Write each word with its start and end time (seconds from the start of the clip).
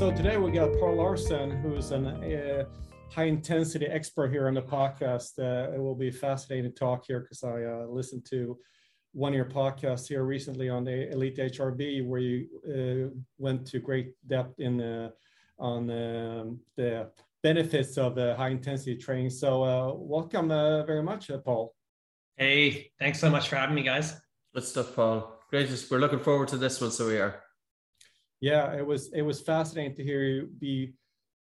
So 0.00 0.10
today 0.10 0.38
we 0.38 0.50
got 0.50 0.72
Paul 0.78 0.96
Laursen, 0.96 1.60
who's 1.60 1.90
an 1.90 2.06
uh, 2.06 2.64
high 3.12 3.24
intensity 3.24 3.84
expert 3.84 4.32
here 4.32 4.48
on 4.48 4.54
the 4.54 4.62
podcast. 4.62 5.38
Uh, 5.38 5.74
it 5.74 5.78
will 5.78 5.94
be 5.94 6.08
a 6.08 6.10
fascinating 6.10 6.72
talk 6.72 7.04
here 7.06 7.20
because 7.20 7.44
I 7.44 7.64
uh, 7.64 7.86
listened 7.86 8.24
to 8.30 8.56
one 9.12 9.34
of 9.34 9.36
your 9.36 9.44
podcasts 9.44 10.08
here 10.08 10.24
recently 10.24 10.70
on 10.70 10.84
the 10.84 11.10
Elite 11.10 11.36
HRV, 11.36 12.06
where 12.06 12.18
you 12.18 12.48
uh, 12.66 13.14
went 13.36 13.66
to 13.66 13.78
great 13.78 14.14
depth 14.26 14.58
in 14.58 14.80
on 15.58 15.90
um, 15.90 16.60
the 16.76 17.10
benefits 17.42 17.98
of 17.98 18.14
the 18.14 18.34
high 18.36 18.48
intensity 18.48 18.96
training. 18.96 19.28
So 19.28 19.62
uh, 19.62 19.92
welcome 19.94 20.50
uh, 20.50 20.82
very 20.84 21.02
much, 21.02 21.30
Paul. 21.44 21.74
Hey, 22.38 22.90
thanks 22.98 23.20
so 23.20 23.28
much 23.28 23.50
for 23.50 23.56
having 23.56 23.74
me, 23.74 23.82
guys. 23.82 24.18
Good 24.54 24.64
stuff, 24.64 24.96
Paul. 24.96 25.42
Great. 25.50 25.68
We're 25.90 25.98
looking 25.98 26.20
forward 26.20 26.48
to 26.48 26.56
this 26.56 26.80
one, 26.80 26.90
so 26.90 27.06
we 27.06 27.18
are. 27.18 27.42
Yeah, 28.40 28.72
it 28.72 28.86
was 28.86 29.12
it 29.12 29.22
was 29.22 29.40
fascinating 29.40 29.94
to 29.96 30.04
hear 30.04 30.22
you 30.22 30.48
be 30.58 30.94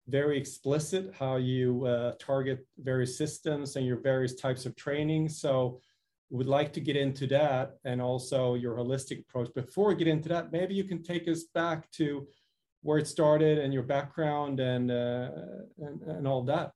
very 0.08 0.38
explicit 0.38 1.14
how 1.18 1.38
you 1.38 1.86
uh, 1.86 2.14
target 2.20 2.66
various 2.80 3.18
systems 3.18 3.76
and 3.76 3.86
your 3.86 3.98
various 3.98 4.36
types 4.36 4.66
of 4.66 4.76
training. 4.76 5.30
So 5.30 5.80
we'd 6.30 6.48
like 6.48 6.74
to 6.74 6.82
get 6.82 6.96
into 6.96 7.28
that 7.28 7.78
and 7.86 8.02
also 8.02 8.56
your 8.56 8.76
holistic 8.76 9.20
approach. 9.20 9.54
Before 9.54 9.90
we 9.90 9.96
get 9.96 10.08
into 10.08 10.30
that, 10.30 10.52
maybe 10.52 10.74
you 10.74 10.84
can 10.84 11.02
take 11.04 11.28
us 11.28 11.44
back 11.54 11.90
to 11.92 12.28
where 12.82 12.98
it 12.98 13.08
started 13.08 13.60
and 13.60 13.74
your 13.74 13.84
background 13.84 14.60
and 14.60 14.92
uh, 14.92 15.30
and, 15.80 16.02
and 16.02 16.28
all 16.28 16.44
that. 16.44 16.72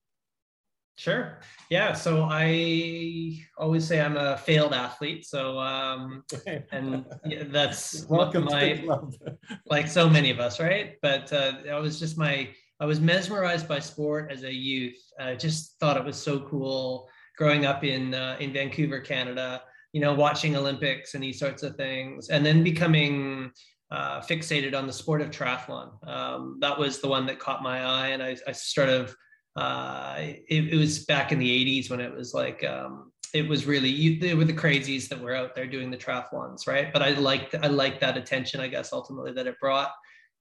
Sure. 0.96 1.40
Yeah. 1.70 1.94
So 1.94 2.28
I 2.30 3.40
always 3.58 3.88
say 3.88 4.00
I'm 4.00 4.16
a 4.16 4.38
failed 4.38 4.74
athlete. 4.74 5.26
So, 5.26 5.60
um, 5.60 6.24
and 6.72 7.06
yeah, 7.26 7.44
that's 7.48 8.06
welcome 8.08 8.46
my, 8.46 8.84
like 9.66 9.88
so 9.88 10.08
many 10.08 10.30
of 10.30 10.40
us, 10.40 10.60
right? 10.60 10.96
But 11.02 11.34
uh, 11.34 11.54
I 11.72 11.80
was 11.80 12.00
just 12.00 12.18
my, 12.18 12.50
I 12.80 12.86
was 12.86 13.00
mesmerized 13.00 13.68
by 13.68 13.80
sport 13.80 14.32
as 14.32 14.44
a 14.44 14.54
youth. 14.54 14.98
I 15.20 15.36
just 15.36 15.80
thought 15.80 15.98
it 15.98 16.06
was 16.06 16.18
so 16.18 16.42
cool 16.42 17.10
growing 17.38 17.66
up 17.66 17.84
in, 17.84 18.14
uh, 18.14 18.38
in 18.40 18.54
Vancouver, 18.54 19.00
Canada, 19.00 19.64
you 19.94 20.02
know, 20.02 20.14
watching 20.14 20.56
Olympics 20.56 21.16
and 21.16 21.24
these 21.24 21.40
sorts 21.40 21.64
of 21.64 21.76
things, 21.76 22.30
and 22.30 22.46
then 22.46 22.64
becoming 22.64 23.52
uh, 23.92 24.20
fixated 24.22 24.76
on 24.76 24.88
the 24.88 24.94
sport 24.94 25.22
of 25.22 25.30
triathlon. 25.30 26.08
Um, 26.08 26.58
that 26.62 26.78
was 26.78 27.00
the 27.00 27.08
one 27.08 27.26
that 27.28 27.40
caught 27.40 27.62
my 27.62 27.84
eye. 27.86 28.08
And 28.10 28.22
I, 28.22 28.36
I 28.48 28.52
sort 28.52 28.90
of, 28.90 29.16
uh, 29.56 30.16
it, 30.20 30.74
it, 30.74 30.76
was 30.76 31.06
back 31.06 31.32
in 31.32 31.38
the 31.38 31.82
80s 31.82 31.90
when 31.90 32.00
it 32.00 32.14
was 32.14 32.34
like 32.34 32.64
um, 32.64 33.12
it 33.34 33.48
was 33.48 33.66
really 33.66 33.90
you, 33.90 34.20
they 34.20 34.34
were 34.34 34.46
the 34.46 34.54
crazies 34.54 35.08
that 35.10 35.20
were 35.20 35.36
out 35.36 35.56
there 35.56 35.68
doing 35.68 35.92
the 35.92 35.98
triathlons 35.98 36.68
right? 36.68 36.92
But 36.92 37.02
i 37.02 37.12
liked 37.12 37.56
i 37.62 37.68
liked 37.68 38.02
that 38.02 38.18
attention 38.18 38.60
i 38.60 38.68
guess 38.68 38.94
ultimately 38.94 39.32
that 39.34 39.48
it 39.48 39.60
brought. 39.60 39.92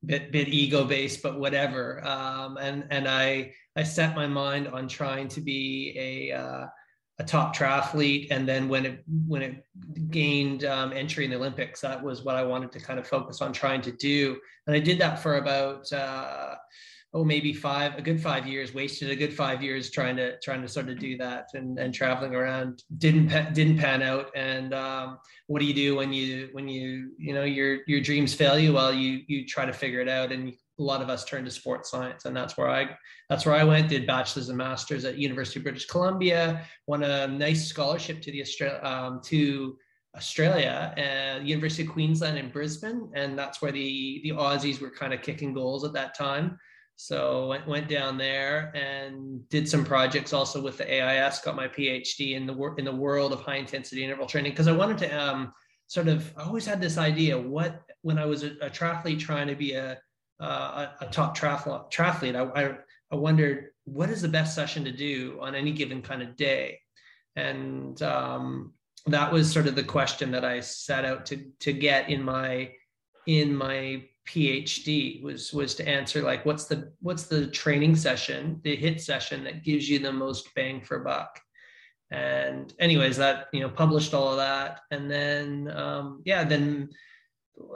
Bit 0.04 0.32
bit 0.32 0.48
ego 0.48 0.84
based 0.84 1.22
but 1.22 1.38
whatever. 1.38 2.04
Um, 2.06 2.56
and 2.56 2.86
and 2.90 3.06
i 3.06 3.52
i 3.76 3.82
set 3.82 4.16
my 4.16 4.26
mind 4.26 4.68
on 4.68 4.88
trying 4.88 5.28
to 5.28 5.40
be 5.40 5.94
a 5.96 6.36
uh, 6.36 6.66
a 7.18 7.24
top 7.24 7.54
triathlete. 7.54 8.28
And 8.30 8.48
then 8.48 8.68
when 8.68 8.86
it 8.86 9.04
when 9.28 9.42
it 9.42 9.64
gained 10.10 10.64
um, 10.64 10.92
entry 10.92 11.26
in 11.26 11.30
the 11.30 11.36
olympics 11.36 11.82
that 11.82 12.02
was 12.02 12.24
what 12.24 12.34
i 12.34 12.42
wanted 12.42 12.72
to 12.72 12.80
kind 12.80 12.98
of 12.98 13.06
focus 13.06 13.42
on 13.42 13.52
trying 13.52 13.82
to 13.82 13.92
do. 13.92 14.38
And 14.66 14.74
i 14.74 14.80
did 14.80 14.98
that 15.00 15.18
for 15.18 15.36
about 15.36 15.92
uh, 15.92 16.54
oh 17.14 17.24
maybe 17.24 17.52
five 17.52 17.96
a 17.98 18.02
good 18.02 18.20
five 18.20 18.46
years 18.46 18.72
wasted 18.72 19.10
a 19.10 19.16
good 19.16 19.34
five 19.34 19.62
years 19.62 19.90
trying 19.90 20.16
to 20.16 20.38
trying 20.40 20.62
to 20.62 20.68
sort 20.68 20.88
of 20.88 20.98
do 20.98 21.16
that 21.18 21.48
and, 21.54 21.78
and 21.78 21.92
traveling 21.92 22.34
around. 22.34 22.82
Didn't 22.98 23.28
didn't 23.54 23.78
pan 23.78 24.02
out. 24.02 24.30
And 24.34 24.72
um, 24.72 25.18
what 25.46 25.60
do 25.60 25.66
you 25.66 25.74
do 25.74 25.96
when 25.96 26.12
you 26.12 26.48
when 26.52 26.68
you 26.68 27.12
you 27.18 27.34
know 27.34 27.44
your 27.44 27.80
your 27.86 28.00
dreams 28.00 28.34
fail 28.34 28.58
you? 28.58 28.72
Well 28.72 28.92
you 28.92 29.20
you 29.26 29.46
try 29.46 29.66
to 29.66 29.72
figure 29.72 30.00
it 30.00 30.08
out. 30.08 30.32
And 30.32 30.54
a 30.78 30.82
lot 30.82 31.02
of 31.02 31.10
us 31.10 31.24
turn 31.24 31.44
to 31.44 31.50
sports 31.50 31.90
science. 31.90 32.24
And 32.24 32.36
that's 32.36 32.56
where 32.56 32.70
i 32.70 32.88
that's 33.28 33.46
where 33.46 33.54
i 33.54 33.64
went 33.64 33.88
did 33.88 34.06
bachelor's 34.06 34.48
and 34.48 34.58
masters 34.58 35.04
at 35.04 35.16
university 35.16 35.60
of 35.60 35.64
british 35.64 35.86
columbia 35.86 36.66
won 36.86 37.02
a 37.02 37.26
nice 37.26 37.66
scholarship 37.66 38.20
to 38.20 38.30
the 38.30 38.42
australia 38.42 38.80
um, 38.82 39.20
to 39.24 39.76
Australia 40.14 40.92
and 40.98 41.48
University 41.48 41.84
of 41.84 41.88
Queensland 41.88 42.36
in 42.36 42.50
Brisbane, 42.50 43.10
and 43.14 43.38
that's 43.38 43.62
where 43.62 43.72
the 43.72 44.20
the 44.24 44.30
Aussies 44.30 44.80
were 44.80 44.90
kind 44.90 45.14
of 45.14 45.22
kicking 45.22 45.54
goals 45.54 45.84
at 45.84 45.94
that 45.94 46.14
time. 46.14 46.58
So 46.96 47.48
went, 47.48 47.66
went 47.66 47.88
down 47.88 48.16
there 48.16 48.70
and 48.74 49.48
did 49.48 49.68
some 49.68 49.84
projects 49.84 50.32
also 50.32 50.60
with 50.60 50.78
the 50.78 51.02
AIS. 51.02 51.40
Got 51.40 51.56
my 51.56 51.68
PhD 51.68 52.34
in 52.34 52.46
the 52.46 52.74
in 52.78 52.84
the 52.84 52.94
world 52.94 53.32
of 53.32 53.40
high 53.40 53.56
intensity 53.56 54.04
interval 54.04 54.26
training 54.26 54.52
because 54.52 54.68
I 54.68 54.72
wanted 54.72 54.98
to 54.98 55.10
um, 55.10 55.52
sort 55.88 56.08
of. 56.08 56.32
I 56.36 56.44
always 56.44 56.66
had 56.66 56.80
this 56.80 56.98
idea. 56.98 57.38
What 57.38 57.82
when 58.02 58.18
I 58.18 58.26
was 58.26 58.44
a, 58.44 58.52
a 58.60 58.70
triathlete 58.70 59.18
trying 59.20 59.48
to 59.48 59.56
be 59.56 59.72
a 59.72 59.98
uh, 60.40 60.88
a, 61.00 61.04
a, 61.04 61.06
top 61.08 61.36
triathlete, 61.36 61.90
triathlete 61.92 62.34
I, 62.34 62.62
I, 62.62 62.74
I 63.12 63.16
wondered 63.16 63.68
what 63.84 64.10
is 64.10 64.22
the 64.22 64.28
best 64.28 64.54
session 64.54 64.84
to 64.84 64.92
do 64.92 65.38
on 65.40 65.54
any 65.54 65.72
given 65.72 66.02
kind 66.02 66.22
of 66.22 66.36
day, 66.36 66.78
and 67.36 68.00
um, 68.02 68.74
that 69.06 69.32
was 69.32 69.50
sort 69.50 69.66
of 69.66 69.74
the 69.74 69.82
question 69.82 70.30
that 70.32 70.44
I 70.44 70.60
set 70.60 71.04
out 71.04 71.26
to 71.26 71.44
to 71.60 71.72
get 71.72 72.08
in 72.10 72.22
my 72.22 72.72
in 73.26 73.54
my 73.54 74.04
PhD 74.28 75.22
was 75.22 75.52
was 75.52 75.74
to 75.74 75.88
answer 75.88 76.22
like 76.22 76.46
what's 76.46 76.64
the 76.64 76.92
what's 77.00 77.24
the 77.24 77.48
training 77.48 77.96
session, 77.96 78.60
the 78.62 78.76
hit 78.76 79.00
session 79.00 79.44
that 79.44 79.64
gives 79.64 79.88
you 79.88 79.98
the 79.98 80.12
most 80.12 80.54
bang 80.54 80.80
for 80.80 81.00
buck. 81.00 81.40
And 82.10 82.72
anyways, 82.78 83.16
that 83.16 83.46
you 83.52 83.60
know 83.60 83.68
published 83.68 84.14
all 84.14 84.30
of 84.30 84.36
that, 84.36 84.80
and 84.90 85.10
then 85.10 85.72
um, 85.74 86.22
yeah, 86.24 86.44
then 86.44 86.90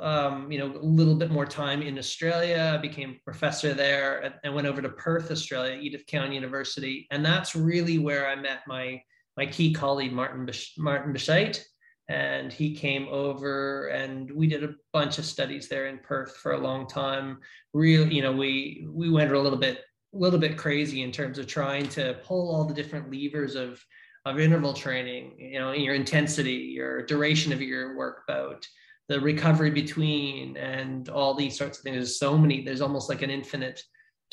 um, 0.00 0.52
you 0.52 0.58
know 0.58 0.76
a 0.76 0.84
little 0.84 1.16
bit 1.16 1.30
more 1.30 1.46
time 1.46 1.82
in 1.82 1.98
Australia. 1.98 2.74
I 2.74 2.80
became 2.80 3.20
professor 3.24 3.74
there, 3.74 4.32
and, 4.44 4.54
went 4.54 4.66
over 4.66 4.82
to 4.82 4.90
Perth, 4.90 5.30
Australia, 5.30 5.78
Edith 5.80 6.06
Cowan 6.06 6.32
University, 6.32 7.06
and 7.10 7.24
that's 7.24 7.56
really 7.56 7.98
where 7.98 8.28
I 8.28 8.36
met 8.36 8.60
my 8.68 9.00
my 9.36 9.46
key 9.46 9.72
colleague 9.72 10.12
Martin 10.12 10.48
Martin 10.78 11.12
Buchheit 11.12 11.64
and 12.08 12.52
he 12.52 12.74
came 12.74 13.08
over 13.10 13.88
and 13.88 14.30
we 14.30 14.46
did 14.46 14.62
a 14.62 14.74
bunch 14.92 15.18
of 15.18 15.24
studies 15.24 15.68
there 15.68 15.86
in 15.86 15.98
Perth 15.98 16.36
for 16.36 16.52
a 16.52 16.58
long 16.58 16.86
time. 16.86 17.38
Real, 17.74 18.06
you 18.10 18.22
know, 18.22 18.32
we 18.32 18.86
we 18.88 19.10
went 19.10 19.32
a 19.32 19.40
little 19.40 19.58
bit 19.58 19.80
a 20.14 20.18
little 20.18 20.38
bit 20.38 20.56
crazy 20.56 21.02
in 21.02 21.10
terms 21.10 21.38
of 21.38 21.46
trying 21.46 21.88
to 21.90 22.18
pull 22.24 22.54
all 22.54 22.64
the 22.64 22.74
different 22.74 23.12
levers 23.12 23.56
of 23.56 23.84
of 24.24 24.40
interval 24.40 24.72
training, 24.72 25.36
you 25.38 25.58
know, 25.58 25.72
in 25.72 25.82
your 25.82 25.94
intensity, 25.94 26.72
your 26.74 27.02
duration 27.06 27.52
of 27.52 27.62
your 27.62 27.96
work 27.96 28.26
bout, 28.26 28.66
the 29.08 29.20
recovery 29.20 29.70
between, 29.70 30.56
and 30.56 31.08
all 31.08 31.32
these 31.32 31.56
sorts 31.56 31.78
of 31.78 31.84
things. 31.84 31.96
There's 31.96 32.18
so 32.18 32.36
many. 32.36 32.62
There's 32.62 32.80
almost 32.80 33.08
like 33.08 33.22
an 33.22 33.30
infinite 33.30 33.80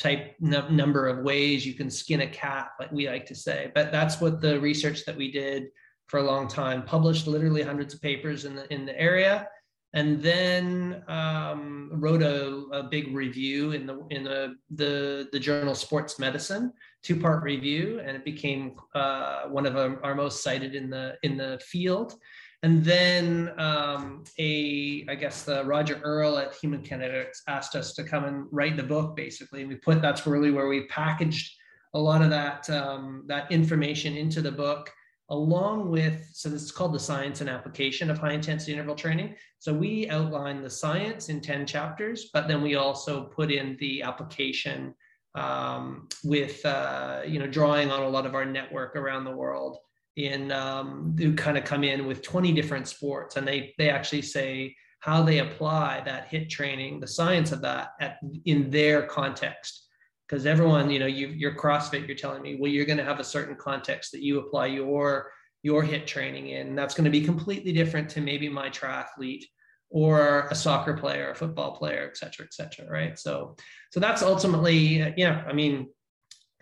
type 0.00 0.34
n- 0.42 0.76
number 0.76 1.06
of 1.06 1.24
ways 1.24 1.64
you 1.64 1.74
can 1.74 1.90
skin 1.90 2.22
a 2.22 2.26
cat, 2.26 2.70
like 2.80 2.90
we 2.90 3.08
like 3.08 3.26
to 3.26 3.34
say. 3.36 3.70
But 3.74 3.92
that's 3.92 4.20
what 4.20 4.40
the 4.40 4.58
research 4.60 5.04
that 5.04 5.16
we 5.16 5.30
did 5.30 5.66
for 6.14 6.18
a 6.18 6.22
long 6.22 6.46
time, 6.46 6.84
published 6.84 7.26
literally 7.26 7.60
hundreds 7.60 7.92
of 7.92 8.00
papers 8.00 8.44
in 8.44 8.54
the 8.54 8.72
in 8.72 8.86
the 8.86 8.96
area, 9.00 9.48
and 9.94 10.22
then 10.22 11.02
um, 11.08 11.90
wrote 11.94 12.22
a, 12.22 12.66
a, 12.70 12.84
big 12.84 13.12
review 13.12 13.72
in 13.72 13.84
the 13.84 14.00
in 14.10 14.22
the 14.22 14.54
the, 14.76 15.28
the 15.32 15.40
journal 15.40 15.74
Sports 15.74 16.20
Medicine, 16.20 16.72
two 17.02 17.18
part 17.18 17.42
review, 17.42 18.00
and 18.06 18.16
it 18.16 18.24
became 18.24 18.76
uh, 18.94 19.46
one 19.46 19.66
of 19.66 19.76
our, 19.76 20.00
our, 20.04 20.14
most 20.14 20.44
cited 20.44 20.76
in 20.76 20.88
the 20.88 21.16
in 21.24 21.36
the 21.36 21.60
field. 21.66 22.14
And 22.62 22.84
then 22.84 23.52
um, 23.58 24.22
a, 24.38 25.04
I 25.08 25.16
guess 25.16 25.42
the 25.42 25.64
Roger 25.64 26.00
Earle 26.04 26.38
at 26.38 26.54
Human 26.54 26.80
Kinetics 26.80 27.38
asked 27.48 27.74
us 27.74 27.92
to 27.94 28.04
come 28.04 28.24
and 28.24 28.46
write 28.52 28.76
the 28.76 28.84
book. 28.84 29.16
Basically, 29.16 29.62
And 29.62 29.68
we 29.68 29.74
put 29.74 30.00
that's 30.00 30.28
really 30.28 30.52
where 30.52 30.68
we 30.68 30.86
packaged 30.86 31.56
a 31.92 31.98
lot 31.98 32.22
of 32.22 32.30
that 32.30 32.70
um, 32.70 33.24
that 33.26 33.50
information 33.50 34.16
into 34.16 34.40
the 34.40 34.52
book 34.52 34.92
along 35.30 35.90
with, 35.90 36.28
so 36.32 36.48
this 36.48 36.62
is 36.62 36.72
called 36.72 36.92
the 36.92 36.98
science 36.98 37.40
and 37.40 37.48
application 37.48 38.10
of 38.10 38.18
high 38.18 38.32
intensity 38.32 38.72
interval 38.72 38.94
training. 38.94 39.34
So 39.58 39.72
we 39.72 40.08
outline 40.10 40.62
the 40.62 40.70
science 40.70 41.28
in 41.28 41.40
10 41.40 41.66
chapters, 41.66 42.30
but 42.32 42.46
then 42.46 42.62
we 42.62 42.74
also 42.74 43.24
put 43.24 43.50
in 43.50 43.76
the 43.80 44.02
application 44.02 44.94
um, 45.34 46.08
with, 46.22 46.64
uh, 46.64 47.22
you 47.26 47.38
know, 47.38 47.46
drawing 47.46 47.90
on 47.90 48.02
a 48.02 48.08
lot 48.08 48.26
of 48.26 48.34
our 48.34 48.44
network 48.44 48.96
around 48.96 49.24
the 49.24 49.34
world 49.34 49.78
in, 50.16 50.52
um, 50.52 51.16
who 51.18 51.34
kind 51.34 51.56
of 51.56 51.64
come 51.64 51.84
in 51.84 52.06
with 52.06 52.22
20 52.22 52.52
different 52.52 52.86
sports 52.86 53.36
and 53.36 53.48
they, 53.48 53.74
they 53.78 53.88
actually 53.88 54.22
say 54.22 54.76
how 55.00 55.22
they 55.22 55.38
apply 55.38 56.02
that 56.04 56.28
hit 56.28 56.48
training, 56.48 57.00
the 57.00 57.06
science 57.06 57.50
of 57.50 57.60
that 57.62 57.90
at, 58.00 58.18
in 58.44 58.70
their 58.70 59.02
context 59.02 59.83
because 60.28 60.46
everyone 60.46 60.90
you 60.90 60.98
know 60.98 61.06
you 61.06 61.28
you're 61.28 61.54
crossfit 61.54 62.06
you're 62.06 62.16
telling 62.16 62.42
me 62.42 62.56
well 62.58 62.70
you're 62.70 62.84
going 62.84 62.98
to 62.98 63.04
have 63.04 63.20
a 63.20 63.24
certain 63.24 63.54
context 63.56 64.12
that 64.12 64.22
you 64.22 64.38
apply 64.38 64.66
your 64.66 65.30
your 65.62 65.82
hit 65.82 66.06
training 66.06 66.48
in 66.48 66.74
that's 66.74 66.94
going 66.94 67.04
to 67.04 67.10
be 67.10 67.20
completely 67.20 67.72
different 67.72 68.08
to 68.08 68.20
maybe 68.20 68.48
my 68.48 68.68
triathlete 68.68 69.44
or 69.90 70.46
a 70.50 70.54
soccer 70.54 70.94
player 70.94 71.30
a 71.30 71.34
football 71.34 71.76
player 71.76 72.06
et 72.10 72.16
cetera 72.16 72.44
et 72.44 72.52
cetera 72.52 72.90
right 72.90 73.18
so 73.18 73.54
so 73.92 74.00
that's 74.00 74.22
ultimately 74.22 75.12
yeah 75.16 75.44
i 75.48 75.52
mean 75.52 75.88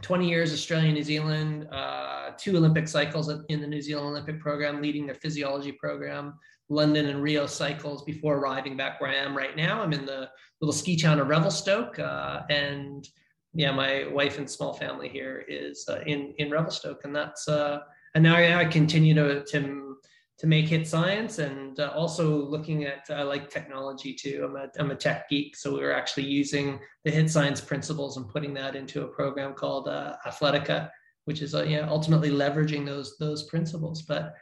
20 0.02 0.28
years 0.28 0.52
australia 0.52 0.92
new 0.92 1.02
zealand 1.02 1.68
uh, 1.72 2.30
two 2.36 2.56
olympic 2.56 2.88
cycles 2.88 3.30
in 3.48 3.60
the 3.60 3.66
new 3.66 3.80
zealand 3.80 4.08
olympic 4.08 4.40
program 4.40 4.82
leading 4.82 5.06
their 5.06 5.14
physiology 5.16 5.72
program 5.72 6.34
London 6.68 7.06
and 7.06 7.22
Rio 7.22 7.46
cycles 7.46 8.02
before 8.02 8.38
arriving 8.38 8.78
back 8.78 8.98
where 8.98 9.10
I 9.10 9.16
am 9.16 9.36
right 9.36 9.54
now. 9.54 9.82
I'm 9.82 9.92
in 9.92 10.06
the 10.06 10.30
little 10.62 10.72
ski 10.72 10.96
town 10.96 11.20
of 11.20 11.28
Revelstoke, 11.28 11.98
uh, 11.98 12.42
and 12.48 13.06
yeah, 13.54 13.70
my 13.70 14.06
wife 14.08 14.38
and 14.38 14.48
small 14.48 14.72
family 14.72 15.08
here 15.08 15.44
is 15.46 15.84
uh, 15.88 16.00
in 16.06 16.34
in 16.38 16.50
Revelstoke, 16.50 17.04
and 17.04 17.14
that's 17.14 17.48
uh, 17.48 17.80
and 18.14 18.24
now 18.24 18.36
I, 18.36 18.60
I 18.60 18.64
continue 18.64 19.14
to 19.14 19.44
to 19.44 19.96
to 20.38 20.46
make 20.46 20.66
hit 20.66 20.88
science 20.88 21.38
and 21.38 21.78
uh, 21.78 21.92
also 21.94 22.34
looking 22.34 22.84
at 22.84 23.04
I 23.10 23.22
like 23.22 23.50
technology 23.50 24.14
too. 24.14 24.48
I'm 24.48 24.56
a 24.56 24.68
I'm 24.78 24.90
a 24.90 24.96
tech 24.96 25.28
geek, 25.28 25.54
so 25.56 25.74
we 25.74 25.82
are 25.82 25.92
actually 25.92 26.24
using 26.24 26.80
the 27.04 27.10
hit 27.10 27.30
science 27.30 27.60
principles 27.60 28.16
and 28.16 28.28
putting 28.28 28.54
that 28.54 28.74
into 28.74 29.04
a 29.04 29.08
program 29.08 29.52
called 29.52 29.86
uh, 29.86 30.16
Athletica, 30.26 30.88
which 31.26 31.42
is 31.42 31.54
uh, 31.54 31.64
yeah 31.64 31.86
ultimately 31.88 32.30
leveraging 32.30 32.86
those 32.86 33.18
those 33.18 33.42
principles, 33.44 34.02
but 34.02 34.34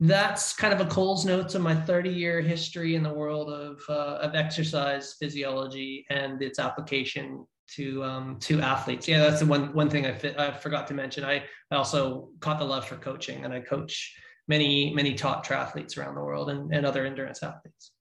that's 0.00 0.52
kind 0.52 0.74
of 0.74 0.80
a 0.80 0.90
Coles 0.90 1.24
notes 1.24 1.54
of 1.54 1.62
my 1.62 1.74
30 1.74 2.10
year 2.10 2.42
history 2.42 2.96
in 2.96 3.02
the 3.02 3.12
world 3.12 3.48
of, 3.48 3.80
uh, 3.88 4.18
of 4.20 4.34
exercise 4.34 5.14
physiology 5.18 6.04
and 6.10 6.42
its 6.42 6.58
application 6.58 7.46
to 7.74 8.04
um, 8.04 8.38
to 8.40 8.60
athletes. 8.60 9.08
Yeah, 9.08 9.20
that's 9.20 9.40
the 9.40 9.46
one 9.46 9.72
one 9.74 9.90
thing 9.90 10.06
I, 10.06 10.12
fit, 10.12 10.38
I 10.38 10.52
forgot 10.52 10.86
to 10.88 10.94
mention. 10.94 11.24
I, 11.24 11.44
I 11.70 11.76
also 11.76 12.30
caught 12.40 12.58
the 12.58 12.64
love 12.64 12.86
for 12.86 12.96
coaching, 12.96 13.44
and 13.44 13.52
I 13.52 13.60
coach 13.60 14.14
many 14.48 14.92
many 14.94 15.14
top 15.14 15.46
triathletes 15.46 15.98
around 15.98 16.14
the 16.14 16.22
world 16.22 16.50
and, 16.50 16.72
and 16.72 16.86
other 16.86 17.04
endurance 17.04 17.42
athletes. 17.42 17.92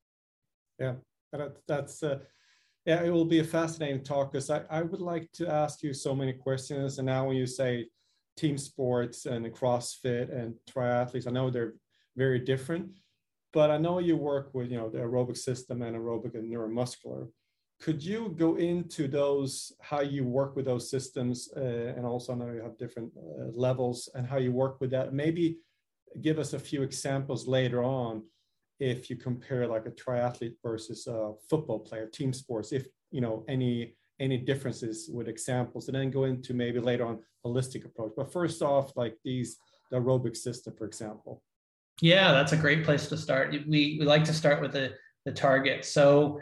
Yeah, 0.80 0.94
that, 1.32 1.58
that's 1.68 2.04
uh, 2.04 2.20
yeah, 2.86 3.04
it 3.04 3.10
will 3.10 3.26
be 3.26 3.40
a 3.40 3.44
fascinating 3.44 4.04
talk 4.04 4.32
because 4.32 4.50
I, 4.50 4.62
I 4.70 4.84
would 4.84 5.02
like 5.02 5.32
to 5.34 5.48
ask 5.48 5.82
you 5.82 5.94
so 5.94 6.14
many 6.14 6.34
questions. 6.34 7.00
And 7.00 7.08
now 7.08 7.28
when 7.28 7.38
you 7.38 7.48
say 7.48 7.88
team 8.38 8.58
sports 8.58 9.26
and 9.26 9.46
CrossFit 9.48 10.36
and 10.36 10.54
triathletes, 10.70 11.28
I 11.28 11.32
know 11.32 11.50
they're 11.50 11.74
very 12.16 12.40
different, 12.40 12.92
but 13.54 13.72
I 13.72 13.78
know 13.78 14.00
you 14.00 14.16
work 14.16 14.52
with 14.54 14.70
you 14.70 14.78
know 14.78 14.90
the 14.90 15.00
aerobic 15.00 15.38
system 15.38 15.82
and 15.82 15.96
aerobic 15.96 16.36
and 16.36 16.54
neuromuscular 16.54 17.28
could 17.80 18.04
you 18.04 18.34
go 18.38 18.56
into 18.56 19.08
those 19.08 19.74
how 19.82 20.02
you 20.02 20.24
work 20.24 20.56
with 20.56 20.66
those 20.66 20.90
systems 20.90 21.50
uh, 21.56 21.94
and 21.96 22.06
also 22.06 22.34
I 22.34 22.36
know 22.36 22.52
you 22.52 22.62
have 22.62 22.78
different 22.78 23.12
uh, 23.18 23.48
levels 23.54 24.10
and 24.16 24.26
how 24.26 24.38
you 24.38 24.52
work 24.52 24.80
with 24.80 24.92
that? 24.92 25.14
Maybe 25.14 25.60
give 26.22 26.40
us 26.40 26.54
a 26.54 26.60
few 26.60 26.84
examples 26.84 27.48
later 27.48 27.84
on 27.84 28.24
if 28.80 29.10
you 29.10 29.16
compare 29.16 29.68
like 29.68 29.86
a 29.86 29.92
triathlete 29.92 30.56
versus 30.64 31.08
a 31.08 31.34
football 31.50 31.80
player 31.80 32.08
team 32.08 32.34
sports 32.34 32.72
if 32.72 32.88
you 33.12 33.22
know 33.22 33.46
any 33.48 33.96
any 34.20 34.38
differences 34.38 35.10
with 35.14 35.28
examples 35.28 35.88
and 35.88 35.96
then 35.96 36.10
go 36.10 36.24
into 36.24 36.54
maybe 36.54 36.80
later 36.80 37.06
on 37.06 37.20
holistic 37.46 37.84
approach. 37.84 38.14
But 38.16 38.32
first 38.32 38.62
off 38.62 38.96
like 38.96 39.18
these 39.24 39.58
the 39.92 39.98
aerobic 39.98 40.38
system 40.38 40.74
for 40.78 40.86
example. 40.86 41.44
Yeah 42.02 42.32
that's 42.32 42.54
a 42.54 42.58
great 42.58 42.86
place 42.86 43.08
to 43.10 43.18
start. 43.18 43.52
We, 43.52 43.98
we 44.00 44.06
like 44.06 44.24
to 44.26 44.34
start 44.34 44.62
with 44.62 44.72
the 44.72 44.94
the 45.26 45.32
target. 45.32 45.84
So 45.84 46.40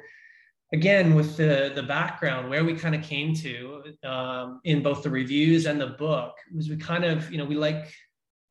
again 0.73 1.13
with 1.13 1.37
the 1.37 1.71
the 1.75 1.83
background 1.83 2.49
where 2.49 2.65
we 2.65 2.73
kind 2.73 2.95
of 2.95 3.03
came 3.03 3.33
to 3.33 3.83
um, 4.03 4.59
in 4.65 4.83
both 4.83 5.03
the 5.03 5.09
reviews 5.09 5.65
and 5.67 5.79
the 5.79 5.87
book 5.87 6.35
was 6.53 6.67
we 6.67 6.75
kind 6.75 7.05
of 7.05 7.31
you 7.31 7.37
know 7.37 7.45
we 7.45 7.55
like 7.55 7.93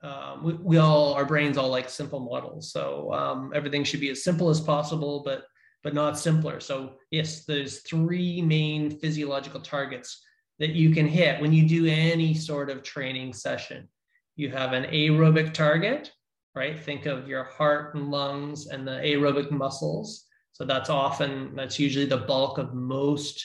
um, 0.02 0.42
we, 0.42 0.52
we, 0.54 0.76
all 0.78 1.14
our 1.14 1.24
brains 1.24 1.56
all 1.56 1.68
like 1.68 1.88
simple 1.88 2.18
models. 2.18 2.72
So 2.72 3.12
um, 3.12 3.52
everything 3.54 3.84
should 3.84 4.00
be 4.00 4.10
as 4.10 4.24
simple 4.24 4.48
as 4.48 4.60
possible 4.60 5.22
but 5.24 5.44
but 5.82 5.94
not 5.94 6.18
simpler. 6.18 6.60
So 6.60 6.94
yes 7.10 7.44
there's 7.44 7.80
three 7.82 8.40
main 8.40 8.98
physiological 8.98 9.60
targets 9.60 10.22
that 10.58 10.70
you 10.70 10.94
can 10.94 11.08
hit 11.08 11.40
when 11.40 11.52
you 11.52 11.68
do 11.68 11.86
any 11.86 12.34
sort 12.34 12.70
of 12.70 12.82
training 12.82 13.32
session. 13.32 13.88
You 14.36 14.50
have 14.50 14.72
an 14.72 14.84
aerobic 14.84 15.52
target 15.52 16.12
right? 16.54 16.78
Think 16.78 17.06
of 17.06 17.26
your 17.26 17.44
heart 17.44 17.94
and 17.94 18.10
lungs 18.10 18.66
and 18.66 18.86
the 18.86 19.00
aerobic 19.00 19.50
muscles 19.50 20.26
so 20.62 20.66
that's 20.66 20.90
often, 20.90 21.56
that's 21.56 21.80
usually 21.80 22.04
the 22.04 22.18
bulk 22.18 22.56
of 22.56 22.72
most, 22.72 23.44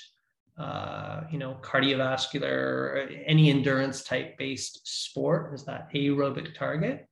uh, 0.55 1.21
you 1.31 1.39
know, 1.39 1.57
cardiovascular, 1.63 3.23
any 3.25 3.49
endurance 3.49 4.03
type 4.03 4.37
based 4.37 4.87
sport 4.87 5.51
is 5.55 5.65
that 5.65 5.91
aerobic 5.95 6.53
target. 6.53 7.07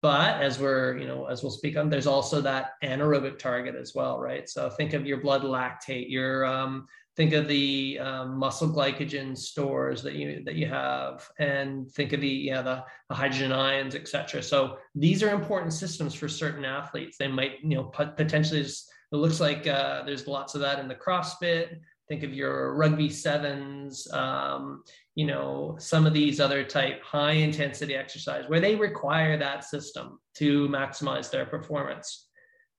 But 0.00 0.40
as 0.40 0.60
we're, 0.60 0.96
you 0.96 1.08
know, 1.08 1.26
as 1.26 1.42
we'll 1.42 1.50
speak 1.50 1.76
on, 1.76 1.90
there's 1.90 2.06
also 2.06 2.40
that 2.42 2.74
anaerobic 2.84 3.40
target 3.40 3.74
as 3.74 3.96
well, 3.96 4.20
right? 4.20 4.48
So 4.48 4.70
think 4.70 4.92
of 4.92 5.06
your 5.06 5.20
blood 5.20 5.42
lactate, 5.42 6.08
your 6.08 6.46
um, 6.46 6.86
think 7.16 7.32
of 7.32 7.48
the 7.48 7.98
um, 7.98 8.38
muscle 8.38 8.68
glycogen 8.68 9.36
stores 9.36 10.04
that 10.04 10.14
you 10.14 10.44
that 10.44 10.54
you 10.54 10.68
have, 10.68 11.28
and 11.40 11.90
think 11.90 12.12
of 12.12 12.20
the 12.20 12.28
yeah 12.28 12.62
the, 12.62 12.84
the 13.08 13.14
hydrogen 13.16 13.50
ions, 13.50 13.96
etc. 13.96 14.40
So 14.40 14.78
these 14.94 15.20
are 15.24 15.34
important 15.34 15.72
systems 15.72 16.14
for 16.14 16.28
certain 16.28 16.64
athletes. 16.64 17.16
They 17.18 17.28
might 17.28 17.54
you 17.64 17.74
know 17.74 17.84
potentially 17.84 18.62
just 18.62 18.91
it 19.12 19.16
looks 19.16 19.40
like 19.40 19.66
uh, 19.66 20.04
there's 20.04 20.26
lots 20.26 20.54
of 20.54 20.60
that 20.62 20.78
in 20.78 20.88
the 20.88 20.94
CrossFit. 20.94 21.78
Think 22.08 22.22
of 22.22 22.32
your 22.32 22.74
rugby 22.74 23.08
sevens, 23.08 24.10
um, 24.12 24.82
you 25.14 25.26
know, 25.26 25.76
some 25.78 26.06
of 26.06 26.12
these 26.12 26.40
other 26.40 26.64
type 26.64 27.02
high 27.02 27.32
intensity 27.32 27.94
exercise 27.94 28.44
where 28.48 28.60
they 28.60 28.74
require 28.74 29.36
that 29.36 29.64
system 29.64 30.18
to 30.36 30.68
maximize 30.68 31.30
their 31.30 31.46
performance. 31.46 32.28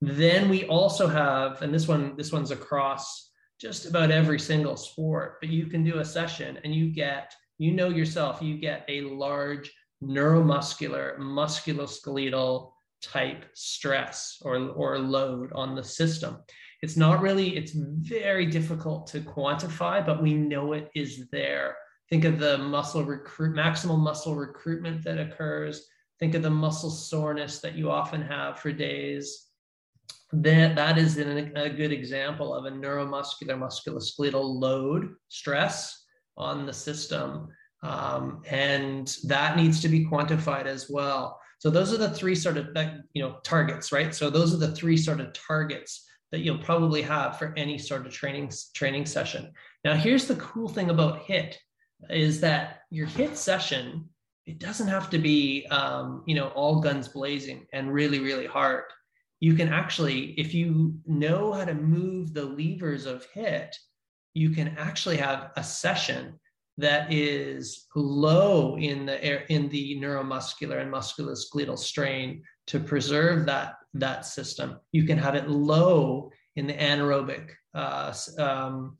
Then 0.01 0.49
we 0.49 0.65
also 0.65 1.07
have, 1.07 1.61
and 1.61 1.73
this 1.73 1.87
one, 1.87 2.15
this 2.17 2.31
one's 2.31 2.51
across 2.51 3.31
just 3.61 3.85
about 3.85 4.11
every 4.11 4.39
single 4.39 4.75
sport, 4.75 5.37
but 5.39 5.49
you 5.49 5.67
can 5.67 5.83
do 5.83 5.99
a 5.99 6.05
session 6.05 6.59
and 6.63 6.75
you 6.75 6.93
get, 6.93 7.33
you 7.59 7.71
know 7.71 7.89
yourself, 7.89 8.41
you 8.41 8.57
get 8.57 8.83
a 8.89 9.01
large 9.01 9.71
neuromuscular, 10.03 11.17
musculoskeletal 11.19 12.71
type 13.03 13.45
stress 13.53 14.37
or, 14.41 14.55
or 14.69 14.97
load 14.97 15.51
on 15.53 15.75
the 15.75 15.83
system. 15.83 16.37
It's 16.81 16.97
not 16.97 17.21
really, 17.21 17.55
it's 17.55 17.73
very 17.73 18.45
difficult 18.45 19.07
to 19.07 19.21
quantify, 19.21 20.05
but 20.05 20.21
we 20.21 20.33
know 20.33 20.73
it 20.73 20.89
is 20.95 21.27
there. 21.31 21.77
Think 22.09 22.25
of 22.25 22.39
the 22.39 22.57
muscle 22.57 23.03
recruit, 23.03 23.55
maximal 23.55 23.97
muscle 23.97 24.35
recruitment 24.35 25.03
that 25.03 25.19
occurs. 25.19 25.87
Think 26.19 26.35
of 26.35 26.43
the 26.43 26.49
muscle 26.49 26.89
soreness 26.89 27.59
that 27.59 27.75
you 27.75 27.89
often 27.89 28.21
have 28.21 28.59
for 28.59 28.71
days. 28.71 29.47
That, 30.31 30.75
that 30.75 30.97
is 30.97 31.17
an, 31.17 31.55
a 31.55 31.69
good 31.69 31.91
example 31.91 32.53
of 32.53 32.65
a 32.65 32.71
neuromuscular 32.71 33.57
musculoskeletal 33.57 34.43
load 34.43 35.13
stress 35.29 36.05
on 36.37 36.65
the 36.65 36.73
system. 36.73 37.47
Um, 37.81 38.41
and 38.49 39.15
that 39.25 39.57
needs 39.57 39.81
to 39.81 39.89
be 39.89 40.05
quantified 40.05 40.65
as 40.65 40.89
well. 40.89 41.39
So 41.63 41.69
those 41.69 41.93
are 41.93 41.97
the 41.97 42.09
three 42.09 42.35
sort 42.35 42.57
of 42.57 42.75
you 43.13 43.23
know 43.23 43.37
targets, 43.41 43.93
right? 43.93 44.13
So 44.13 44.29
those 44.29 44.53
are 44.53 44.57
the 44.57 44.75
three 44.75 44.97
sort 44.97 45.21
of 45.21 45.31
targets 45.31 46.05
that 46.33 46.41
you'll 46.41 46.57
probably 46.57 47.01
have 47.01 47.39
for 47.39 47.53
any 47.55 47.77
sort 47.77 48.05
of 48.05 48.11
training 48.11 48.51
training 48.75 49.05
session. 49.05 49.49
Now, 49.85 49.93
here's 49.93 50.27
the 50.27 50.35
cool 50.35 50.67
thing 50.67 50.89
about 50.89 51.19
HIT 51.19 51.57
is 52.09 52.41
that 52.41 52.81
your 52.89 53.07
HIT 53.07 53.37
session 53.37 54.09
it 54.45 54.59
doesn't 54.59 54.89
have 54.89 55.09
to 55.11 55.17
be 55.17 55.65
um, 55.67 56.23
you 56.27 56.35
know 56.35 56.49
all 56.49 56.81
guns 56.81 57.07
blazing 57.07 57.65
and 57.71 57.93
really 57.93 58.19
really 58.19 58.45
hard. 58.45 58.83
You 59.39 59.53
can 59.53 59.69
actually, 59.69 60.31
if 60.37 60.53
you 60.53 60.95
know 61.05 61.53
how 61.53 61.63
to 61.63 61.73
move 61.73 62.33
the 62.33 62.43
levers 62.43 63.05
of 63.05 63.25
HIT, 63.33 63.73
you 64.33 64.49
can 64.49 64.75
actually 64.77 65.15
have 65.15 65.51
a 65.55 65.63
session 65.63 66.37
that 66.77 67.11
is 67.13 67.85
low 67.95 68.77
in 68.77 69.05
the 69.05 69.23
air, 69.23 69.45
in 69.49 69.69
the 69.69 69.99
neuromuscular 69.99 70.81
and 70.81 70.91
musculoskeletal 70.91 71.77
strain 71.77 72.43
to 72.67 72.79
preserve 72.79 73.45
that 73.45 73.75
that 73.93 74.25
system. 74.25 74.79
You 74.91 75.03
can 75.03 75.17
have 75.17 75.35
it 75.35 75.49
low 75.49 76.31
in 76.55 76.65
the 76.65 76.73
anaerobic, 76.73 77.51
uh, 77.75 78.13
um, 78.39 78.97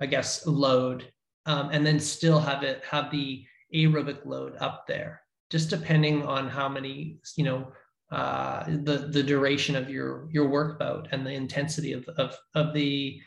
I 0.00 0.06
guess, 0.06 0.46
load, 0.46 1.12
um, 1.46 1.70
and 1.72 1.86
then 1.86 2.00
still 2.00 2.40
have 2.40 2.64
it 2.64 2.82
have 2.84 3.10
the 3.10 3.44
aerobic 3.74 4.26
load 4.26 4.56
up 4.60 4.86
there, 4.88 5.22
just 5.50 5.70
depending 5.70 6.24
on 6.24 6.48
how 6.48 6.68
many, 6.68 7.18
you 7.36 7.44
know, 7.44 7.72
uh, 8.10 8.64
the 8.66 9.08
the 9.10 9.22
duration 9.22 9.76
of 9.76 9.88
your 9.88 10.28
your 10.30 10.48
work 10.48 10.78
bout 10.78 11.08
and 11.12 11.24
the 11.24 11.32
intensity 11.32 11.92
of 11.92 12.04
of 12.18 12.36
of 12.54 12.74
the, 12.74 13.20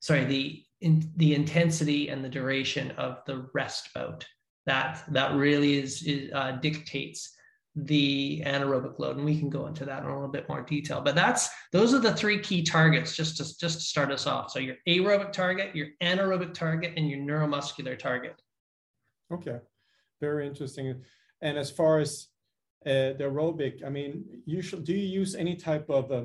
sorry, 0.00 0.24
the 0.24 0.62
in 0.84 1.10
the 1.16 1.34
intensity 1.34 2.10
and 2.10 2.22
the 2.22 2.28
duration 2.28 2.90
of 2.92 3.18
the 3.26 3.48
rest 3.54 3.92
bout. 3.94 4.24
That 4.66 5.02
that 5.08 5.34
really 5.34 5.78
is, 5.78 6.02
is 6.02 6.30
uh, 6.32 6.52
dictates 6.52 7.34
the 7.76 8.42
anaerobic 8.46 8.98
load, 8.98 9.16
and 9.16 9.24
we 9.24 9.38
can 9.38 9.50
go 9.50 9.66
into 9.66 9.84
that 9.84 10.02
in 10.02 10.08
a 10.08 10.14
little 10.14 10.28
bit 10.28 10.48
more 10.48 10.62
detail. 10.62 11.00
But 11.00 11.14
that's 11.14 11.48
those 11.72 11.92
are 11.92 11.98
the 11.98 12.14
three 12.14 12.38
key 12.38 12.62
targets 12.62 13.16
just 13.16 13.36
to 13.38 13.58
just 13.58 13.78
to 13.78 13.84
start 13.84 14.12
us 14.12 14.26
off. 14.26 14.50
So 14.50 14.58
your 14.58 14.76
aerobic 14.86 15.32
target, 15.32 15.74
your 15.74 15.88
anaerobic 16.02 16.54
target, 16.54 16.92
and 16.96 17.10
your 17.10 17.20
neuromuscular 17.20 17.98
target. 17.98 18.40
Okay, 19.32 19.58
very 20.20 20.46
interesting. 20.46 21.02
And 21.42 21.58
as 21.58 21.70
far 21.70 21.98
as 21.98 22.28
uh, 22.86 23.16
the 23.18 23.24
aerobic, 23.30 23.84
I 23.84 23.88
mean, 23.88 24.24
usually, 24.46 24.82
do 24.82 24.92
you 24.92 25.20
use 25.20 25.34
any 25.34 25.56
type 25.56 25.88
of 25.90 26.12
uh, 26.12 26.24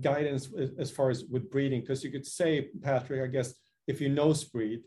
guidance 0.00 0.48
as 0.78 0.90
far 0.90 1.10
as 1.10 1.24
with 1.24 1.50
breathing? 1.50 1.80
Because 1.80 2.04
you 2.04 2.10
could 2.10 2.26
say, 2.26 2.68
Patrick, 2.82 3.22
I 3.22 3.26
guess 3.26 3.54
if 3.90 4.00
you 4.00 4.08
nose 4.08 4.44
breathe, 4.44 4.84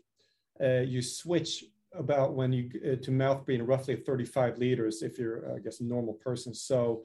uh, 0.62 0.84
you 0.94 1.02
switch 1.02 1.64
about 1.94 2.34
when 2.34 2.52
you 2.52 2.70
uh, 2.84 2.96
to 3.04 3.10
mouth 3.10 3.44
breathe 3.44 3.62
roughly 3.62 3.96
35 3.96 4.58
liters 4.58 5.02
if 5.02 5.18
you're, 5.18 5.54
I 5.54 5.58
guess, 5.60 5.80
a 5.80 5.84
normal 5.84 6.14
person. 6.14 6.52
So 6.54 7.04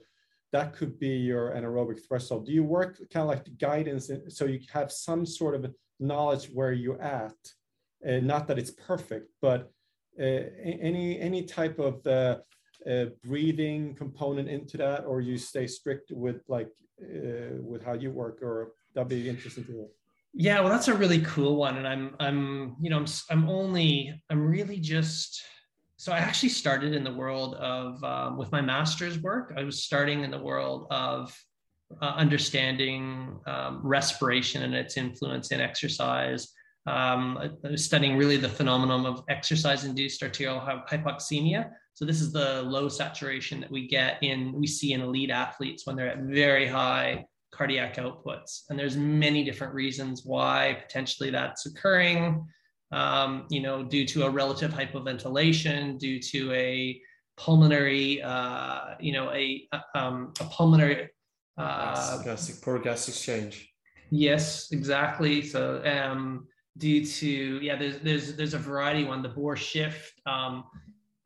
that 0.52 0.72
could 0.72 0.98
be 0.98 1.16
your 1.30 1.50
anaerobic 1.50 2.00
threshold. 2.06 2.46
Do 2.46 2.52
you 2.52 2.64
work 2.64 2.98
kind 3.12 3.22
of 3.22 3.28
like 3.28 3.44
the 3.44 3.50
guidance 3.50 4.10
so 4.28 4.46
you 4.46 4.60
have 4.72 4.90
some 4.90 5.24
sort 5.24 5.54
of 5.54 5.72
knowledge 6.00 6.46
where 6.52 6.72
you're 6.72 7.02
at? 7.02 7.36
Uh, 8.06 8.20
not 8.20 8.48
that 8.48 8.58
it's 8.58 8.72
perfect, 8.72 9.30
but 9.40 9.70
uh, 10.18 10.44
any 10.88 11.20
any 11.20 11.42
type 11.44 11.78
of 11.78 12.04
uh, 12.06 12.38
uh, 12.90 13.06
breathing 13.24 13.94
component 13.94 14.48
into 14.48 14.76
that, 14.78 15.04
or 15.04 15.20
you 15.20 15.36
stay 15.38 15.66
strict 15.66 16.10
with 16.10 16.42
like 16.48 16.70
uh, 17.02 17.56
with 17.60 17.84
how 17.84 17.92
you 17.92 18.10
work, 18.10 18.42
or 18.42 18.72
that'd 18.94 19.08
be 19.08 19.28
interesting 19.28 19.64
to 19.64 19.72
hear. 19.72 19.86
Yeah, 20.32 20.60
well, 20.60 20.68
that's 20.68 20.88
a 20.88 20.94
really 20.94 21.20
cool 21.22 21.56
one, 21.56 21.76
and 21.76 21.86
I'm 21.88 22.14
I'm 22.20 22.76
you 22.80 22.88
know 22.88 22.98
I'm 22.98 23.06
I'm 23.30 23.48
only 23.48 24.22
I'm 24.30 24.46
really 24.46 24.78
just 24.78 25.42
so 25.96 26.12
I 26.12 26.18
actually 26.18 26.50
started 26.50 26.94
in 26.94 27.04
the 27.04 27.12
world 27.12 27.56
of 27.56 28.02
um, 28.04 28.38
with 28.38 28.50
my 28.52 28.60
master's 28.60 29.18
work. 29.18 29.52
I 29.56 29.64
was 29.64 29.82
starting 29.82 30.22
in 30.22 30.30
the 30.30 30.38
world 30.38 30.86
of 30.90 31.36
uh, 32.00 32.14
understanding 32.16 33.38
um, 33.46 33.80
respiration 33.82 34.62
and 34.62 34.74
its 34.74 34.96
influence 34.96 35.50
in 35.50 35.60
exercise. 35.60 36.48
Um, 36.86 37.36
I 37.64 37.68
was 37.68 37.84
studying 37.84 38.16
really 38.16 38.36
the 38.38 38.48
phenomenon 38.48 39.04
of 39.04 39.22
exercise-induced 39.28 40.22
arterial 40.22 40.60
hypoxemia. 40.60 41.70
So 41.94 42.06
this 42.06 42.22
is 42.22 42.32
the 42.32 42.62
low 42.62 42.88
saturation 42.88 43.60
that 43.60 43.70
we 43.70 43.86
get 43.86 44.22
in 44.22 44.52
we 44.52 44.66
see 44.66 44.94
in 44.94 45.02
elite 45.02 45.30
athletes 45.30 45.86
when 45.86 45.96
they're 45.96 46.08
at 46.08 46.20
very 46.20 46.66
high 46.66 47.26
cardiac 47.52 47.96
outputs. 47.96 48.62
And 48.68 48.78
there's 48.78 48.96
many 48.96 49.44
different 49.44 49.74
reasons 49.74 50.22
why 50.24 50.78
potentially 50.82 51.30
that's 51.30 51.66
occurring 51.66 52.46
um, 52.92 53.46
you 53.50 53.60
know, 53.60 53.84
due 53.84 54.04
to 54.06 54.24
a 54.24 54.30
relative 54.30 54.72
hypoventilation, 54.72 55.98
due 55.98 56.20
to 56.20 56.52
a 56.52 57.00
pulmonary, 57.36 58.22
uh, 58.22 58.94
you 58.98 59.12
know, 59.12 59.30
a, 59.32 59.68
um, 59.94 60.32
a 60.40 60.44
pulmonary. 60.44 61.08
Uh, 61.56 62.22
poor 62.62 62.78
gas 62.78 63.08
exchange. 63.08 63.72
Yes, 64.10 64.72
exactly. 64.72 65.42
So 65.42 65.82
um, 65.84 66.46
due 66.78 67.04
to, 67.04 67.60
yeah, 67.62 67.76
there's, 67.76 68.00
there's, 68.00 68.34
there's 68.34 68.54
a 68.54 68.58
variety 68.58 69.04
one, 69.04 69.22
the 69.22 69.28
Bohr 69.28 69.56
shift. 69.56 70.12
Um, 70.26 70.64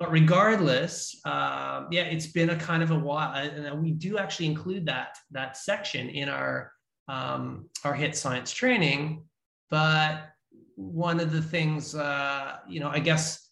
but 0.04 0.12
regardless, 0.12 1.18
uh, 1.24 1.84
yeah, 1.90 2.02
it's 2.02 2.26
been 2.26 2.50
a 2.50 2.56
kind 2.56 2.82
of 2.82 2.90
a 2.90 2.98
while. 2.98 3.32
And 3.34 3.82
we 3.82 3.92
do 3.92 4.18
actually 4.18 4.46
include 4.46 4.84
that, 4.84 5.16
that 5.30 5.56
section 5.56 6.10
in 6.10 6.28
our, 6.28 6.72
um, 7.08 7.70
our 7.84 7.94
HIT 7.94 8.14
science 8.14 8.52
training, 8.52 9.24
but 9.70 10.28
one 10.76 11.20
of 11.20 11.32
the 11.32 11.40
things, 11.40 11.94
uh, 11.94 12.56
you 12.68 12.80
know, 12.80 12.90
I 12.90 12.98
guess 12.98 13.48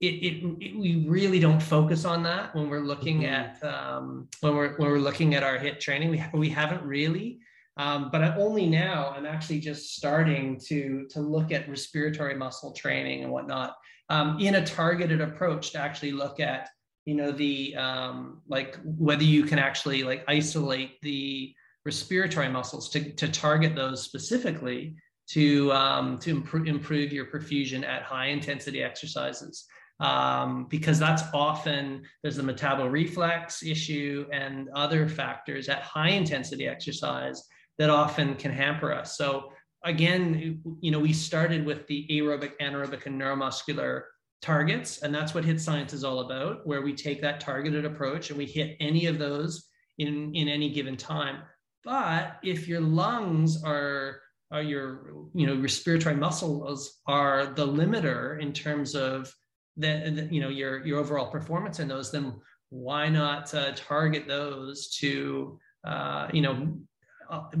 it, 0.00 0.06
it, 0.06 0.56
it, 0.60 0.76
we 0.76 1.04
really 1.06 1.38
don't 1.38 1.62
focus 1.62 2.04
on 2.04 2.24
that 2.24 2.52
when 2.56 2.68
we're 2.68 2.80
looking 2.80 3.20
mm-hmm. 3.20 3.62
at 3.62 3.62
um, 3.62 4.26
when 4.40 4.56
we're 4.56 4.76
when 4.76 4.90
we're 4.90 4.98
looking 4.98 5.36
at 5.36 5.44
our 5.44 5.58
hit 5.58 5.78
training. 5.78 6.10
We 6.10 6.24
we 6.32 6.48
haven't 6.48 6.82
really, 6.82 7.38
um, 7.76 8.08
but 8.10 8.24
I, 8.24 8.34
only 8.36 8.66
now 8.66 9.12
I'm 9.14 9.26
actually 9.26 9.60
just 9.60 9.94
starting 9.94 10.58
to 10.68 11.06
to 11.10 11.20
look 11.20 11.52
at 11.52 11.68
respiratory 11.68 12.34
muscle 12.34 12.72
training 12.72 13.22
and 13.22 13.30
whatnot 13.30 13.76
um, 14.10 14.38
in 14.38 14.56
a 14.56 14.66
targeted 14.66 15.20
approach 15.20 15.70
to 15.70 15.78
actually 15.78 16.12
look 16.12 16.40
at 16.40 16.68
you 17.06 17.14
know 17.14 17.32
the 17.32 17.74
um, 17.76 18.42
like 18.46 18.78
whether 18.84 19.24
you 19.24 19.44
can 19.44 19.58
actually 19.58 20.02
like 20.02 20.22
isolate 20.28 21.00
the 21.00 21.54
respiratory 21.86 22.48
muscles 22.48 22.90
to 22.90 23.12
to 23.14 23.28
target 23.28 23.74
those 23.74 24.02
specifically 24.02 24.96
to, 25.30 25.72
um, 25.72 26.18
to 26.18 26.30
improve, 26.30 26.66
improve 26.66 27.12
your 27.12 27.26
perfusion 27.26 27.86
at 27.86 28.02
high 28.02 28.26
intensity 28.26 28.82
exercises. 28.82 29.66
Um, 30.00 30.66
because 30.70 30.98
that's 30.98 31.22
often 31.34 32.02
there's 32.22 32.38
a 32.38 32.42
metabolic 32.42 32.90
reflex 32.90 33.62
issue 33.62 34.26
and 34.32 34.68
other 34.74 35.06
factors 35.06 35.68
at 35.68 35.82
high 35.82 36.08
intensity 36.08 36.66
exercise 36.66 37.44
that 37.78 37.90
often 37.90 38.34
can 38.34 38.50
hamper 38.50 38.92
us. 38.92 39.18
So 39.18 39.52
again, 39.84 40.62
you 40.80 40.90
know, 40.90 40.98
we 40.98 41.12
started 41.12 41.64
with 41.64 41.86
the 41.86 42.06
aerobic, 42.10 42.52
anaerobic, 42.60 43.06
and 43.06 43.20
neuromuscular 43.20 44.02
targets, 44.42 45.02
and 45.02 45.14
that's 45.14 45.34
what 45.34 45.44
HIT 45.44 45.60
science 45.60 45.92
is 45.92 46.04
all 46.04 46.20
about, 46.20 46.66
where 46.66 46.82
we 46.82 46.94
take 46.94 47.20
that 47.22 47.40
targeted 47.40 47.84
approach 47.84 48.30
and 48.30 48.38
we 48.38 48.46
hit 48.46 48.76
any 48.80 49.06
of 49.06 49.18
those 49.18 49.68
in, 49.98 50.34
in 50.34 50.48
any 50.48 50.70
given 50.70 50.96
time. 50.96 51.42
But 51.84 52.38
if 52.42 52.68
your 52.68 52.80
lungs 52.80 53.62
are 53.62 54.20
are 54.52 54.62
your 54.62 55.12
you 55.32 55.46
know 55.46 55.54
respiratory 55.56 56.16
muscles 56.16 57.00
are 57.06 57.46
the 57.54 57.66
limiter 57.66 58.40
in 58.40 58.52
terms 58.52 58.94
of 58.94 59.32
the, 59.76 60.28
you 60.30 60.40
know 60.40 60.48
your 60.48 60.84
your 60.84 60.98
overall 60.98 61.30
performance 61.30 61.78
in 61.78 61.88
those 61.88 62.10
then 62.10 62.34
why 62.70 63.08
not 63.08 63.54
uh, 63.54 63.72
target 63.74 64.26
those 64.26 64.90
to 64.96 65.58
uh, 65.86 66.28
you 66.32 66.42
know 66.42 66.76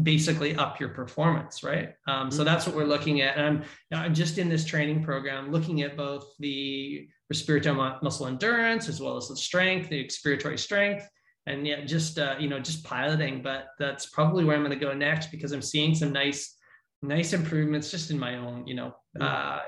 basically 0.02 0.54
up 0.56 0.80
your 0.80 0.88
performance 0.90 1.62
right 1.62 1.94
um, 2.06 2.30
so 2.30 2.38
mm-hmm. 2.38 2.44
that's 2.44 2.66
what 2.66 2.74
we're 2.74 2.84
looking 2.84 3.20
at 3.20 3.36
and 3.36 3.46
I'm, 3.46 3.64
I'm 3.92 4.14
just 4.14 4.38
in 4.38 4.48
this 4.48 4.64
training 4.64 5.02
program 5.02 5.50
looking 5.50 5.82
at 5.82 5.96
both 5.96 6.32
the 6.38 7.08
respiratory 7.28 7.76
muscle 8.02 8.26
endurance 8.26 8.88
as 8.88 9.00
well 9.00 9.16
as 9.16 9.28
the 9.28 9.36
strength 9.36 9.88
the 9.88 10.04
expiratory 10.04 10.58
strength 10.58 11.08
and 11.46 11.66
yeah 11.66 11.84
just 11.84 12.18
uh, 12.18 12.34
you 12.38 12.48
know 12.48 12.58
just 12.58 12.84
piloting 12.84 13.42
but 13.42 13.68
that's 13.78 14.06
probably 14.06 14.44
where 14.44 14.56
i'm 14.56 14.64
going 14.64 14.76
to 14.76 14.84
go 14.84 14.92
next 14.92 15.30
because 15.30 15.52
i'm 15.52 15.62
seeing 15.62 15.94
some 15.94 16.12
nice 16.12 16.56
nice 17.02 17.32
improvements 17.32 17.90
just 17.90 18.10
in 18.10 18.18
my 18.18 18.36
own, 18.36 18.66
you 18.66 18.74
know, 18.74 18.94
uh, 19.20 19.60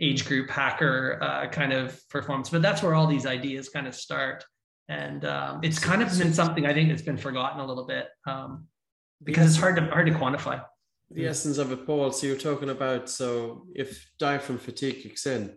age 0.00 0.26
group 0.26 0.50
hacker 0.50 1.18
uh, 1.22 1.48
kind 1.48 1.72
of 1.72 2.00
performance. 2.08 2.50
But 2.50 2.62
that's 2.62 2.82
where 2.82 2.94
all 2.94 3.06
these 3.06 3.26
ideas 3.26 3.68
kind 3.68 3.86
of 3.86 3.94
start. 3.94 4.44
And 4.88 5.24
um, 5.24 5.60
it's 5.62 5.78
kind 5.78 6.02
of 6.02 6.16
been 6.18 6.34
something 6.34 6.66
I 6.66 6.74
think 6.74 6.88
that's 6.88 7.02
been 7.02 7.16
forgotten 7.16 7.60
a 7.60 7.66
little 7.66 7.86
bit 7.86 8.08
um, 8.26 8.66
because 9.22 9.46
it's 9.50 9.60
hard 9.60 9.76
to 9.76 9.86
hard 9.86 10.06
to 10.06 10.12
quantify. 10.12 10.62
The 11.10 11.26
essence 11.26 11.58
of 11.58 11.70
it, 11.72 11.86
Paul. 11.86 12.10
So 12.12 12.26
you're 12.26 12.36
talking 12.36 12.70
about 12.70 13.10
so 13.10 13.66
if 13.74 14.10
diaphragm 14.18 14.58
fatigue 14.58 15.02
kicks 15.02 15.26
in, 15.26 15.54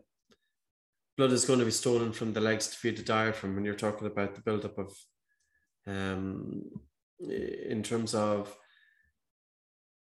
blood 1.18 1.32
is 1.32 1.46
going 1.46 1.60
to 1.60 1.66
be 1.66 1.72
stolen 1.72 2.12
from 2.12 2.34
the 2.34 2.42
legs 2.42 2.68
to 2.68 2.78
feed 2.78 2.98
the 2.98 3.04
diaphragm. 3.04 3.56
When 3.56 3.64
you're 3.64 3.74
talking 3.74 4.08
about 4.08 4.36
the 4.36 4.42
buildup 4.42 4.78
of, 4.78 4.94
um, 5.88 6.64
in 7.20 7.84
terms 7.84 8.14
of 8.14 8.56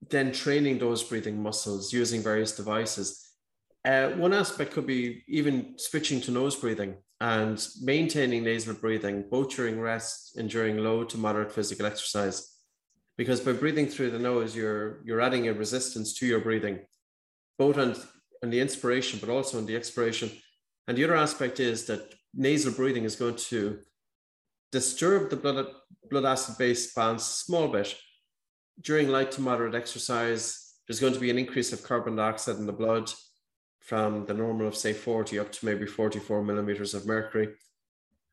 then 0.08 0.32
training 0.32 0.78
those 0.78 1.02
breathing 1.02 1.42
muscles 1.42 1.92
using 1.92 2.22
various 2.22 2.54
devices. 2.54 3.22
Uh, 3.84 4.08
one 4.10 4.32
aspect 4.32 4.72
could 4.72 4.86
be 4.86 5.22
even 5.28 5.74
switching 5.78 6.20
to 6.20 6.30
nose 6.30 6.56
breathing 6.56 6.96
and 7.20 7.66
maintaining 7.82 8.44
nasal 8.44 8.74
breathing 8.74 9.24
both 9.30 9.54
during 9.54 9.80
rest 9.80 10.36
and 10.36 10.50
during 10.50 10.78
low 10.78 11.04
to 11.04 11.16
moderate 11.16 11.52
physical 11.52 11.86
exercise. 11.86 12.55
Because 13.16 13.40
by 13.40 13.52
breathing 13.52 13.86
through 13.86 14.10
the 14.10 14.18
nose, 14.18 14.54
you're 14.54 15.02
you're 15.04 15.20
adding 15.20 15.48
a 15.48 15.52
resistance 15.52 16.12
to 16.14 16.26
your 16.26 16.40
breathing, 16.40 16.80
both 17.58 17.78
on, 17.78 17.96
on 18.42 18.50
the 18.50 18.60
inspiration 18.60 19.18
but 19.20 19.30
also 19.30 19.58
on 19.58 19.66
the 19.66 19.76
expiration. 19.76 20.30
And 20.86 20.96
the 20.96 21.04
other 21.04 21.16
aspect 21.16 21.58
is 21.58 21.86
that 21.86 22.14
nasal 22.34 22.72
breathing 22.72 23.04
is 23.04 23.16
going 23.16 23.36
to 23.36 23.80
disturb 24.70 25.30
the 25.30 25.36
blood 25.36 25.66
blood 26.10 26.24
acid 26.24 26.58
base 26.58 26.92
balance 26.92 27.22
a 27.22 27.44
small 27.44 27.68
bit 27.68 27.96
during 28.80 29.08
light 29.08 29.32
to 29.32 29.40
moderate 29.40 29.74
exercise, 29.74 30.74
there's 30.86 31.00
going 31.00 31.14
to 31.14 31.20
be 31.20 31.30
an 31.30 31.38
increase 31.38 31.72
of 31.72 31.82
carbon 31.82 32.16
dioxide 32.16 32.56
in 32.56 32.66
the 32.66 32.72
blood 32.72 33.10
from 33.80 34.26
the 34.26 34.34
normal 34.34 34.68
of 34.68 34.76
say 34.76 34.92
40 34.92 35.38
up 35.38 35.52
to 35.52 35.66
maybe 35.66 35.86
44 35.86 36.42
millimeters 36.42 36.94
of 36.94 37.06
mercury. 37.06 37.54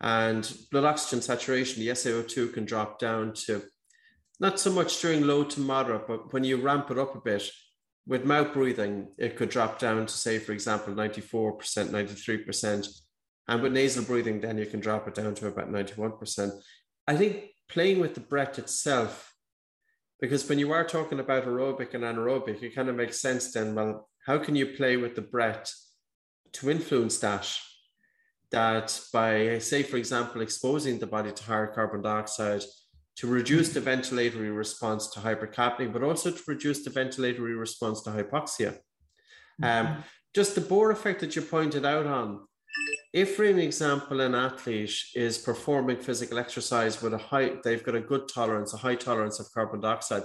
And 0.02 0.52
blood 0.72 0.84
oxygen 0.84 1.22
saturation, 1.22 1.82
the 1.82 1.90
SaO2 1.90 2.54
can 2.54 2.66
drop 2.66 3.00
down 3.00 3.34
to 3.46 3.62
not 4.40 4.60
so 4.60 4.72
much 4.72 5.02
during 5.02 5.26
low 5.26 5.44
to 5.44 5.60
moderate, 5.60 6.08
but 6.08 6.34
when 6.34 6.44
you 6.44 6.58
ramp 6.58 6.92
it 6.92 6.98
up 6.98 7.16
a 7.16 7.22
bit, 7.22 7.50
with 8.06 8.26
mouth 8.26 8.54
breathing, 8.54 9.08
it 9.18 9.38
could 9.38 9.50
drop 9.50 9.80
down 9.80 10.06
to 10.06 10.14
say, 10.14 10.38
for 10.38 10.52
example, 10.52 10.94
94%, 10.94 11.58
93%. 11.90 12.88
And 13.48 13.62
with 13.62 13.74
nasal 13.74 14.04
breathing, 14.04 14.42
then 14.42 14.58
you 14.58 14.66
can 14.66 14.80
drop 14.80 15.08
it 15.08 15.16
down 15.16 15.36
to 15.36 15.48
about 15.48 15.72
91%. 15.72 16.52
I 17.08 17.16
think 17.16 17.46
playing 17.70 18.00
with 18.00 18.14
the 18.14 18.20
breath 18.20 18.60
itself 18.60 19.34
because 20.20 20.48
when 20.48 20.60
you 20.60 20.72
are 20.72 20.86
talking 20.86 21.20
about 21.20 21.46
aerobic 21.46 21.94
and 21.94 22.04
anaerobic, 22.04 22.64
it 22.64 22.76
kind 22.76 22.88
of 22.88 22.96
makes 22.96 23.20
sense 23.20 23.52
then. 23.52 23.76
Well, 23.76 24.08
how 24.26 24.38
can 24.38 24.56
you 24.56 24.68
play 24.68 24.96
with 24.96 25.16
the 25.16 25.22
breath 25.22 25.74
to 26.54 26.72
influence 26.72 27.18
that? 27.20 27.54
That 28.52 28.98
by, 29.12 29.60
say, 29.60 29.84
for 29.84 29.98
example, 29.98 30.42
exposing 30.42 31.00
the 31.00 31.08
body 31.08 31.34
to 31.34 31.44
higher 31.44 31.68
carbon 31.68 32.02
dioxide 32.04 32.64
to 33.18 33.28
reduce 33.28 33.70
the 33.70 33.82
ventilatory 33.82 34.56
response 34.56 35.08
to 35.12 35.20
hypercapnia, 35.20 35.92
but 35.92 36.04
also 36.04 36.32
to 36.32 36.42
reduce 36.48 36.84
the 36.84 36.90
ventilatory 36.90 37.58
response 37.58 38.02
to 38.02 38.10
hypoxia. 38.10 38.78
Um, 39.62 39.88
mm-hmm. 39.88 40.02
just 40.34 40.56
the 40.56 40.62
Bohr 40.62 40.92
effect 40.92 41.20
that 41.22 41.36
you 41.36 41.44
pointed 41.44 41.86
out 41.86 42.08
on, 42.08 42.42
if 43.14 43.36
for 43.36 43.46
an 43.46 43.60
example 43.60 44.20
an 44.22 44.34
athlete 44.34 45.00
is 45.14 45.38
performing 45.38 45.98
physical 45.98 46.40
exercise 46.40 47.02
with 47.02 47.14
a 47.14 47.18
high 47.18 47.52
they've 47.64 47.84
got 47.84 47.96
a 47.96 48.02
good 48.02 48.28
tolerance 48.28 48.74
a 48.74 48.78
high 48.78 48.96
tolerance 48.96 49.40
of 49.40 49.52
carbon 49.54 49.80
dioxide 49.80 50.24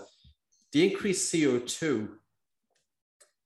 the 0.72 0.90
increased 0.90 1.32
co2 1.32 2.08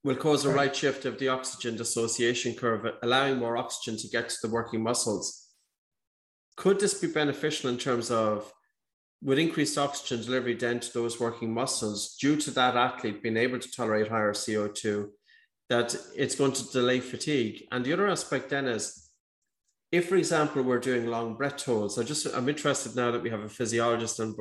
will 0.04 0.16
cause 0.16 0.44
a 0.44 0.50
right 0.50 0.74
shift 0.74 1.04
of 1.04 1.18
the 1.18 1.28
oxygen 1.28 1.76
dissociation 1.76 2.54
curve 2.54 2.86
allowing 3.02 3.36
more 3.36 3.56
oxygen 3.56 3.98
to 3.98 4.08
get 4.08 4.28
to 4.28 4.36
the 4.42 4.52
working 4.52 4.82
muscles 4.82 5.48
could 6.56 6.78
this 6.78 6.94
be 6.94 7.08
beneficial 7.08 7.68
in 7.68 7.78
terms 7.78 8.10
of 8.10 8.52
with 9.22 9.38
increased 9.38 9.78
oxygen 9.78 10.24
delivery 10.24 10.54
then 10.54 10.80
to 10.80 10.92
those 10.92 11.20
working 11.20 11.54
muscles 11.54 12.16
due 12.16 12.36
to 12.36 12.50
that 12.50 12.76
athlete 12.76 13.22
being 13.22 13.36
able 13.36 13.58
to 13.58 13.70
tolerate 13.70 14.08
higher 14.08 14.32
CO2, 14.32 15.08
that 15.68 15.94
it's 16.16 16.34
going 16.34 16.52
to 16.52 16.72
delay 16.72 16.98
fatigue. 16.98 17.62
And 17.70 17.84
the 17.84 17.92
other 17.92 18.08
aspect 18.08 18.50
then 18.50 18.66
is 18.66 19.10
if, 19.92 20.08
for 20.08 20.16
example, 20.16 20.62
we're 20.62 20.80
doing 20.80 21.06
long 21.06 21.36
breath 21.36 21.64
holds, 21.64 21.98
I 21.98 22.02
just 22.02 22.26
I'm 22.34 22.48
interested 22.48 22.96
now 22.96 23.10
that 23.12 23.22
we 23.22 23.30
have 23.30 23.44
a 23.44 23.48
physiologist 23.48 24.18
and 24.18 24.34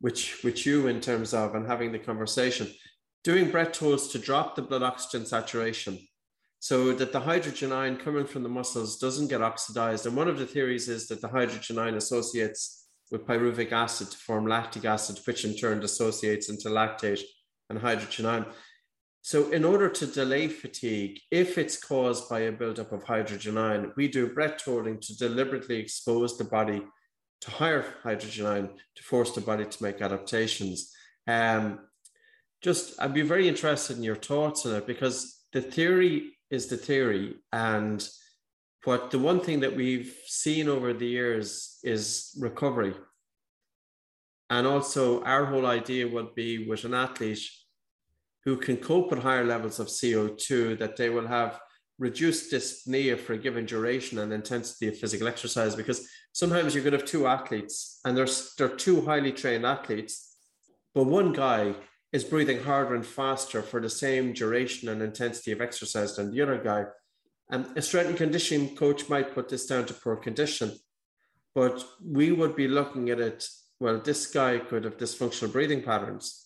which 0.00 0.42
which 0.42 0.64
you 0.64 0.86
in 0.86 1.00
terms 1.00 1.34
of 1.34 1.54
and 1.54 1.66
having 1.66 1.92
the 1.92 1.98
conversation, 1.98 2.68
doing 3.24 3.50
breath 3.50 3.76
holds 3.76 4.08
to 4.08 4.18
drop 4.18 4.56
the 4.56 4.62
blood 4.62 4.82
oxygen 4.82 5.26
saturation 5.26 5.98
so 6.60 6.94
that 6.94 7.12
the 7.12 7.20
hydrogen 7.20 7.72
ion 7.72 7.96
coming 7.96 8.24
from 8.24 8.42
the 8.42 8.48
muscles 8.48 8.98
doesn't 8.98 9.28
get 9.28 9.42
oxidized. 9.42 10.06
And 10.06 10.16
one 10.16 10.28
of 10.28 10.38
the 10.38 10.46
theories 10.46 10.88
is 10.88 11.08
that 11.08 11.20
the 11.20 11.28
hydrogen 11.28 11.78
ion 11.78 11.96
associates 11.96 12.83
with 13.10 13.26
pyruvic 13.26 13.72
acid 13.72 14.10
to 14.10 14.16
form 14.16 14.46
lactic 14.46 14.84
acid, 14.84 15.18
which 15.26 15.44
in 15.44 15.54
turn 15.54 15.80
dissociates 15.80 16.48
into 16.48 16.68
lactate 16.68 17.22
and 17.70 17.78
hydrogen 17.78 18.26
ion. 18.26 18.46
So, 19.22 19.50
in 19.50 19.64
order 19.64 19.88
to 19.88 20.06
delay 20.06 20.48
fatigue, 20.48 21.18
if 21.30 21.56
it's 21.56 21.82
caused 21.82 22.28
by 22.28 22.40
a 22.40 22.52
buildup 22.52 22.92
of 22.92 23.04
hydrogen 23.04 23.56
ion, 23.56 23.92
we 23.96 24.08
do 24.08 24.34
breath 24.34 24.62
holding 24.62 25.00
to 25.00 25.16
deliberately 25.16 25.76
expose 25.76 26.36
the 26.36 26.44
body 26.44 26.82
to 27.40 27.50
higher 27.50 27.84
hydrogen 28.02 28.46
ion 28.46 28.70
to 28.96 29.02
force 29.02 29.32
the 29.32 29.40
body 29.40 29.64
to 29.64 29.82
make 29.82 30.02
adaptations. 30.02 30.92
Um, 31.26 31.80
just, 32.62 33.00
I'd 33.00 33.14
be 33.14 33.22
very 33.22 33.48
interested 33.48 33.96
in 33.96 34.02
your 34.02 34.16
thoughts 34.16 34.66
on 34.66 34.74
it 34.74 34.86
because 34.86 35.44
the 35.52 35.60
theory 35.60 36.32
is 36.50 36.66
the 36.66 36.76
theory. 36.76 37.36
And 37.52 38.06
what 38.84 39.10
the 39.10 39.18
one 39.18 39.40
thing 39.40 39.60
that 39.60 39.74
we've 39.74 40.14
seen 40.26 40.68
over 40.68 40.92
the 40.92 41.06
years 41.06 41.78
is 41.82 42.36
recovery. 42.38 42.94
And 44.50 44.66
also, 44.66 45.22
our 45.22 45.46
whole 45.46 45.66
idea 45.66 46.06
would 46.06 46.34
be 46.34 46.66
with 46.66 46.84
an 46.84 46.94
athlete 46.94 47.48
who 48.44 48.56
can 48.56 48.76
cope 48.76 49.10
with 49.10 49.22
higher 49.22 49.44
levels 49.44 49.80
of 49.80 49.86
CO2, 49.86 50.78
that 50.78 50.96
they 50.96 51.08
will 51.08 51.26
have 51.26 51.58
reduced 51.98 52.52
dyspnea 52.52 53.18
for 53.18 53.32
a 53.32 53.38
given 53.38 53.64
duration 53.64 54.18
and 54.18 54.32
intensity 54.32 54.88
of 54.88 54.98
physical 54.98 55.26
exercise. 55.26 55.74
Because 55.74 56.06
sometimes 56.32 56.74
going 56.74 56.84
to 56.84 56.90
have 56.90 57.06
two 57.06 57.26
athletes 57.26 58.00
and 58.04 58.16
there's, 58.16 58.54
they're 58.56 58.68
two 58.68 59.00
highly 59.02 59.32
trained 59.32 59.64
athletes, 59.64 60.36
but 60.94 61.04
one 61.04 61.32
guy 61.32 61.74
is 62.12 62.22
breathing 62.22 62.62
harder 62.62 62.94
and 62.94 63.06
faster 63.06 63.62
for 63.62 63.80
the 63.80 63.90
same 63.90 64.32
duration 64.32 64.88
and 64.88 65.02
intensity 65.02 65.50
of 65.52 65.60
exercise 65.60 66.16
than 66.16 66.30
the 66.30 66.42
other 66.42 66.58
guy. 66.58 66.84
And 67.50 67.66
a 67.76 67.82
strength 67.82 68.08
and 68.08 68.16
conditioning 68.16 68.74
coach 68.74 69.08
might 69.08 69.34
put 69.34 69.48
this 69.48 69.66
down 69.66 69.84
to 69.86 69.94
poor 69.94 70.16
condition, 70.16 70.72
but 71.54 71.84
we 72.02 72.32
would 72.32 72.56
be 72.56 72.68
looking 72.68 73.10
at 73.10 73.20
it. 73.20 73.46
Well, 73.80 73.98
this 73.98 74.26
guy 74.26 74.58
could 74.58 74.84
have 74.84 74.96
dysfunctional 74.96 75.52
breathing 75.52 75.82
patterns 75.82 76.44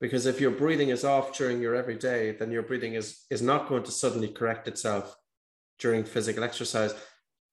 because 0.00 0.26
if 0.26 0.40
your 0.40 0.50
breathing 0.50 0.90
is 0.90 1.04
off 1.04 1.36
during 1.36 1.60
your 1.60 1.74
everyday, 1.74 2.32
then 2.32 2.50
your 2.50 2.62
breathing 2.62 2.94
is, 2.94 3.24
is 3.30 3.40
not 3.40 3.68
going 3.68 3.82
to 3.84 3.90
suddenly 3.90 4.28
correct 4.28 4.68
itself 4.68 5.16
during 5.78 6.04
physical 6.04 6.44
exercise. 6.44 6.94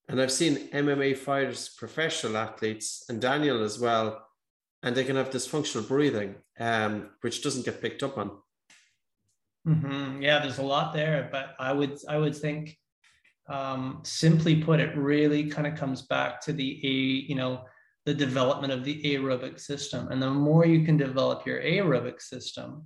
And 0.09 0.21
I've 0.21 0.31
seen 0.31 0.67
MMA 0.69 1.17
fighters, 1.17 1.69
professional 1.69 2.35
athletes, 2.35 3.05
and 3.07 3.21
Daniel 3.21 3.63
as 3.63 3.79
well, 3.79 4.27
and 4.81 4.95
they 4.95 5.05
can 5.05 5.15
have 5.15 5.29
dysfunctional 5.29 5.87
breathing, 5.87 6.35
um, 6.59 7.11
which 7.21 7.41
doesn't 7.41 7.65
get 7.65 7.81
picked 7.81 8.03
up 8.03 8.17
on. 8.17 8.31
Mm-hmm. 9.67 10.21
Yeah, 10.21 10.39
there's 10.39 10.57
a 10.57 10.63
lot 10.63 10.93
there, 10.93 11.29
but 11.31 11.55
I 11.59 11.71
would 11.71 11.97
I 12.09 12.17
would 12.17 12.35
think, 12.35 12.77
um, 13.47 14.01
simply 14.03 14.61
put, 14.61 14.79
it 14.79 14.95
really 14.97 15.49
kind 15.49 15.67
of 15.67 15.75
comes 15.75 16.01
back 16.01 16.41
to 16.41 16.53
the 16.53 16.79
a 16.83 17.29
you 17.29 17.35
know 17.35 17.63
the 18.05 18.13
development 18.13 18.73
of 18.73 18.83
the 18.83 19.01
aerobic 19.03 19.59
system, 19.59 20.09
and 20.09 20.21
the 20.21 20.29
more 20.29 20.65
you 20.65 20.83
can 20.85 20.97
develop 20.97 21.45
your 21.45 21.61
aerobic 21.61 22.21
system 22.21 22.85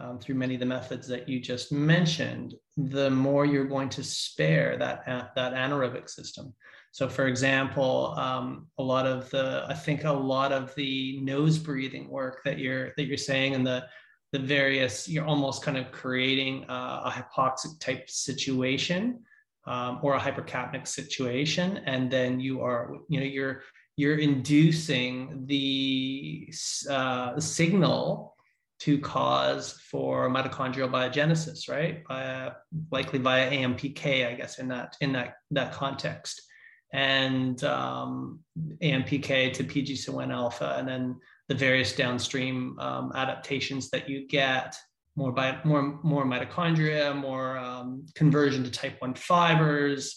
um, 0.00 0.18
through 0.18 0.36
many 0.36 0.54
of 0.54 0.60
the 0.60 0.66
methods 0.66 1.06
that 1.08 1.28
you 1.28 1.40
just 1.40 1.72
mentioned, 1.72 2.54
the 2.76 3.10
more 3.10 3.44
you're 3.44 3.64
going 3.64 3.90
to 3.90 4.02
spare 4.02 4.78
that 4.78 5.04
that 5.36 5.52
anaerobic 5.52 6.08
system. 6.08 6.54
So, 6.92 7.06
for 7.06 7.26
example, 7.26 8.14
um, 8.16 8.68
a 8.78 8.82
lot 8.82 9.06
of 9.06 9.28
the, 9.30 9.64
I 9.68 9.74
think 9.74 10.04
a 10.04 10.12
lot 10.12 10.52
of 10.52 10.74
the 10.74 11.20
nose 11.20 11.58
breathing 11.58 12.08
work 12.08 12.40
that 12.44 12.58
you're 12.58 12.92
that 12.96 13.04
you're 13.04 13.18
saying, 13.18 13.54
and 13.54 13.66
the 13.66 13.84
the 14.32 14.38
various, 14.38 15.08
you're 15.08 15.24
almost 15.24 15.62
kind 15.62 15.76
of 15.76 15.90
creating 15.90 16.64
a, 16.68 16.72
a 16.72 17.10
hypoxic 17.10 17.80
type 17.80 18.10
situation 18.10 19.20
um, 19.66 20.00
or 20.02 20.14
a 20.14 20.20
hypercapnic 20.20 20.86
situation, 20.86 21.78
and 21.86 22.10
then 22.10 22.40
you 22.40 22.62
are, 22.62 22.96
you 23.08 23.20
know, 23.20 23.26
you're 23.26 23.62
you're 23.96 24.18
inducing 24.18 25.44
the 25.46 26.52
uh, 26.88 27.38
signal 27.40 28.36
to 28.78 28.96
cause 29.00 29.72
for 29.72 30.30
mitochondrial 30.30 30.88
biogenesis, 30.88 31.68
right? 31.68 32.04
By, 32.06 32.52
likely 32.92 33.18
via 33.18 33.50
AMPK, 33.50 34.28
I 34.28 34.34
guess, 34.34 34.58
in 34.58 34.68
that 34.68 34.96
in 35.00 35.12
that 35.12 35.34
that 35.50 35.72
context 35.72 36.42
and 36.92 37.62
um, 37.64 38.40
AMPK 38.82 39.52
to 39.52 39.64
PGC1 39.64 40.32
alpha, 40.32 40.76
and 40.78 40.88
then 40.88 41.16
the 41.48 41.54
various 41.54 41.94
downstream 41.94 42.78
um, 42.78 43.12
adaptations 43.14 43.90
that 43.90 44.08
you 44.08 44.26
get 44.26 44.74
more 45.16 45.32
by 45.32 45.58
more 45.64 45.98
more 46.02 46.24
mitochondria, 46.24 47.14
more 47.16 47.58
um, 47.58 48.06
conversion 48.14 48.62
to 48.64 48.70
type 48.70 48.96
one 49.00 49.14
fibers, 49.14 50.16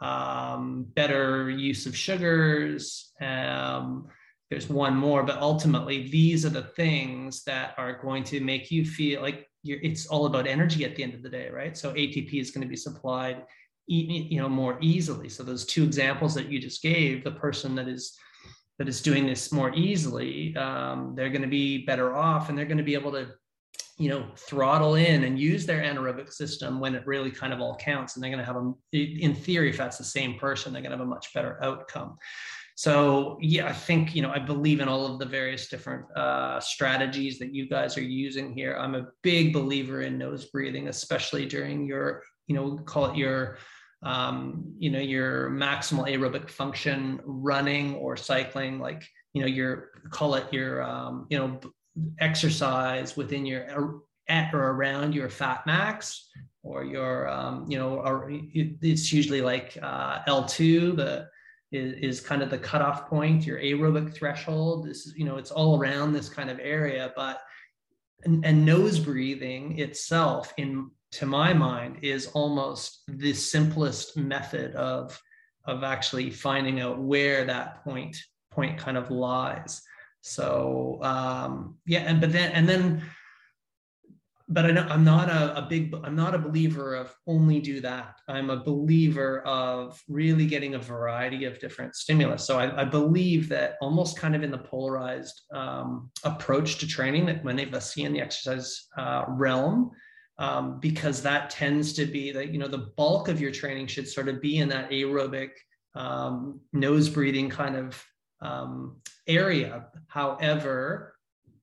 um, 0.00 0.84
better 0.94 1.50
use 1.50 1.86
of 1.86 1.96
sugars. 1.96 3.12
Um, 3.20 4.08
there's 4.50 4.68
one 4.68 4.94
more, 4.94 5.22
but 5.22 5.38
ultimately 5.38 6.08
these 6.08 6.44
are 6.44 6.50
the 6.50 6.70
things 6.76 7.42
that 7.44 7.74
are 7.78 7.98
going 8.02 8.22
to 8.24 8.40
make 8.40 8.70
you 8.70 8.84
feel 8.84 9.22
like 9.22 9.48
it's 9.64 10.06
all 10.06 10.26
about 10.26 10.46
energy 10.46 10.84
at 10.84 10.94
the 10.94 11.02
end 11.02 11.14
of 11.14 11.22
the 11.22 11.30
day, 11.30 11.48
right? 11.48 11.74
So 11.74 11.92
ATP 11.92 12.34
is 12.34 12.50
going 12.50 12.60
to 12.62 12.68
be 12.68 12.76
supplied 12.76 13.44
you 13.86 14.40
know 14.40 14.48
more 14.48 14.78
easily. 14.80 15.28
So 15.28 15.42
those 15.42 15.66
two 15.66 15.84
examples 15.84 16.34
that 16.34 16.48
you 16.48 16.58
just 16.58 16.82
gave 16.82 17.24
the 17.24 17.32
person 17.32 17.74
that 17.74 17.88
is 17.88 18.16
that 18.78 18.88
is 18.88 19.00
doing 19.00 19.26
this 19.26 19.52
more 19.52 19.72
easily 19.74 20.56
um, 20.56 21.14
they're 21.14 21.30
going 21.30 21.42
to 21.42 21.48
be 21.48 21.84
better 21.84 22.16
off 22.16 22.48
and 22.48 22.58
they're 22.58 22.64
going 22.64 22.78
to 22.78 22.84
be 22.84 22.94
able 22.94 23.12
to 23.12 23.28
you 23.98 24.08
know 24.08 24.26
throttle 24.36 24.94
in 24.94 25.24
and 25.24 25.38
use 25.38 25.66
their 25.66 25.82
anaerobic 25.82 26.32
system 26.32 26.80
when 26.80 26.94
it 26.94 27.06
really 27.06 27.30
kind 27.30 27.52
of 27.52 27.60
all 27.60 27.76
counts 27.76 28.16
and 28.16 28.22
they're 28.22 28.30
going 28.30 28.44
to 28.44 28.44
have 28.44 28.56
a 28.56 28.72
in 28.96 29.34
theory 29.34 29.70
if 29.70 29.76
that's 29.76 29.98
the 29.98 30.04
same 30.04 30.38
person 30.38 30.72
they're 30.72 30.82
going 30.82 30.90
to 30.90 30.98
have 30.98 31.06
a 31.06 31.08
much 31.08 31.32
better 31.34 31.62
outcome. 31.62 32.16
So 32.74 33.38
yeah 33.40 33.68
i 33.68 33.72
think 33.72 34.14
you 34.14 34.22
know 34.22 34.32
i 34.32 34.38
believe 34.38 34.80
in 34.80 34.88
all 34.88 35.06
of 35.06 35.18
the 35.18 35.26
various 35.26 35.68
different 35.68 36.04
uh, 36.16 36.58
strategies 36.58 37.38
that 37.38 37.54
you 37.54 37.68
guys 37.68 37.96
are 37.98 38.02
using 38.02 38.52
here. 38.52 38.76
I'm 38.76 38.94
a 38.94 39.08
big 39.22 39.52
believer 39.52 40.02
in 40.02 40.18
nose 40.18 40.46
breathing 40.46 40.88
especially 40.88 41.46
during 41.46 41.86
your 41.86 42.22
you 42.52 42.58
know 42.58 42.76
call 42.84 43.06
it 43.06 43.16
your 43.16 43.56
um, 44.02 44.74
you 44.78 44.90
know 44.90 45.00
your 45.00 45.50
maximal 45.50 46.06
aerobic 46.06 46.50
function 46.50 47.20
running 47.24 47.94
or 47.94 48.16
cycling 48.16 48.78
like 48.78 49.08
you 49.32 49.40
know 49.40 49.48
your 49.48 49.90
call 50.10 50.34
it 50.34 50.52
your 50.52 50.82
um, 50.82 51.26
you 51.30 51.38
know 51.38 51.58
exercise 52.20 53.16
within 53.16 53.46
your 53.46 54.02
at 54.28 54.52
or 54.52 54.70
around 54.70 55.14
your 55.14 55.30
fat 55.30 55.64
max 55.66 56.28
or 56.62 56.84
your 56.84 57.28
um, 57.28 57.64
you 57.68 57.78
know 57.78 58.00
or 58.00 58.28
it's 58.30 59.12
usually 59.12 59.40
like 59.40 59.78
uh, 59.82 60.22
L2 60.24 60.96
the 60.96 61.28
is, 61.70 62.18
is 62.18 62.20
kind 62.20 62.42
of 62.42 62.50
the 62.50 62.58
cutoff 62.58 63.08
point 63.08 63.46
your 63.46 63.58
aerobic 63.58 64.14
threshold. 64.14 64.86
This 64.86 65.06
is 65.06 65.14
you 65.16 65.24
know 65.24 65.38
it's 65.38 65.50
all 65.50 65.78
around 65.78 66.12
this 66.12 66.28
kind 66.28 66.50
of 66.50 66.58
area 66.60 67.12
but 67.16 67.40
and, 68.24 68.44
and 68.44 68.64
nose 68.64 68.98
breathing 69.00 69.78
itself 69.78 70.52
in 70.58 70.90
to 71.12 71.26
my 71.26 71.52
mind, 71.52 71.98
is 72.02 72.28
almost 72.28 73.02
the 73.08 73.32
simplest 73.32 74.16
method 74.16 74.74
of 74.74 75.20
of 75.64 75.84
actually 75.84 76.30
finding 76.30 76.80
out 76.80 76.98
where 76.98 77.44
that 77.44 77.84
point 77.84 78.16
point 78.50 78.78
kind 78.78 78.96
of 78.96 79.10
lies. 79.10 79.82
So 80.22 80.98
um, 81.02 81.76
yeah, 81.86 82.00
and 82.00 82.20
but 82.20 82.32
then 82.32 82.52
and 82.52 82.68
then, 82.68 83.02
but 84.48 84.64
I 84.66 84.70
know 84.70 84.86
I'm 84.88 85.04
not 85.04 85.28
a, 85.28 85.58
a 85.58 85.62
big 85.62 85.94
I'm 86.04 86.16
not 86.16 86.34
a 86.34 86.38
believer 86.38 86.94
of 86.94 87.14
only 87.26 87.60
do 87.60 87.80
that. 87.80 88.20
I'm 88.28 88.50
a 88.50 88.62
believer 88.62 89.40
of 89.42 90.00
really 90.08 90.46
getting 90.46 90.74
a 90.74 90.78
variety 90.78 91.44
of 91.44 91.58
different 91.58 91.94
stimulus. 91.96 92.44
So 92.44 92.58
I, 92.58 92.82
I 92.82 92.84
believe 92.84 93.48
that 93.48 93.76
almost 93.80 94.18
kind 94.18 94.34
of 94.34 94.42
in 94.42 94.50
the 94.50 94.58
polarized 94.58 95.42
um, 95.52 96.10
approach 96.24 96.78
to 96.78 96.86
training 96.86 97.26
that 97.26 97.44
many 97.44 97.64
of 97.64 97.74
us 97.74 97.92
see 97.92 98.04
in 98.04 98.12
the 98.12 98.20
exercise 98.20 98.86
uh, 98.96 99.24
realm 99.28 99.90
um, 100.38 100.80
because 100.80 101.22
that 101.22 101.50
tends 101.50 101.92
to 101.94 102.06
be 102.06 102.32
that 102.32 102.48
you 102.48 102.58
know 102.58 102.68
the 102.68 102.90
bulk 102.96 103.28
of 103.28 103.40
your 103.40 103.50
training 103.50 103.86
should 103.86 104.08
sort 104.08 104.28
of 104.28 104.40
be 104.40 104.58
in 104.58 104.68
that 104.68 104.90
aerobic 104.90 105.50
um, 105.94 106.60
nose 106.72 107.08
breathing 107.08 107.50
kind 107.50 107.76
of 107.76 108.04
um, 108.40 108.96
area. 109.26 109.86
However, 110.08 111.14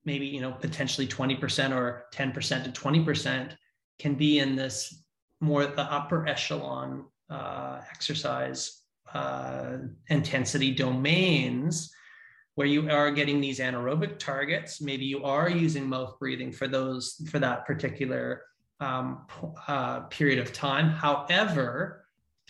maybe 0.04 0.26
you 0.26 0.40
know 0.40 0.52
potentially 0.52 1.06
20% 1.06 1.74
or 1.74 2.06
10% 2.12 2.64
to 2.64 2.70
20% 2.80 3.56
can 3.98 4.14
be 4.14 4.38
in 4.38 4.56
this 4.56 5.04
more 5.40 5.66
the 5.66 5.82
upper 5.82 6.26
echelon 6.26 7.04
uh, 7.28 7.80
exercise 7.90 8.82
uh, 9.12 9.78
intensity 10.08 10.72
domains 10.72 11.92
where 12.54 12.66
you 12.66 12.90
are 12.90 13.10
getting 13.10 13.40
these 13.40 13.58
anaerobic 13.58 14.18
targets. 14.18 14.80
Maybe 14.80 15.04
you 15.04 15.24
are 15.24 15.48
using 15.48 15.88
mouth 15.88 16.18
breathing 16.18 16.52
for 16.52 16.68
those 16.68 17.20
for 17.30 17.38
that 17.38 17.64
particular 17.66 18.42
um, 18.80 19.26
uh, 19.68 20.00
period 20.00 20.38
of 20.38 20.52
time. 20.52 20.90
However, 20.90 22.00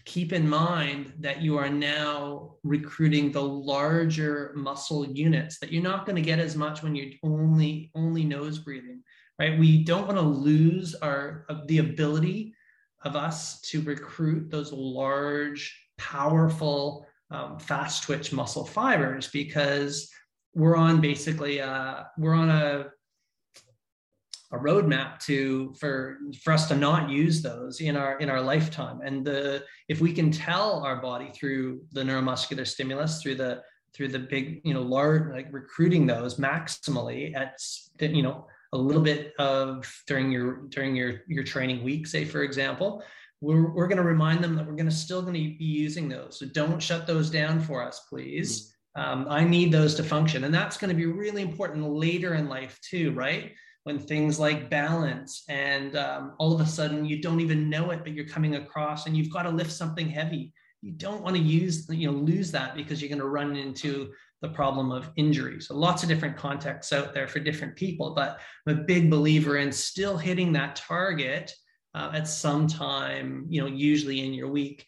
keep 0.05 0.33
in 0.33 0.49
mind 0.49 1.13
that 1.21 1.43
you 1.43 1.59
are 1.59 1.69
now 1.69 2.55
recruiting 2.63 3.31
the 3.31 3.43
larger 3.43 4.53
muscle 4.57 5.07
units 5.07 5.59
that 5.59 5.73
you're 5.73 5.83
not 5.83 6.07
going 6.07 6.17
to 6.17 6.23
get 6.23 6.39
as 6.39 6.57
much 6.57 6.83
when 6.83 6.95
you're 6.95 7.13
only 7.23 7.91
only 7.95 8.25
nose 8.25 8.59
breathing 8.59 9.03
right 9.39 9.59
we 9.59 9.85
don't 9.85 10.07
want 10.07 10.19
to 10.19 10.25
lose 10.25 10.95
our 10.97 11.47
the 11.67 11.79
ability 11.79 12.55
of 13.05 13.15
us 13.15 13.61
to 13.61 13.83
recruit 13.83 14.51
those 14.51 14.73
large 14.73 15.79
powerful 15.99 17.07
um, 17.31 17.59
fast 17.59 18.03
twitch 18.03 18.33
muscle 18.33 18.65
fibers 18.65 19.29
because 19.29 20.11
we're 20.55 20.77
on 20.77 21.01
basically 21.01 21.61
uh, 21.61 22.05
we're 22.19 22.35
on 22.35 22.51
a 22.51 22.87
a 24.53 24.59
roadmap 24.59 25.19
to 25.21 25.73
for 25.79 26.19
for 26.43 26.53
us 26.53 26.67
to 26.69 26.77
not 26.77 27.09
use 27.09 27.43
those 27.43 27.81
in 27.81 27.97
our 27.97 28.19
in 28.19 28.29
our 28.29 28.41
lifetime. 28.41 29.01
And 29.05 29.25
the 29.25 29.65
if 29.89 30.01
we 30.01 30.13
can 30.13 30.31
tell 30.31 30.85
our 30.85 31.01
body 31.01 31.31
through 31.35 31.83
the 31.93 32.03
neuromuscular 32.03 32.67
stimulus 32.67 33.23
through 33.23 33.37
the 33.37 33.63
through 33.95 34.09
the 34.09 34.19
big 34.19 34.61
you 34.65 34.75
know 34.75 34.83
large 34.83 35.33
like 35.33 35.49
recruiting 35.53 36.07
those 36.07 36.37
maximally 36.37 37.35
at 37.37 37.59
you 38.01 38.23
know 38.23 38.47
a 38.73 38.79
little 38.79 39.03
bit 39.03 39.33
of 39.39 39.93
during 40.07 40.31
your 40.31 40.63
during 40.69 40.95
your 40.95 41.23
your 41.29 41.45
training 41.45 41.83
week 41.83 42.07
say 42.07 42.25
for 42.25 42.43
example 42.43 43.03
we're, 43.41 43.73
we're 43.73 43.87
going 43.87 43.97
to 43.97 44.05
remind 44.05 44.45
them 44.45 44.55
that 44.55 44.67
we're 44.67 44.77
going 44.77 44.89
to 44.89 44.95
still 44.95 45.23
going 45.23 45.33
to 45.33 45.41
be 45.41 45.65
using 45.65 46.11
those. 46.11 46.39
So 46.39 46.45
don't 46.45 46.79
shut 46.79 47.07
those 47.07 47.31
down 47.31 47.59
for 47.59 47.83
us 47.83 48.01
please. 48.09 48.75
Mm-hmm. 48.97 49.21
um, 49.21 49.27
i 49.31 49.45
need 49.45 49.73
those 49.73 49.95
to 49.95 50.03
function. 50.03 50.45
And 50.45 50.53
that's 50.53 50.77
going 50.77 50.91
to 50.91 50.97
be 50.97 51.07
really 51.07 51.43
important 51.43 51.89
later 51.89 52.35
in 52.35 52.49
life 52.49 52.79
too 52.83 53.13
right 53.13 53.53
when 53.85 53.99
things 53.99 54.39
like 54.39 54.71
balance 54.71 55.45
and 55.49 55.97
um, 55.97 56.35
all 56.39 56.53
of 56.53 56.61
a 56.61 56.67
sudden 56.67 57.05
you 57.05 57.21
don't 57.21 57.41
even 57.41 57.71
know 57.71 57.91
it 57.91 58.01
but 58.03 58.13
you're 58.13 58.27
coming 58.27 58.57
across 58.57 59.07
and 59.07 59.17
you've 59.17 59.33
got 59.33 59.43
to 59.43 59.51
lift 59.51 59.73
something 59.73 60.09
heavy. 60.09 60.53
You 60.83 60.93
don't 60.93 61.23
want 61.23 61.37
to 61.37 61.43
use 61.43 61.87
you 61.91 62.11
know 62.11 62.17
lose 62.17 62.51
that 62.53 62.75
because 62.75 63.01
you're 63.01 63.09
going 63.09 63.21
to 63.21 63.29
run 63.29 63.57
into 63.57 64.13
the 64.43 64.49
problem 64.49 64.91
of 64.91 65.11
injury. 65.17 65.61
So 65.61 65.77
lots 65.77 66.03
of 66.03 66.09
different 66.09 66.37
contexts 66.37 66.93
out 66.93 67.13
there 67.13 67.29
for 67.29 67.41
different 67.41 67.77
people 67.77 68.15
but 68.15 68.41
i'm 68.67 68.79
a 68.79 68.83
big 68.83 69.11
believer 69.11 69.59
in 69.59 69.73
still 69.73 70.17
hitting 70.17 70.53
that 70.55 70.77
target 70.77 71.53
uh, 71.95 72.13
at 72.15 72.29
some 72.29 72.67
time 72.67 73.47
you 73.49 73.61
know 73.61 73.67
usually 73.67 74.25
in 74.25 74.33
your 74.33 74.49
week. 74.49 74.87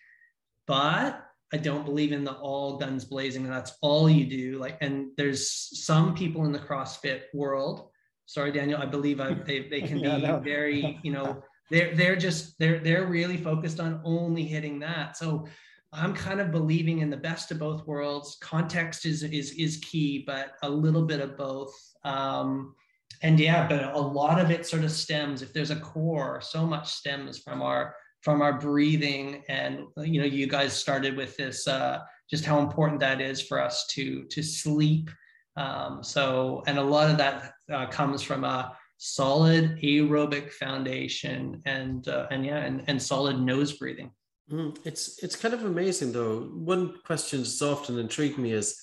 But 0.66 1.22
I 1.52 1.59
don't 1.59 1.85
believe 1.85 2.12
in 2.12 2.24
the 2.24 2.33
all 2.33 2.78
guns 2.78 3.05
blazing. 3.05 3.44
And 3.44 3.52
that's 3.52 3.76
all 3.83 4.09
you 4.09 4.24
do. 4.24 4.59
Like, 4.59 4.78
and 4.81 5.09
there's 5.18 5.50
some 5.85 6.14
people 6.14 6.46
in 6.46 6.52
the 6.52 6.59
CrossFit 6.59 7.24
world 7.35 7.90
sorry, 8.26 8.52
Daniel, 8.52 8.80
I 8.80 8.87
believe 8.87 9.20
I, 9.20 9.35
they, 9.35 9.68
they 9.68 9.80
can 9.80 9.98
yeah, 10.00 10.16
be 10.16 10.22
no. 10.22 10.38
very, 10.38 10.98
you 11.02 11.12
know, 11.12 11.42
they're, 11.70 11.94
they're 11.94 12.16
just, 12.16 12.58
they're, 12.58 12.78
they're 12.78 13.06
really 13.06 13.37
focused 13.37 13.80
on 13.80 14.00
only 14.04 14.44
hitting 14.44 14.78
that. 14.80 15.16
So 15.16 15.46
I'm 15.92 16.14
kind 16.14 16.40
of 16.40 16.50
believing 16.50 17.00
in 17.00 17.11
the 17.11 17.16
best 17.16 17.50
of 17.50 17.58
both 17.58 17.87
worlds. 17.87 18.38
Context 18.40 19.04
is, 19.06 19.22
is, 19.22 19.52
is 19.52 19.76
key, 19.78 20.24
but 20.26 20.52
a 20.62 20.68
little 20.68 21.02
bit 21.04 21.20
of 21.20 21.37
both. 21.37 21.74
Um, 22.04 22.74
and 23.22 23.38
yeah, 23.38 23.66
but 23.68 23.94
a 23.94 23.98
lot 23.98 24.40
of 24.40 24.50
it 24.50 24.66
sort 24.66 24.85
of 24.85 24.90
stems, 24.90 25.42
if 25.42 25.52
there's 25.52 25.70
a 25.70 25.76
core, 25.76 26.40
so 26.42 26.66
much 26.66 26.92
stems 26.92 27.38
from 27.38 27.62
our, 27.62 27.94
from 28.22 28.40
our 28.40 28.58
breathing 28.58 29.42
and 29.48 29.80
you 29.98 30.20
know 30.20 30.26
you 30.26 30.46
guys 30.46 30.72
started 30.72 31.16
with 31.16 31.37
this 31.37 31.66
uh, 31.68 31.98
just 32.30 32.44
how 32.44 32.61
important 32.61 33.00
that 33.00 33.20
is 33.20 33.42
for 33.42 33.61
us 33.61 33.87
to 33.88 34.24
to 34.24 34.42
sleep 34.42 35.11
um, 35.57 36.03
so, 36.03 36.62
and 36.67 36.79
a 36.79 36.83
lot 36.83 37.11
of 37.11 37.19
that 37.19 37.53
uh, 37.73 37.87
comes 37.87 38.23
from 38.23 38.45
a 38.45 38.77
solid 38.99 39.79
aerobic 39.83 40.51
foundation 40.53 41.61
and 41.67 42.09
uh, 42.09 42.27
and 42.31 42.47
yeah, 42.47 42.59
and, 42.59 42.85
and 42.87 43.03
solid 43.03 43.41
nose 43.41 43.73
breathing. 43.73 44.11
Mm, 44.51 44.79
it's 44.85 45.23
it's 45.23 45.37
kind 45.37 45.55
of 45.55 45.65
amazing 45.65 46.12
though. 46.12 46.41
One 46.41 46.95
question 47.05 47.41
that's 47.41 47.62
often 47.62 47.99
intrigued 47.99 48.38
me 48.38 48.53
is 48.53 48.81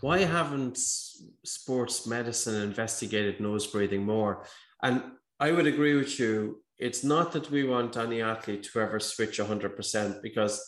why 0.00 0.18
haven't 0.18 0.78
sports 0.78 2.06
medicine 2.06 2.62
investigated 2.62 3.40
nose 3.40 3.66
breathing 3.66 4.04
more? 4.04 4.44
And 4.82 5.02
I 5.40 5.52
would 5.52 5.66
agree 5.66 5.94
with 5.94 6.18
you. 6.18 6.62
It's 6.78 7.04
not 7.04 7.32
that 7.32 7.50
we 7.50 7.64
want 7.64 7.96
any 7.96 8.22
athlete 8.22 8.64
to 8.64 8.80
ever 8.80 9.00
switch 9.00 9.38
100% 9.38 10.20
because 10.20 10.60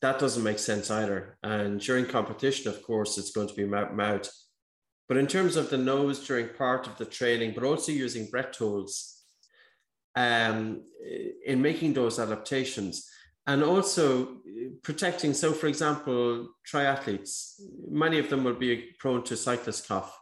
that 0.00 0.18
doesn't 0.18 0.42
make 0.42 0.58
sense 0.58 0.90
either. 0.90 1.38
And 1.42 1.80
during 1.80 2.06
competition, 2.06 2.70
of 2.70 2.82
course, 2.82 3.18
it's 3.18 3.30
going 3.30 3.48
to 3.48 3.54
be 3.54 3.64
mouth 3.64 3.92
mouth 3.92 4.28
but 5.08 5.16
in 5.16 5.26
terms 5.26 5.56
of 5.56 5.70
the 5.70 5.78
nose 5.78 6.26
during 6.26 6.48
part 6.48 6.86
of 6.86 6.96
the 6.98 7.04
training, 7.04 7.52
but 7.54 7.64
also 7.64 7.92
using 7.92 8.26
breath 8.26 8.52
tools 8.52 9.22
um, 10.16 10.82
in 11.44 11.62
making 11.62 11.92
those 11.92 12.18
adaptations 12.18 13.08
and 13.46 13.62
also 13.62 14.38
protecting. 14.82 15.32
So, 15.32 15.52
for 15.52 15.68
example, 15.68 16.48
triathletes, 16.68 17.60
many 17.88 18.18
of 18.18 18.30
them 18.30 18.42
will 18.42 18.54
be 18.54 18.94
prone 18.98 19.22
to 19.24 19.36
cyclist 19.36 19.86
cough. 19.86 20.18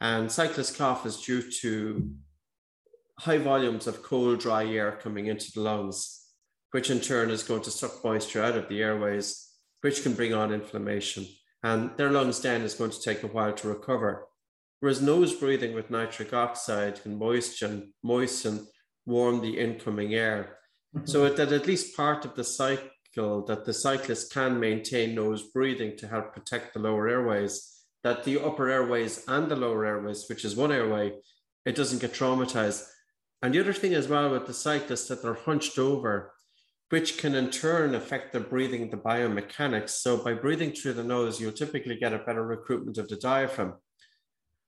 And 0.00 0.32
cyclist 0.32 0.76
cough 0.76 1.06
is 1.06 1.20
due 1.20 1.48
to 1.60 2.10
high 3.20 3.38
volumes 3.38 3.86
of 3.86 4.02
cold, 4.02 4.40
dry 4.40 4.66
air 4.66 4.98
coming 5.00 5.28
into 5.28 5.52
the 5.52 5.60
lungs, 5.60 6.26
which 6.72 6.90
in 6.90 7.00
turn 7.00 7.30
is 7.30 7.44
going 7.44 7.62
to 7.62 7.70
suck 7.70 8.02
moisture 8.02 8.42
out 8.42 8.56
of 8.56 8.68
the 8.68 8.82
airways, 8.82 9.48
which 9.82 10.02
can 10.02 10.14
bring 10.14 10.34
on 10.34 10.52
inflammation 10.52 11.26
and 11.62 11.90
their 11.96 12.10
lungs 12.10 12.40
then 12.40 12.62
is 12.62 12.74
going 12.74 12.90
to 12.90 13.00
take 13.00 13.22
a 13.22 13.28
while 13.28 13.52
to 13.52 13.68
recover. 13.68 14.26
Whereas 14.80 15.00
nose 15.00 15.34
breathing 15.34 15.74
with 15.74 15.90
nitric 15.90 16.32
oxide 16.32 17.02
can 17.02 17.16
moisten, 17.16 17.92
moisten, 18.02 18.66
warm 19.06 19.40
the 19.40 19.58
incoming 19.58 20.14
air. 20.14 20.58
Mm-hmm. 20.96 21.06
So 21.06 21.28
that 21.28 21.52
at 21.52 21.66
least 21.66 21.96
part 21.96 22.24
of 22.24 22.34
the 22.34 22.44
cycle 22.44 23.44
that 23.46 23.64
the 23.64 23.72
cyclist 23.72 24.32
can 24.32 24.58
maintain 24.58 25.14
nose 25.14 25.50
breathing 25.52 25.96
to 25.98 26.08
help 26.08 26.32
protect 26.32 26.74
the 26.74 26.80
lower 26.80 27.08
airways, 27.08 27.84
that 28.02 28.24
the 28.24 28.42
upper 28.42 28.68
airways 28.68 29.24
and 29.28 29.48
the 29.48 29.56
lower 29.56 29.84
airways, 29.84 30.24
which 30.28 30.44
is 30.44 30.56
one 30.56 30.72
airway, 30.72 31.12
it 31.64 31.76
doesn't 31.76 32.00
get 32.00 32.12
traumatized. 32.12 32.84
And 33.40 33.54
the 33.54 33.60
other 33.60 33.72
thing 33.72 33.94
as 33.94 34.08
well 34.08 34.30
with 34.30 34.46
the 34.46 34.54
cyclists 34.54 35.08
that 35.08 35.22
they're 35.22 35.34
hunched 35.34 35.78
over 35.78 36.32
which 36.92 37.16
can 37.16 37.34
in 37.34 37.48
turn 37.48 37.94
affect 37.94 38.34
the 38.34 38.38
breathing, 38.38 38.90
the 38.90 38.98
biomechanics. 38.98 39.92
So 40.04 40.18
by 40.18 40.34
breathing 40.34 40.72
through 40.72 40.92
the 40.92 41.02
nose, 41.02 41.40
you'll 41.40 41.52
typically 41.52 41.96
get 41.96 42.12
a 42.12 42.18
better 42.18 42.44
recruitment 42.44 42.98
of 42.98 43.08
the 43.08 43.16
diaphragm. 43.16 43.76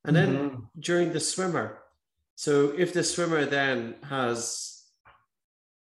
And 0.06 0.16
then 0.16 0.30
mm-hmm. 0.34 0.60
during 0.80 1.12
the 1.12 1.20
swimmer, 1.20 1.82
so 2.34 2.72
if 2.78 2.94
the 2.94 3.04
swimmer 3.04 3.44
then 3.44 3.96
has 4.04 4.84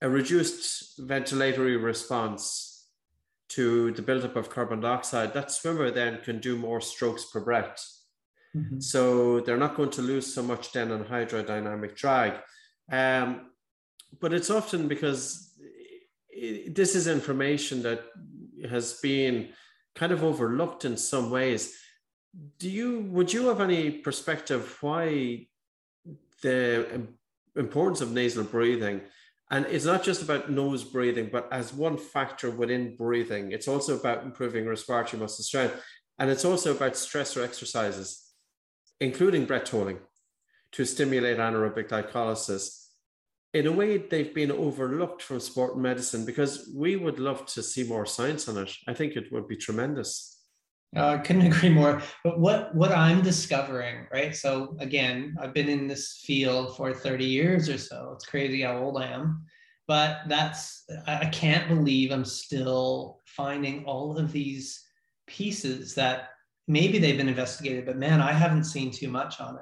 a 0.03 0.07
reduced 0.07 1.01
ventilatory 1.01 1.83
response 1.83 2.85
to 3.55 3.91
the 3.93 4.03
buildup 4.03 4.35
of 4.35 4.51
carbon 4.51 4.81
dioxide, 4.81 5.33
that 5.33 5.49
swimmer 5.49 5.89
then 5.89 6.21
can 6.21 6.39
do 6.39 6.55
more 6.55 6.79
strokes 6.79 7.25
per 7.25 7.39
breath. 7.39 7.83
Mm-hmm. 8.55 8.81
So 8.81 9.39
they're 9.39 9.57
not 9.57 9.75
going 9.75 9.89
to 9.91 10.03
lose 10.03 10.31
so 10.31 10.43
much 10.43 10.73
then 10.73 10.91
on 10.91 11.05
hydrodynamic 11.05 11.95
drag. 11.95 12.33
Um, 12.91 13.49
but 14.19 14.31
it's 14.31 14.51
often 14.51 14.87
because 14.87 15.48
this 16.67 16.95
is 16.95 17.08
information 17.08 17.82
that 17.84 18.04
has 18.69 18.93
been 19.02 19.49
kind 19.95 20.12
of 20.12 20.23
overlooked 20.23 20.86
in 20.86 20.97
some 20.97 21.30
ways. 21.30 21.78
Do 22.60 22.69
you 22.69 23.02
would 23.12 23.34
you 23.34 23.47
have 23.47 23.62
any 23.62 23.89
perspective 23.89 24.78
why 24.82 25.47
the 26.41 27.08
importance 27.56 28.02
of 28.02 28.12
nasal 28.12 28.43
breathing? 28.43 29.02
And 29.52 29.65
it's 29.65 29.86
not 29.86 30.04
just 30.04 30.21
about 30.21 30.52
nose 30.52 30.84
breathing, 30.84 31.30
but 31.32 31.52
as 31.52 31.73
one 31.73 31.97
factor 31.97 32.52
within 32.52 32.95
breathing, 32.95 33.52
it's 33.52 33.67
also 33.67 33.99
about 33.99 34.23
improving 34.23 34.67
respiratory 34.67 35.19
muscle 35.19 35.43
strength. 35.43 35.84
And 36.19 36.30
it's 36.30 36.45
also 36.45 36.75
about 36.75 36.93
stressor 36.93 37.43
exercises, 37.43 38.32
including 38.99 39.45
breath 39.45 39.69
holding 39.69 39.99
to 40.73 40.86
stimulate 40.86 41.38
anaerobic 41.38 41.89
glycolysis 41.89 42.78
in 43.53 43.67
a 43.67 43.71
way 43.71 43.97
they've 43.97 44.33
been 44.33 44.51
overlooked 44.51 45.21
from 45.21 45.39
sport 45.39 45.73
and 45.73 45.83
medicine 45.83 46.25
because 46.25 46.71
we 46.75 46.95
would 46.95 47.19
love 47.19 47.45
to 47.47 47.63
see 47.63 47.83
more 47.83 48.05
science 48.05 48.47
on 48.47 48.57
it 48.57 48.71
i 48.88 48.93
think 48.93 49.15
it 49.15 49.31
would 49.31 49.47
be 49.47 49.55
tremendous 49.55 50.39
uh, 50.95 51.05
I 51.09 51.17
couldn't 51.19 51.45
agree 51.53 51.69
more. 51.69 52.01
But 52.23 52.39
what 52.39 52.73
what 52.73 52.91
I'm 52.91 53.21
discovering, 53.21 54.07
right? 54.12 54.35
So 54.35 54.75
again, 54.79 55.35
I've 55.39 55.53
been 55.53 55.69
in 55.69 55.88
this 55.88 56.23
field 56.25 56.75
for 56.75 56.93
30 56.93 57.25
years 57.25 57.69
or 57.69 57.77
so. 57.77 58.12
It's 58.15 58.25
crazy 58.25 58.62
how 58.62 58.77
old 58.77 59.01
I 59.01 59.07
am, 59.07 59.45
but 59.88 60.21
that's 60.27 60.85
I 61.05 61.27
can't 61.27 61.67
believe 61.67 62.12
I'm 62.12 62.25
still 62.25 63.21
finding 63.25 63.85
all 63.85 64.17
of 64.17 64.31
these 64.31 64.83
pieces 65.27 65.93
that 65.95 66.29
maybe 66.67 66.99
they've 66.99 67.17
been 67.17 67.29
investigated, 67.29 67.85
but 67.85 67.97
man, 67.97 68.21
I 68.21 68.31
haven't 68.31 68.63
seen 68.63 68.91
too 68.91 69.09
much 69.09 69.39
on 69.39 69.55
it. 69.55 69.62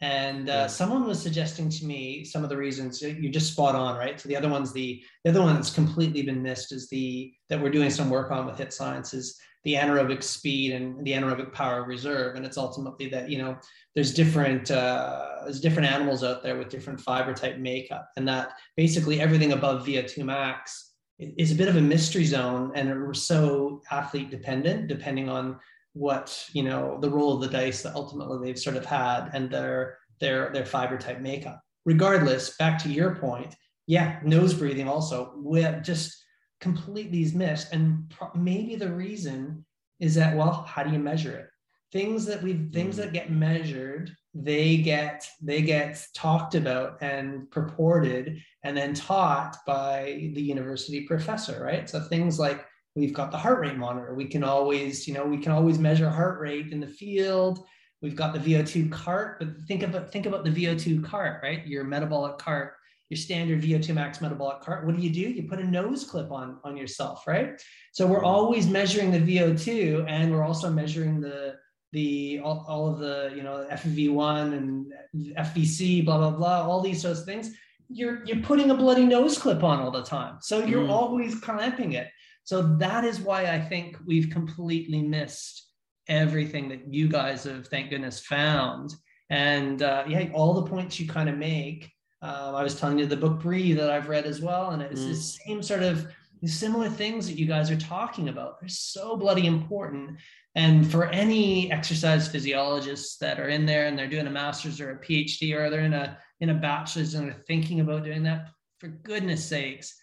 And 0.00 0.48
uh, 0.48 0.68
someone 0.68 1.06
was 1.06 1.20
suggesting 1.20 1.68
to 1.70 1.84
me 1.84 2.24
some 2.24 2.44
of 2.44 2.50
the 2.50 2.56
reasons 2.56 3.02
you're 3.02 3.32
just 3.32 3.52
spot 3.52 3.74
on, 3.74 3.96
right? 3.96 4.20
So 4.20 4.28
the 4.28 4.36
other 4.36 4.48
one's 4.48 4.72
the 4.72 5.02
the 5.24 5.30
other 5.30 5.42
one 5.42 5.54
that's 5.54 5.74
completely 5.74 6.22
been 6.22 6.40
missed 6.40 6.72
is 6.72 6.88
the 6.88 7.32
that 7.48 7.60
we're 7.60 7.70
doing 7.70 7.90
some 7.90 8.08
work 8.08 8.30
on 8.30 8.46
with 8.46 8.58
Hit 8.58 8.72
Science 8.72 9.12
is 9.12 9.40
the 9.64 9.74
anaerobic 9.74 10.22
speed 10.22 10.72
and 10.72 11.04
the 11.04 11.12
anaerobic 11.12 11.52
power 11.52 11.82
reserve. 11.82 12.36
And 12.36 12.46
it's 12.46 12.56
ultimately 12.56 13.08
that 13.08 13.28
you 13.28 13.38
know 13.38 13.58
there's 13.96 14.14
different 14.14 14.70
uh, 14.70 15.40
there's 15.42 15.60
different 15.60 15.90
animals 15.90 16.22
out 16.22 16.44
there 16.44 16.56
with 16.56 16.68
different 16.68 17.00
fiber 17.00 17.34
type 17.34 17.58
makeup, 17.58 18.08
and 18.16 18.28
that 18.28 18.52
basically 18.76 19.20
everything 19.20 19.52
above 19.52 19.84
VO2 19.84 20.24
max 20.24 20.92
is 21.18 21.50
a 21.50 21.56
bit 21.56 21.66
of 21.66 21.74
a 21.74 21.80
mystery 21.80 22.24
zone, 22.24 22.70
and 22.76 22.88
we're 22.88 23.14
so 23.14 23.82
athlete 23.90 24.30
dependent, 24.30 24.86
depending 24.86 25.28
on 25.28 25.58
what 25.98 26.46
you 26.52 26.62
know 26.62 26.98
the 27.00 27.10
roll 27.10 27.34
of 27.34 27.40
the 27.40 27.48
dice 27.48 27.82
that 27.82 27.96
ultimately 27.96 28.38
they've 28.46 28.58
sort 28.58 28.76
of 28.76 28.84
had 28.84 29.30
and 29.32 29.50
their 29.50 29.98
their 30.20 30.50
their 30.52 30.64
fiber 30.64 30.96
type 30.96 31.20
makeup. 31.20 31.60
Regardless 31.84 32.56
back 32.56 32.80
to 32.82 32.88
your 32.88 33.16
point 33.16 33.54
yeah 33.86 34.20
nose 34.22 34.54
breathing 34.54 34.88
also 34.88 35.32
we 35.36 35.66
just 35.82 36.24
completely 36.60 37.22
is 37.22 37.34
missed. 37.34 37.72
And 37.72 38.08
pro- 38.10 38.30
maybe 38.34 38.76
the 38.76 38.92
reason 38.92 39.64
is 39.98 40.14
that 40.14 40.36
well 40.36 40.64
how 40.68 40.84
do 40.84 40.92
you 40.92 40.98
measure 40.98 41.36
it? 41.36 41.46
Things 41.92 42.26
that 42.26 42.42
we 42.42 42.68
things 42.72 42.94
mm. 42.94 42.98
that 42.98 43.12
get 43.12 43.30
measured 43.30 44.14
they 44.34 44.76
get 44.76 45.26
they 45.42 45.62
get 45.62 46.00
talked 46.14 46.54
about 46.54 46.98
and 47.00 47.50
purported 47.50 48.40
and 48.62 48.76
then 48.76 48.94
taught 48.94 49.56
by 49.66 50.30
the 50.34 50.42
university 50.42 51.06
professor 51.06 51.62
right? 51.62 51.90
So 51.90 52.00
things 52.00 52.38
like 52.38 52.64
we've 52.98 53.12
got 53.12 53.30
the 53.30 53.38
heart 53.38 53.60
rate 53.60 53.76
monitor. 53.76 54.14
We 54.14 54.26
can 54.26 54.44
always 54.44 55.06
you 55.06 55.14
know 55.14 55.24
we 55.24 55.38
can 55.38 55.52
always 55.52 55.78
measure 55.78 56.08
heart 56.08 56.40
rate 56.40 56.72
in 56.72 56.80
the 56.80 56.86
field. 56.86 57.64
We've 58.02 58.16
got 58.16 58.32
the 58.32 58.38
vo2 58.38 58.90
cart 58.92 59.38
but 59.38 59.48
think 59.66 59.82
about 59.82 60.12
think 60.12 60.26
about 60.26 60.44
the 60.44 60.50
vo2 60.50 61.04
cart 61.04 61.40
right? 61.42 61.66
Your 61.66 61.84
metabolic 61.84 62.38
cart 62.38 62.74
your 63.10 63.16
standard 63.16 63.62
vo2 63.62 63.94
max 63.94 64.20
metabolic 64.20 64.60
cart. 64.60 64.84
What 64.84 64.94
do 64.94 65.02
you 65.02 65.10
do? 65.10 65.20
You 65.20 65.48
put 65.48 65.58
a 65.58 65.64
nose 65.64 66.04
clip 66.04 66.30
on 66.30 66.58
on 66.64 66.76
yourself 66.76 67.26
right? 67.26 67.60
So 67.92 68.06
we're 68.06 68.24
always 68.24 68.66
measuring 68.66 69.10
the 69.10 69.20
vo2 69.20 70.04
and 70.08 70.30
we're 70.30 70.44
also 70.44 70.70
measuring 70.70 71.20
the 71.20 71.56
the 71.92 72.40
all, 72.40 72.64
all 72.68 72.92
of 72.92 72.98
the 72.98 73.32
you 73.34 73.42
know 73.42 73.66
FEV1 73.70 74.56
and 74.56 74.92
FVC, 75.36 76.04
blah 76.04 76.18
blah 76.18 76.30
blah, 76.30 76.62
all 76.62 76.80
these 76.80 77.00
sorts 77.00 77.20
of 77.20 77.26
things. 77.26 77.50
You're 77.88 78.24
you're 78.26 78.42
putting 78.42 78.70
a 78.70 78.74
bloody 78.74 79.06
nose 79.06 79.38
clip 79.38 79.64
on 79.64 79.80
all 79.80 79.90
the 79.90 80.02
time, 80.02 80.38
so 80.40 80.64
you're 80.64 80.84
mm. 80.84 80.90
always 80.90 81.34
clamping 81.40 81.92
it. 81.92 82.08
So 82.48 82.62
that 82.78 83.04
is 83.04 83.20
why 83.20 83.44
I 83.44 83.60
think 83.60 83.98
we've 84.06 84.30
completely 84.30 85.02
missed 85.02 85.66
everything 86.08 86.70
that 86.70 86.90
you 86.90 87.06
guys 87.06 87.44
have, 87.44 87.66
thank 87.66 87.90
goodness, 87.90 88.20
found. 88.20 88.94
And 89.28 89.82
uh, 89.82 90.04
yeah, 90.08 90.30
all 90.32 90.54
the 90.54 90.62
points 90.62 90.98
you 90.98 91.06
kind 91.06 91.28
of 91.28 91.36
make. 91.36 91.92
Uh, 92.22 92.54
I 92.56 92.62
was 92.62 92.80
telling 92.80 92.98
you 92.98 93.04
the 93.04 93.18
book 93.18 93.38
Breathe 93.38 93.76
that 93.76 93.90
I've 93.90 94.08
read 94.08 94.24
as 94.24 94.40
well, 94.40 94.70
and 94.70 94.80
it's 94.80 95.02
mm. 95.02 95.10
the 95.10 95.14
same 95.16 95.62
sort 95.62 95.82
of 95.82 96.10
similar 96.46 96.88
things 96.88 97.26
that 97.26 97.38
you 97.38 97.44
guys 97.44 97.70
are 97.70 97.76
talking 97.76 98.30
about. 98.30 98.60
They're 98.60 98.70
so 98.70 99.14
bloody 99.14 99.46
important. 99.46 100.16
And 100.54 100.90
for 100.90 101.04
any 101.10 101.70
exercise 101.70 102.28
physiologists 102.28 103.18
that 103.18 103.38
are 103.38 103.50
in 103.50 103.66
there 103.66 103.88
and 103.88 103.98
they're 103.98 104.08
doing 104.08 104.26
a 104.26 104.30
master's 104.30 104.80
or 104.80 104.92
a 104.92 104.98
PhD 104.98 105.54
or 105.54 105.68
they're 105.68 105.80
in 105.80 105.92
a 105.92 106.16
in 106.40 106.48
a 106.48 106.54
bachelor's 106.54 107.12
and 107.12 107.28
they're 107.28 107.44
thinking 107.46 107.80
about 107.80 108.04
doing 108.04 108.22
that, 108.22 108.48
for 108.78 108.88
goodness 108.88 109.44
sakes, 109.44 109.94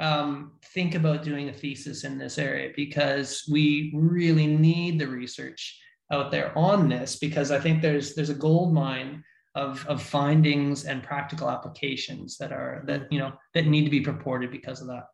um, 0.00 0.52
think 0.72 0.94
about 0.94 1.22
doing 1.22 1.48
a 1.48 1.52
thesis 1.52 2.04
in 2.04 2.18
this 2.18 2.38
area 2.38 2.72
because 2.76 3.44
we 3.50 3.92
really 3.94 4.46
need 4.46 4.98
the 4.98 5.08
research 5.08 5.80
out 6.12 6.30
there 6.30 6.56
on 6.56 6.88
this 6.88 7.16
because 7.16 7.50
I 7.50 7.58
think 7.58 7.82
there's 7.82 8.14
there's 8.14 8.30
a 8.30 8.34
gold 8.34 8.72
mine 8.72 9.24
of, 9.54 9.84
of 9.86 10.02
findings 10.02 10.84
and 10.84 11.02
practical 11.02 11.50
applications 11.50 12.36
that 12.38 12.52
are 12.52 12.84
that 12.86 13.12
you 13.12 13.18
know 13.18 13.32
that 13.54 13.66
need 13.66 13.84
to 13.84 13.90
be 13.90 14.00
purported 14.00 14.50
because 14.50 14.80
of 14.80 14.86
that. 14.86 15.04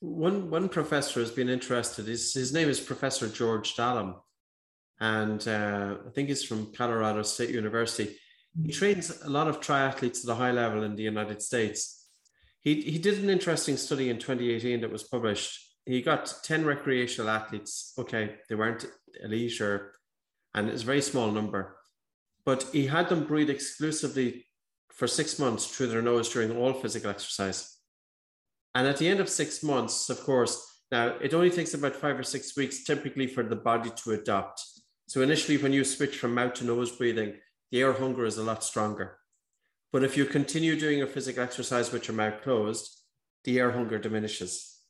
One 0.00 0.50
one 0.50 0.68
professor 0.68 1.20
has 1.20 1.30
been 1.30 1.48
interested. 1.48 2.06
His 2.06 2.34
his 2.34 2.52
name 2.52 2.68
is 2.68 2.80
Professor 2.80 3.28
George 3.28 3.74
Dallam, 3.74 4.16
and 5.00 5.46
uh, 5.48 5.96
I 6.06 6.10
think 6.10 6.28
he's 6.28 6.44
from 6.44 6.72
Colorado 6.72 7.22
State 7.22 7.50
University. 7.50 8.16
He 8.62 8.70
trains 8.70 9.22
a 9.22 9.30
lot 9.30 9.48
of 9.48 9.60
triathletes 9.60 10.22
at 10.22 10.30
a 10.30 10.34
high 10.36 10.52
level 10.52 10.84
in 10.84 10.94
the 10.94 11.02
United 11.02 11.42
States 11.42 12.03
he, 12.64 12.80
he 12.80 12.98
did 12.98 13.22
an 13.22 13.28
interesting 13.28 13.76
study 13.76 14.08
in 14.08 14.18
2018 14.18 14.80
that 14.80 14.90
was 14.90 15.02
published. 15.02 15.60
He 15.84 16.00
got 16.00 16.32
10 16.42 16.64
recreational 16.64 17.30
athletes. 17.30 17.92
Okay, 17.98 18.36
they 18.48 18.54
weren't 18.54 18.86
elite 19.22 19.60
or, 19.60 19.92
and 20.54 20.70
it's 20.70 20.82
a 20.82 20.86
very 20.86 21.02
small 21.02 21.30
number, 21.30 21.76
but 22.46 22.64
he 22.72 22.86
had 22.86 23.10
them 23.10 23.24
breathe 23.24 23.50
exclusively 23.50 24.46
for 24.90 25.06
six 25.06 25.38
months 25.38 25.66
through 25.66 25.88
their 25.88 26.02
nose 26.02 26.30
during 26.30 26.56
all 26.56 26.72
physical 26.72 27.10
exercise. 27.10 27.76
And 28.74 28.88
at 28.88 28.96
the 28.96 29.08
end 29.08 29.20
of 29.20 29.28
six 29.28 29.62
months, 29.62 30.08
of 30.08 30.20
course, 30.20 30.82
now 30.90 31.16
it 31.20 31.34
only 31.34 31.50
takes 31.50 31.74
about 31.74 31.96
five 31.96 32.18
or 32.18 32.22
six 32.22 32.56
weeks 32.56 32.84
typically 32.84 33.26
for 33.26 33.42
the 33.42 33.56
body 33.56 33.90
to 34.04 34.12
adopt. 34.12 34.64
So 35.06 35.20
initially, 35.20 35.58
when 35.58 35.72
you 35.72 35.84
switch 35.84 36.16
from 36.16 36.34
mouth 36.34 36.54
to 36.54 36.64
nose 36.64 36.92
breathing, 36.96 37.34
the 37.70 37.82
air 37.82 37.92
hunger 37.92 38.24
is 38.24 38.38
a 38.38 38.42
lot 38.42 38.64
stronger. 38.64 39.18
But 39.94 40.02
if 40.02 40.16
you 40.16 40.24
continue 40.24 40.76
doing 40.76 41.02
a 41.02 41.06
physical 41.06 41.44
exercise 41.44 41.92
with 41.92 42.08
your 42.08 42.16
mouth 42.16 42.42
closed, 42.42 42.98
the 43.44 43.60
air 43.60 43.70
hunger 43.70 43.96
diminishes. 43.96 44.80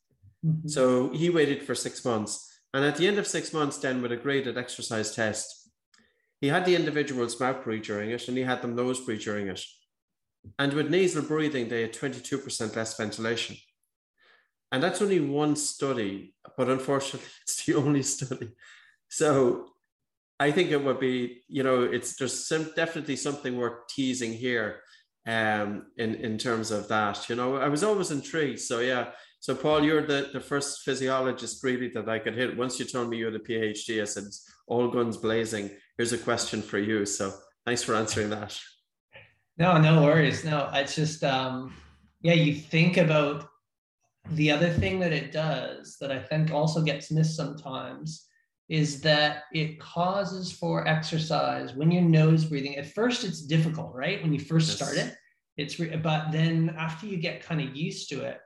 Mm-hmm. 0.42 0.66
So 0.66 1.10
he 1.10 1.28
waited 1.28 1.62
for 1.62 1.74
six 1.74 2.02
months. 2.06 2.50
And 2.72 2.86
at 2.86 2.96
the 2.96 3.06
end 3.06 3.18
of 3.18 3.26
six 3.26 3.52
months, 3.52 3.76
then 3.76 4.00
with 4.00 4.12
a 4.12 4.16
graded 4.16 4.56
exercise 4.56 5.14
test, 5.14 5.68
he 6.40 6.48
had 6.48 6.64
the 6.64 6.74
individuals 6.74 7.38
mouth 7.38 7.62
breathe 7.64 7.84
during 7.84 8.12
it 8.12 8.28
and 8.28 8.38
he 8.38 8.44
had 8.44 8.62
them 8.62 8.74
nose 8.74 8.98
breathe 8.98 9.20
during 9.20 9.48
it. 9.48 9.62
And 10.58 10.72
with 10.72 10.88
nasal 10.88 11.20
breathing, 11.20 11.68
they 11.68 11.82
had 11.82 11.92
22% 11.92 12.74
less 12.74 12.96
ventilation. 12.96 13.56
And 14.72 14.82
that's 14.82 15.02
only 15.02 15.20
one 15.20 15.54
study, 15.56 16.34
but 16.56 16.70
unfortunately, 16.70 17.28
it's 17.42 17.66
the 17.66 17.74
only 17.74 18.02
study. 18.02 18.52
So 19.10 19.66
I 20.40 20.50
think 20.50 20.70
it 20.70 20.82
would 20.82 20.98
be, 20.98 21.42
you 21.46 21.62
know, 21.62 21.82
it's 21.82 22.16
there's 22.16 22.48
some, 22.48 22.70
definitely 22.74 23.16
something 23.16 23.58
worth 23.58 23.86
teasing 23.88 24.32
here 24.32 24.80
um, 25.26 25.86
in 25.96 26.14
in 26.16 26.38
terms 26.38 26.70
of 26.70 26.88
that. 26.88 27.28
You 27.28 27.36
know, 27.36 27.56
I 27.56 27.68
was 27.68 27.82
always 27.82 28.10
intrigued. 28.10 28.60
So 28.60 28.80
yeah. 28.80 29.08
So 29.40 29.54
Paul, 29.54 29.84
you're 29.84 30.06
the, 30.06 30.30
the 30.32 30.40
first 30.40 30.84
physiologist 30.84 31.62
really 31.62 31.88
that 31.88 32.08
I 32.08 32.18
could 32.18 32.34
hit. 32.34 32.56
Once 32.56 32.78
you 32.78 32.86
told 32.86 33.10
me 33.10 33.18
you 33.18 33.26
had 33.26 33.34
a 33.34 33.38
PhD, 33.38 34.00
I 34.00 34.06
said, 34.06 34.24
all 34.66 34.88
guns 34.88 35.18
blazing. 35.18 35.70
Here's 35.98 36.14
a 36.14 36.18
question 36.18 36.62
for 36.62 36.78
you. 36.78 37.04
So 37.04 37.30
thanks 37.66 37.82
for 37.82 37.94
answering 37.94 38.30
that. 38.30 38.58
No, 39.58 39.78
no 39.78 40.02
worries. 40.02 40.44
No, 40.44 40.70
it's 40.72 40.94
just 40.96 41.22
um, 41.24 41.74
yeah, 42.22 42.32
you 42.32 42.54
think 42.54 42.96
about 42.96 43.46
the 44.32 44.50
other 44.50 44.70
thing 44.70 44.98
that 45.00 45.12
it 45.12 45.30
does 45.30 45.98
that 46.00 46.10
I 46.10 46.18
think 46.18 46.50
also 46.50 46.80
gets 46.80 47.10
missed 47.10 47.36
sometimes 47.36 48.26
is 48.68 49.00
that 49.02 49.44
it 49.52 49.78
causes 49.78 50.50
for 50.50 50.86
exercise 50.88 51.74
when 51.74 51.90
you're 51.90 52.02
nose 52.02 52.44
breathing. 52.44 52.76
At 52.76 52.92
first, 52.94 53.24
it's 53.24 53.42
difficult, 53.42 53.94
right? 53.94 54.22
When 54.22 54.32
you 54.32 54.40
first 54.40 54.68
yes. 54.68 54.76
start 54.76 54.96
it, 54.96 55.14
it's 55.56 55.78
re- 55.78 55.96
but 55.96 56.32
then 56.32 56.74
after 56.78 57.06
you 57.06 57.16
get 57.18 57.42
kind 57.42 57.60
of 57.60 57.76
used 57.76 58.08
to 58.10 58.22
it, 58.22 58.40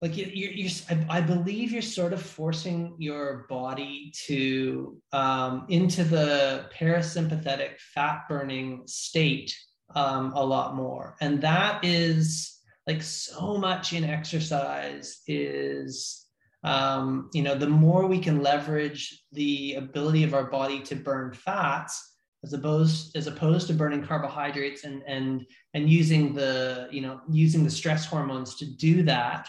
like 0.00 0.16
you, 0.16 0.30
you're, 0.32 0.52
you're 0.52 0.70
I, 0.88 1.18
I, 1.18 1.20
believe 1.20 1.72
you're 1.72 1.82
sort 1.82 2.12
of 2.12 2.22
forcing 2.22 2.94
your 2.98 3.46
body 3.48 4.12
to 4.26 4.96
um, 5.12 5.66
into 5.68 6.04
the 6.04 6.66
parasympathetic 6.72 7.80
fat 7.80 8.20
burning 8.28 8.82
state 8.86 9.56
um, 9.96 10.32
a 10.36 10.44
lot 10.44 10.76
more, 10.76 11.16
and 11.20 11.40
that 11.40 11.84
is 11.84 12.60
like 12.86 13.02
so 13.02 13.58
much 13.58 13.92
in 13.92 14.04
exercise 14.04 15.20
is 15.26 16.27
um, 16.64 17.30
you 17.32 17.42
know, 17.42 17.54
the 17.54 17.68
more 17.68 18.06
we 18.06 18.18
can 18.18 18.42
leverage 18.42 19.22
the 19.32 19.74
ability 19.74 20.24
of 20.24 20.34
our 20.34 20.44
body 20.44 20.80
to 20.80 20.96
burn 20.96 21.32
fats 21.32 22.16
as 22.44 22.52
opposed 22.52 23.16
as 23.16 23.26
opposed 23.26 23.66
to 23.66 23.74
burning 23.74 24.04
carbohydrates 24.04 24.84
and 24.84 25.02
and 25.06 25.44
and 25.74 25.90
using 25.90 26.32
the 26.34 26.88
you 26.90 27.00
know 27.00 27.20
using 27.30 27.64
the 27.64 27.70
stress 27.70 28.06
hormones 28.06 28.56
to 28.56 28.66
do 28.76 29.02
that, 29.04 29.48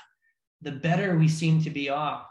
the 0.62 0.72
better 0.72 1.18
we 1.18 1.28
seem 1.28 1.62
to 1.64 1.70
be 1.70 1.90
off, 1.90 2.28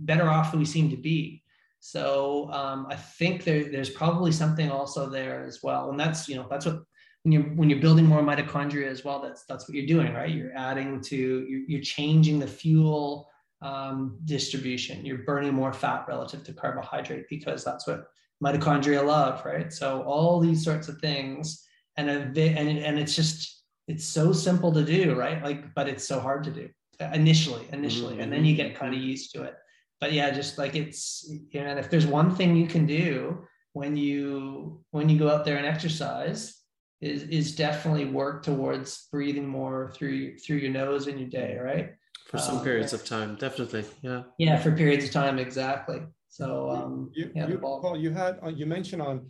better 0.00 0.28
off 0.28 0.54
we 0.54 0.64
seem 0.64 0.90
to 0.90 0.96
be. 0.96 1.42
So 1.82 2.50
um, 2.52 2.86
I 2.90 2.96
think 2.96 3.42
there, 3.42 3.64
there's 3.64 3.88
probably 3.88 4.32
something 4.32 4.70
also 4.70 5.08
there 5.08 5.44
as 5.44 5.60
well, 5.62 5.90
and 5.90 5.98
that's 5.98 6.28
you 6.28 6.36
know 6.36 6.46
that's 6.48 6.66
what 6.66 6.82
when 7.22 7.32
you're 7.32 7.42
when 7.42 7.70
you're 7.70 7.80
building 7.80 8.06
more 8.06 8.22
mitochondria 8.22 8.86
as 8.86 9.04
well. 9.04 9.20
That's 9.20 9.44
that's 9.44 9.68
what 9.68 9.76
you're 9.76 9.86
doing, 9.86 10.12
right? 10.12 10.30
You're 10.30 10.56
adding 10.56 11.00
to 11.02 11.16
you're, 11.16 11.62
you're 11.66 11.80
changing 11.80 12.38
the 12.38 12.46
fuel 12.46 13.29
um, 13.62 14.18
distribution. 14.24 15.04
You're 15.04 15.18
burning 15.18 15.54
more 15.54 15.72
fat 15.72 16.06
relative 16.08 16.44
to 16.44 16.52
carbohydrate 16.52 17.26
because 17.28 17.64
that's 17.64 17.86
what 17.86 18.06
mitochondria 18.42 19.04
love, 19.04 19.44
right? 19.44 19.72
So 19.72 20.02
all 20.02 20.40
these 20.40 20.64
sorts 20.64 20.88
of 20.88 20.98
things, 20.98 21.66
and 21.96 22.08
a 22.08 22.14
and 22.14 22.68
and 22.68 22.98
it's 22.98 23.14
just 23.14 23.62
it's 23.88 24.04
so 24.04 24.32
simple 24.32 24.72
to 24.72 24.84
do, 24.84 25.14
right? 25.14 25.42
Like, 25.42 25.74
but 25.74 25.88
it's 25.88 26.06
so 26.06 26.20
hard 26.20 26.44
to 26.44 26.50
do 26.50 26.68
initially, 27.12 27.66
initially, 27.72 28.14
mm-hmm. 28.14 28.22
and 28.22 28.32
then 28.32 28.44
you 28.44 28.54
get 28.54 28.78
kind 28.78 28.94
of 28.94 29.00
used 29.00 29.32
to 29.34 29.42
it. 29.42 29.54
But 30.00 30.12
yeah, 30.12 30.30
just 30.30 30.58
like 30.58 30.76
it's 30.76 31.28
you 31.28 31.62
know, 31.62 31.66
and 31.66 31.78
if 31.78 31.90
there's 31.90 32.06
one 32.06 32.34
thing 32.34 32.56
you 32.56 32.66
can 32.66 32.86
do 32.86 33.44
when 33.72 33.96
you 33.96 34.82
when 34.90 35.08
you 35.08 35.18
go 35.18 35.28
out 35.28 35.44
there 35.44 35.56
and 35.56 35.66
exercise, 35.66 36.56
is 37.00 37.24
is 37.24 37.54
definitely 37.54 38.06
work 38.06 38.42
towards 38.42 39.08
breathing 39.12 39.46
more 39.46 39.92
through 39.94 40.38
through 40.38 40.56
your 40.56 40.70
nose 40.70 41.06
in 41.06 41.18
your 41.18 41.28
day, 41.28 41.58
right? 41.60 41.92
For 42.30 42.38
some 42.38 42.58
um, 42.58 42.64
periods 42.64 42.92
of 42.92 43.04
time, 43.04 43.34
definitely, 43.34 43.84
yeah. 44.02 44.22
Yeah, 44.38 44.56
for 44.56 44.70
periods 44.70 45.04
of 45.06 45.10
time, 45.10 45.40
exactly. 45.40 46.00
So, 46.28 46.70
um, 46.70 47.10
you, 47.12 47.32
yeah, 47.34 47.48
you, 47.48 47.58
Paul, 47.58 47.96
you 47.96 48.12
had 48.12 48.38
uh, 48.44 48.50
you 48.50 48.66
mentioned 48.66 49.02
on 49.02 49.28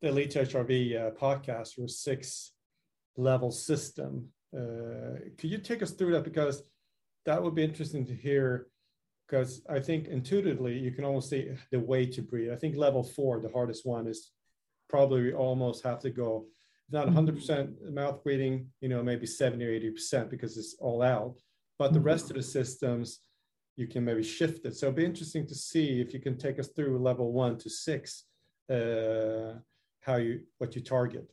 the 0.00 0.08
Elite 0.08 0.34
HRV 0.34 0.96
uh, 0.96 1.10
podcast 1.12 1.76
your 1.76 1.86
six 1.86 2.50
level 3.16 3.52
system. 3.52 4.28
Uh, 4.52 5.20
could 5.38 5.50
you 5.50 5.58
take 5.58 5.84
us 5.84 5.92
through 5.92 6.12
that 6.12 6.24
because 6.24 6.64
that 7.26 7.40
would 7.40 7.54
be 7.54 7.62
interesting 7.62 8.04
to 8.06 8.14
hear 8.14 8.66
because 9.28 9.62
I 9.70 9.78
think 9.78 10.08
intuitively 10.08 10.76
you 10.76 10.90
can 10.90 11.04
almost 11.04 11.30
see 11.30 11.48
the 11.70 11.78
way 11.78 12.06
to 12.06 12.22
breathe. 12.22 12.50
I 12.52 12.56
think 12.56 12.76
level 12.76 13.04
four, 13.04 13.40
the 13.40 13.50
hardest 13.50 13.86
one, 13.86 14.08
is 14.08 14.32
probably 14.88 15.22
we 15.22 15.32
almost 15.32 15.84
have 15.84 16.00
to 16.00 16.10
go 16.10 16.46
not 16.90 17.06
100% 17.06 17.38
mm-hmm. 17.38 17.94
mouth 17.94 18.22
breathing, 18.22 18.66
you 18.80 18.88
know, 18.88 19.02
maybe 19.02 19.26
70 19.26 19.64
or 19.64 19.70
80% 19.70 20.28
because 20.28 20.58
it's 20.58 20.76
all 20.80 21.02
out. 21.02 21.36
But 21.82 21.92
the 21.92 21.98
rest 21.98 22.30
of 22.30 22.36
the 22.36 22.44
systems, 22.44 23.18
you 23.74 23.88
can 23.88 24.04
maybe 24.04 24.22
shift 24.22 24.64
it. 24.66 24.76
So 24.76 24.86
it'd 24.86 24.94
be 24.94 25.04
interesting 25.04 25.48
to 25.48 25.54
see 25.56 26.00
if 26.00 26.14
you 26.14 26.20
can 26.20 26.38
take 26.38 26.60
us 26.60 26.68
through 26.68 26.96
level 27.00 27.32
one 27.32 27.58
to 27.58 27.68
six, 27.68 28.26
uh, 28.70 29.54
how 29.98 30.14
you 30.14 30.42
what 30.58 30.76
you 30.76 30.80
target. 30.80 31.28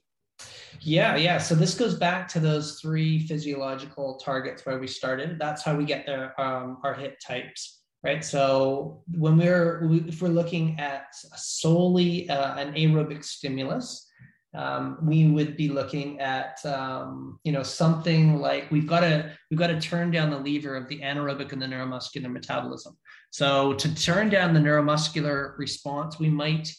Yeah, 0.81 1.15
yeah. 1.17 1.37
So 1.37 1.53
this 1.53 1.75
goes 1.75 1.93
back 1.93 2.27
to 2.29 2.39
those 2.39 2.79
three 2.81 3.19
physiological 3.27 4.17
targets 4.17 4.65
where 4.65 4.79
we 4.79 4.87
started. 4.87 5.37
That's 5.37 5.61
how 5.61 5.75
we 5.75 5.85
get 5.85 6.07
the, 6.07 6.19
um, 6.43 6.79
our 6.83 6.95
HIT 6.95 7.21
types, 7.21 7.83
right? 8.03 8.25
So 8.25 9.03
when 9.19 9.37
we're 9.37 9.87
if 10.07 10.19
we're 10.19 10.29
looking 10.29 10.79
at 10.79 11.13
solely 11.35 12.27
uh, 12.27 12.55
an 12.57 12.73
aerobic 12.73 13.23
stimulus, 13.23 14.08
um, 14.55 14.97
we 15.01 15.27
would 15.27 15.55
be 15.55 15.69
looking 15.69 16.19
at 16.19 16.63
um, 16.65 17.39
you 17.43 17.51
know 17.51 17.63
something 17.63 18.39
like 18.39 18.69
we've 18.71 18.87
got 18.87 19.01
to 19.01 19.31
we've 19.49 19.59
got 19.59 19.67
to 19.67 19.79
turn 19.79 20.09
down 20.11 20.31
the 20.31 20.39
lever 20.39 20.75
of 20.75 20.87
the 20.87 20.99
anaerobic 21.01 21.51
and 21.51 21.61
the 21.61 21.67
neuromuscular 21.67 22.31
metabolism. 22.31 22.97
So 23.31 23.73
to 23.73 23.95
turn 23.95 24.29
down 24.29 24.53
the 24.53 24.59
neuromuscular 24.59 25.57
response, 25.57 26.19
we 26.19 26.29
might 26.29 26.73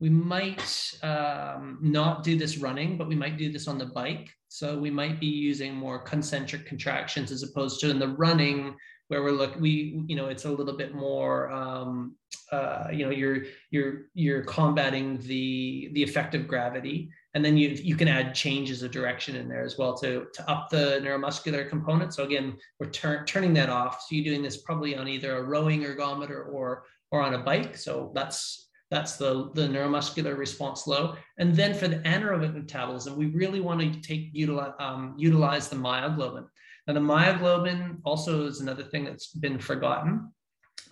we 0.00 0.10
might 0.10 0.92
um, 1.02 1.78
not 1.80 2.24
do 2.24 2.36
this 2.36 2.58
running, 2.58 2.98
but 2.98 3.08
we 3.08 3.14
might 3.14 3.38
do 3.38 3.52
this 3.52 3.68
on 3.68 3.78
the 3.78 3.86
bike. 3.86 4.28
So 4.48 4.78
we 4.78 4.90
might 4.90 5.20
be 5.20 5.26
using 5.26 5.74
more 5.74 6.00
concentric 6.00 6.66
contractions 6.66 7.30
as 7.30 7.42
opposed 7.42 7.80
to 7.80 7.90
in 7.90 7.98
the 7.98 8.08
running 8.08 8.74
where 9.14 9.22
we're 9.22 9.30
look 9.30 9.54
we 9.60 10.02
you 10.08 10.16
know 10.16 10.26
it's 10.26 10.44
a 10.44 10.50
little 10.50 10.76
bit 10.76 10.92
more 10.92 11.48
um, 11.50 12.16
uh, 12.50 12.88
you 12.92 13.04
know 13.04 13.12
you're 13.12 13.44
you're 13.70 14.06
you're 14.14 14.42
combating 14.42 15.18
the 15.18 15.88
the 15.92 16.02
effect 16.02 16.34
of 16.34 16.48
gravity 16.48 17.08
and 17.34 17.44
then 17.44 17.56
you 17.56 17.68
you 17.68 17.94
can 17.94 18.08
add 18.08 18.34
changes 18.34 18.82
of 18.82 18.90
direction 18.90 19.36
in 19.36 19.48
there 19.48 19.62
as 19.62 19.78
well 19.78 19.96
to 19.96 20.26
to 20.34 20.50
up 20.50 20.68
the 20.68 21.00
neuromuscular 21.04 21.68
component 21.68 22.12
so 22.12 22.24
again 22.24 22.56
we're 22.80 22.90
tur- 22.90 23.24
turning 23.24 23.54
that 23.54 23.70
off 23.70 24.00
so 24.00 24.16
you're 24.16 24.24
doing 24.24 24.42
this 24.42 24.62
probably 24.62 24.96
on 24.96 25.06
either 25.06 25.36
a 25.36 25.42
rowing 25.42 25.82
ergometer 25.84 26.52
or 26.52 26.82
or 27.12 27.20
on 27.20 27.34
a 27.34 27.38
bike 27.38 27.76
so 27.76 28.10
that's 28.16 28.64
that's 28.90 29.16
the, 29.16 29.50
the 29.54 29.62
neuromuscular 29.62 30.36
response 30.36 30.86
low. 30.86 31.16
And 31.38 31.56
then 31.56 31.74
for 31.74 31.88
the 31.88 31.96
anaerobic 32.00 32.54
metabolism, 32.54 33.16
we 33.16 33.26
really 33.26 33.60
want 33.60 33.80
to 33.80 34.00
take 34.02 34.28
utilize, 34.32 34.74
um, 34.78 35.14
utilize 35.16 35.68
the 35.68 35.74
myoglobin. 35.74 36.46
Now, 36.86 36.94
the 36.94 37.00
myoglobin 37.00 37.98
also 38.04 38.46
is 38.46 38.60
another 38.60 38.84
thing 38.84 39.04
that's 39.04 39.28
been 39.28 39.58
forgotten. 39.58 40.32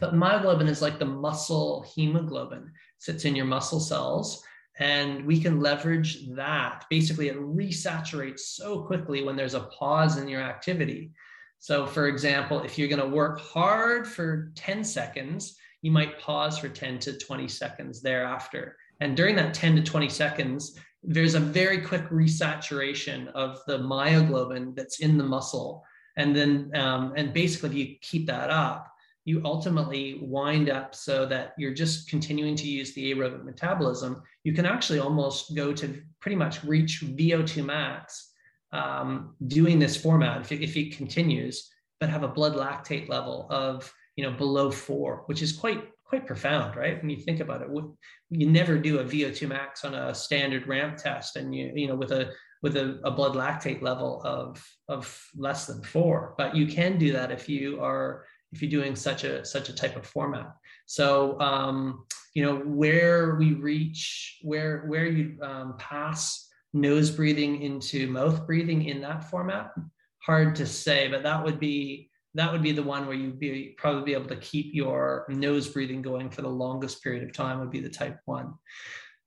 But 0.01 0.15
myoglobin 0.15 0.69
is 0.69 0.83
like 0.83 0.99
the 0.99 1.05
muscle 1.05 1.85
hemoglobin, 1.95 2.73
sits 2.99 3.25
in 3.25 3.37
your 3.37 3.45
muscle 3.45 3.81
cells. 3.81 4.43
And 4.79 5.27
we 5.27 5.39
can 5.39 5.61
leverage 5.61 6.27
that. 6.31 6.87
Basically, 6.89 7.29
it 7.29 7.39
resaturates 7.39 8.41
so 8.41 8.83
quickly 8.83 9.23
when 9.23 9.37
there's 9.37 9.55
a 9.55 9.69
pause 9.79 10.17
in 10.17 10.29
your 10.29 10.41
activity. 10.41 11.13
So, 11.59 11.87
for 11.87 12.09
example, 12.09 12.63
if 12.63 12.79
you're 12.79 12.89
going 12.89 13.03
to 13.03 13.17
work 13.17 13.39
hard 13.39 14.09
for 14.09 14.51
10 14.57 14.83
seconds, 14.83 15.57
you 15.83 15.91
might 15.91 16.19
pause 16.19 16.59
for 16.59 16.69
10 16.69 16.99
to 17.01 17.19
20 17.19 17.47
seconds 17.49 18.01
thereafter. 18.01 18.77
And 19.01 19.17
during 19.17 19.37
that 19.37 19.53
10 19.53 19.77
to 19.77 19.83
20 19.83 20.09
seconds, 20.09 20.79
there's 21.03 21.35
a 21.35 21.41
very 21.41 21.81
quick 21.81 22.09
resaturation 22.11 23.29
of 23.33 23.61
the 23.67 23.79
myoglobin 23.79 24.75
that's 24.77 25.01
in 25.01 25.19
the 25.19 25.25
muscle. 25.25 25.85
And 26.17 26.37
then, 26.37 26.71
um, 26.75 27.13
and 27.17 27.33
basically, 27.33 27.71
if 27.71 27.75
you 27.77 27.97
keep 28.01 28.27
that 28.27 28.51
up, 28.51 28.93
you 29.25 29.41
ultimately 29.45 30.19
wind 30.21 30.69
up 30.69 30.95
so 30.95 31.25
that 31.27 31.55
you're 31.57 31.75
just 31.75 32.09
continuing 32.09 32.57
to 32.57 32.69
use 32.69 32.93
the 32.93 33.13
aerobic 33.13 33.45
metabolism. 33.45 34.23
You 34.45 34.53
can 34.53 34.67
actually 34.67 34.99
almost 34.99 35.55
go 35.55 35.73
to 35.73 36.03
pretty 36.21 36.37
much 36.37 36.65
reach 36.65 37.03
VO2 37.03 37.65
max 37.65 38.33
um, 38.73 39.35
doing 39.47 39.79
this 39.79 39.97
format 39.97 40.41
if 40.41 40.53
it, 40.53 40.63
if 40.63 40.77
it 40.77 40.97
continues, 40.97 41.71
but 42.01 42.09
have 42.09 42.25
a 42.25 42.29
blood 42.29 42.55
lactate 42.55 43.09
level 43.09 43.47
of 43.51 43.93
you 44.17 44.25
know 44.25 44.33
below 44.33 44.71
four, 44.71 45.23
which 45.27 45.41
is 45.41 45.53
quite 45.53 45.92
quite 46.13 46.27
profound, 46.27 46.77
right? 46.77 47.01
When 47.01 47.09
you 47.09 47.17
think 47.17 47.41
about 47.41 47.63
it, 47.63 47.69
you 48.29 48.47
never 48.47 48.77
do 48.77 48.99
a 48.99 49.05
VO2 49.05 49.49
max 49.49 49.83
on 49.83 49.95
a 49.95 50.15
standard 50.15 50.67
ramp 50.67 50.99
test, 50.99 51.37
and 51.37 51.55
you 51.55 51.73
you 51.75 51.89
know 51.89 51.95
with 51.95 52.13
a 52.13 52.33
with 52.63 52.77
a, 52.77 53.01
a 53.03 53.11
blood 53.11 53.33
lactate 53.35 53.81
level 53.81 54.21
of 54.23 54.63
of 54.89 55.19
less 55.35 55.67
than 55.67 55.83
four, 55.83 56.35
but 56.37 56.55
you 56.55 56.67
can 56.67 56.99
do 56.99 57.13
that 57.13 57.33
if 57.33 57.49
you 57.49 57.81
are 57.81 58.27
if 58.53 58.61
you're 58.61 58.71
doing 58.71 58.95
such 58.95 59.25
a 59.25 59.43
such 59.43 59.71
a 59.71 59.75
type 59.75 59.97
of 59.97 60.05
format. 60.05 60.53
So 60.85 61.41
um, 61.41 62.05
you 62.35 62.45
know 62.45 62.57
where 62.57 63.37
we 63.37 63.55
reach 63.55 64.39
where 64.43 64.85
where 64.89 65.07
you 65.07 65.39
um, 65.41 65.77
pass 65.79 66.47
nose 66.75 67.11
breathing 67.11 67.63
into 67.63 68.07
mouth 68.07 68.47
breathing 68.47 68.85
in 68.85 69.01
that 69.01 69.31
format, 69.31 69.73
hard 70.19 70.57
to 70.57 70.67
say, 70.67 71.09
but 71.09 71.23
that 71.23 71.43
would 71.43 71.59
be 71.59 72.11
that 72.35 72.51
would 72.51 72.63
be 72.63 72.73
the 72.73 72.83
one 72.83 73.07
where 73.07 73.17
you'd 73.17 73.39
be 73.39 73.75
probably 73.77 74.05
be 74.05 74.15
able 74.15 74.29
to 74.29 74.37
keep 74.37 74.75
your 74.75 75.27
nose 75.29 75.69
breathing 75.69 76.03
going 76.03 76.31
for 76.31 76.43
the 76.43 76.49
longest 76.49 77.03
period 77.03 77.23
of 77.23 77.33
time 77.33 77.61
would 77.61 77.71
be 77.71 77.81
the 77.81 77.89
type 77.89 78.19
one. 78.25 78.55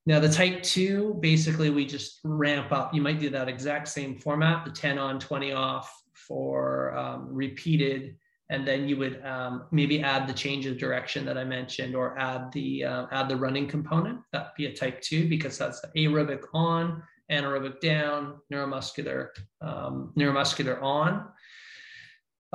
Now 0.06 0.20
the 0.20 0.28
type 0.28 0.62
two, 0.62 1.18
basically 1.20 1.70
we 1.70 1.84
just 1.84 2.20
ramp 2.24 2.72
up. 2.72 2.94
You 2.94 3.02
might 3.02 3.18
do 3.18 3.30
that 3.30 3.48
exact 3.48 3.88
same 3.88 4.18
format, 4.18 4.64
the 4.64 4.70
10 4.70 4.98
on, 4.98 5.18
20 5.18 5.52
off 5.52 5.92
for 6.14 6.96
um, 6.96 7.28
repeated, 7.30 8.16
and 8.48 8.66
then 8.66 8.88
you 8.88 8.96
would 8.96 9.24
um, 9.24 9.64
maybe 9.72 10.00
add 10.02 10.28
the 10.28 10.32
change 10.32 10.66
of 10.66 10.78
direction 10.78 11.24
that 11.26 11.36
I 11.36 11.42
mentioned, 11.44 11.96
or 11.96 12.16
add 12.18 12.52
the 12.52 12.84
uh, 12.84 13.06
add 13.10 13.28
the 13.28 13.36
running 13.36 13.66
component. 13.66 14.20
That'd 14.32 14.52
be 14.56 14.66
a 14.66 14.74
type 14.74 15.00
two 15.00 15.28
because 15.28 15.58
that's 15.58 15.84
aerobic 15.96 16.42
on, 16.54 17.02
anaerobic 17.30 17.80
down, 17.80 18.36
neuromuscular 18.52 19.28
um, 19.60 20.12
neuromuscular 20.16 20.80
on. 20.80 21.26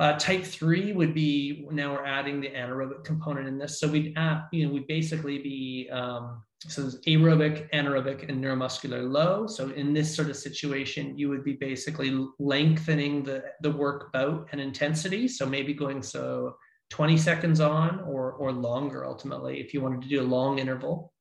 Uh, 0.02 0.18
type 0.18 0.42
three 0.42 0.92
would 0.92 1.14
be 1.14 1.64
now 1.70 1.92
we're 1.92 2.04
adding 2.04 2.40
the 2.40 2.48
anaerobic 2.48 3.04
component 3.04 3.46
in 3.46 3.56
this. 3.56 3.78
So 3.78 3.86
we'd 3.86 4.12
add, 4.16 4.46
you 4.50 4.66
know, 4.66 4.72
we'd 4.72 4.88
basically 4.88 5.38
be 5.38 5.88
um, 5.92 6.42
so 6.58 6.82
aerobic, 7.06 7.70
anaerobic, 7.70 8.28
and 8.28 8.42
neuromuscular 8.42 9.08
low. 9.08 9.46
So 9.46 9.70
in 9.70 9.94
this 9.94 10.12
sort 10.12 10.28
of 10.28 10.34
situation, 10.34 11.16
you 11.16 11.28
would 11.28 11.44
be 11.44 11.52
basically 11.52 12.26
lengthening 12.40 13.22
the 13.22 13.44
the 13.60 13.70
work 13.70 14.12
bout 14.12 14.48
and 14.50 14.60
intensity. 14.60 15.28
So 15.28 15.46
maybe 15.46 15.72
going 15.72 16.02
so 16.02 16.56
20 16.90 17.16
seconds 17.16 17.60
on 17.60 18.00
or 18.00 18.32
or 18.32 18.50
longer 18.50 19.06
ultimately 19.06 19.60
if 19.60 19.72
you 19.72 19.80
wanted 19.80 20.02
to 20.02 20.08
do 20.08 20.20
a 20.20 20.32
long 20.36 20.58
interval. 20.58 21.12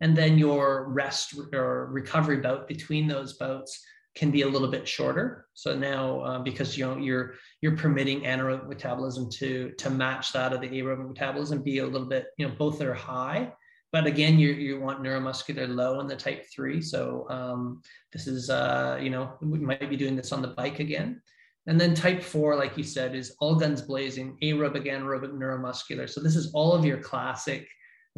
And 0.00 0.16
then 0.16 0.38
your 0.38 0.88
rest 0.88 1.36
or 1.52 1.86
recovery 1.86 2.38
bout 2.38 2.66
between 2.66 3.06
those 3.06 3.34
bouts 3.34 3.80
can 4.14 4.30
be 4.30 4.42
a 4.42 4.48
little 4.48 4.68
bit 4.68 4.86
shorter. 4.86 5.46
So 5.54 5.76
now, 5.76 6.20
uh, 6.20 6.38
because 6.40 6.76
you 6.76 6.84
know 6.84 6.96
you're 6.96 7.34
you're 7.60 7.76
permitting 7.76 8.22
anaerobic 8.22 8.68
metabolism 8.68 9.30
to 9.30 9.72
to 9.78 9.90
match 9.90 10.32
that 10.32 10.52
of 10.52 10.60
the 10.60 10.68
aerobic 10.68 11.08
metabolism, 11.08 11.62
be 11.62 11.78
a 11.78 11.86
little 11.86 12.08
bit 12.08 12.26
you 12.38 12.46
know 12.46 12.54
both 12.58 12.80
are 12.80 12.94
high, 12.94 13.52
but 13.90 14.06
again 14.06 14.38
you 14.38 14.50
you 14.50 14.80
want 14.80 15.02
neuromuscular 15.02 15.68
low 15.68 16.00
in 16.00 16.06
the 16.06 16.16
type 16.16 16.46
three. 16.54 16.80
So 16.82 17.26
um, 17.30 17.80
this 18.12 18.26
is 18.26 18.50
uh, 18.50 18.98
you 19.00 19.10
know 19.10 19.34
we 19.40 19.58
might 19.58 19.88
be 19.88 19.96
doing 19.96 20.16
this 20.16 20.32
on 20.32 20.42
the 20.42 20.48
bike 20.48 20.80
again. 20.80 21.22
And 21.68 21.80
then 21.80 21.94
type 21.94 22.22
four, 22.24 22.56
like 22.56 22.76
you 22.76 22.82
said, 22.82 23.14
is 23.14 23.36
all 23.38 23.54
guns 23.54 23.82
blazing, 23.82 24.36
aerobic, 24.42 24.84
anaerobic, 24.84 25.32
neuromuscular. 25.32 26.10
So 26.10 26.20
this 26.20 26.34
is 26.34 26.50
all 26.54 26.72
of 26.72 26.84
your 26.84 26.98
classic 26.98 27.68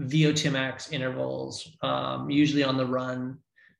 VO2 0.01 0.53
max 0.53 0.91
intervals, 0.93 1.77
um, 1.83 2.31
usually 2.31 2.65
on 2.65 2.79
the 2.79 2.87
run, 2.87 3.39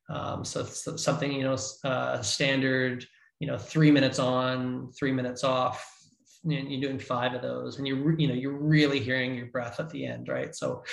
um, 0.09 0.45
so, 0.45 0.63
so, 0.63 0.95
something, 0.95 1.31
you 1.31 1.43
know, 1.43 1.57
uh, 1.83 2.21
standard, 2.21 3.05
you 3.39 3.47
know, 3.47 3.57
three 3.57 3.91
minutes 3.91 4.19
on, 4.19 4.91
three 4.97 5.11
minutes 5.11 5.43
off. 5.43 5.91
And 6.43 6.71
you're 6.71 6.81
doing 6.81 6.99
five 6.99 7.33
of 7.33 7.41
those, 7.41 7.79
and 7.79 7.87
you're, 7.87 8.19
you 8.19 8.27
know, 8.27 8.35
you're 8.35 8.59
really 8.59 8.99
hearing 8.99 9.35
your 9.35 9.47
breath 9.47 9.79
at 9.79 9.89
the 9.89 10.05
end, 10.05 10.27
right? 10.27 10.55
So, 10.55 10.83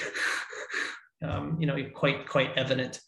um, 1.22 1.58
you 1.60 1.66
know, 1.66 1.76
quite 1.94 2.26
quite 2.26 2.56
evident. 2.56 3.00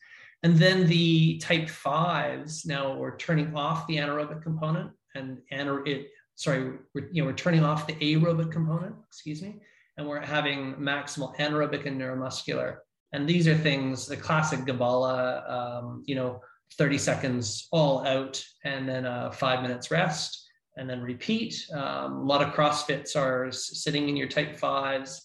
And 0.42 0.58
then 0.58 0.86
the 0.86 1.38
type 1.38 1.70
fives. 1.70 2.66
Now 2.66 2.96
we're 2.96 3.16
turning 3.16 3.56
off 3.56 3.86
the 3.86 3.96
anaerobic 3.96 4.42
component, 4.42 4.90
and 5.14 5.38
anaer- 5.50 5.88
it, 5.88 6.08
sorry, 6.34 6.72
we're, 6.94 7.08
you 7.12 7.22
know, 7.22 7.28
we're 7.28 7.34
turning 7.34 7.64
off 7.64 7.86
the 7.86 7.94
aerobic 7.94 8.52
component. 8.52 8.94
Excuse 9.08 9.40
me, 9.40 9.62
and 9.96 10.06
we're 10.06 10.20
having 10.20 10.74
maximal 10.74 11.34
anaerobic 11.36 11.86
and 11.86 11.98
neuromuscular 11.98 12.76
and 13.14 13.28
these 13.28 13.46
are 13.46 13.56
things, 13.56 14.06
the 14.06 14.16
classic 14.16 14.66
Gibala, 14.66 15.44
um, 15.48 16.02
you 16.04 16.16
know, 16.16 16.40
30 16.76 16.98
seconds 16.98 17.68
all 17.70 18.04
out 18.04 18.44
and 18.64 18.88
then 18.88 19.06
uh, 19.06 19.30
five 19.30 19.62
minutes 19.62 19.92
rest 19.92 20.48
and 20.76 20.90
then 20.90 21.00
repeat. 21.00 21.64
Um, 21.72 22.14
a 22.14 22.24
lot 22.24 22.42
of 22.42 22.52
CrossFits 22.52 23.14
are 23.14 23.52
sitting 23.52 24.08
in 24.08 24.16
your 24.16 24.26
type 24.26 24.56
fives. 24.56 25.22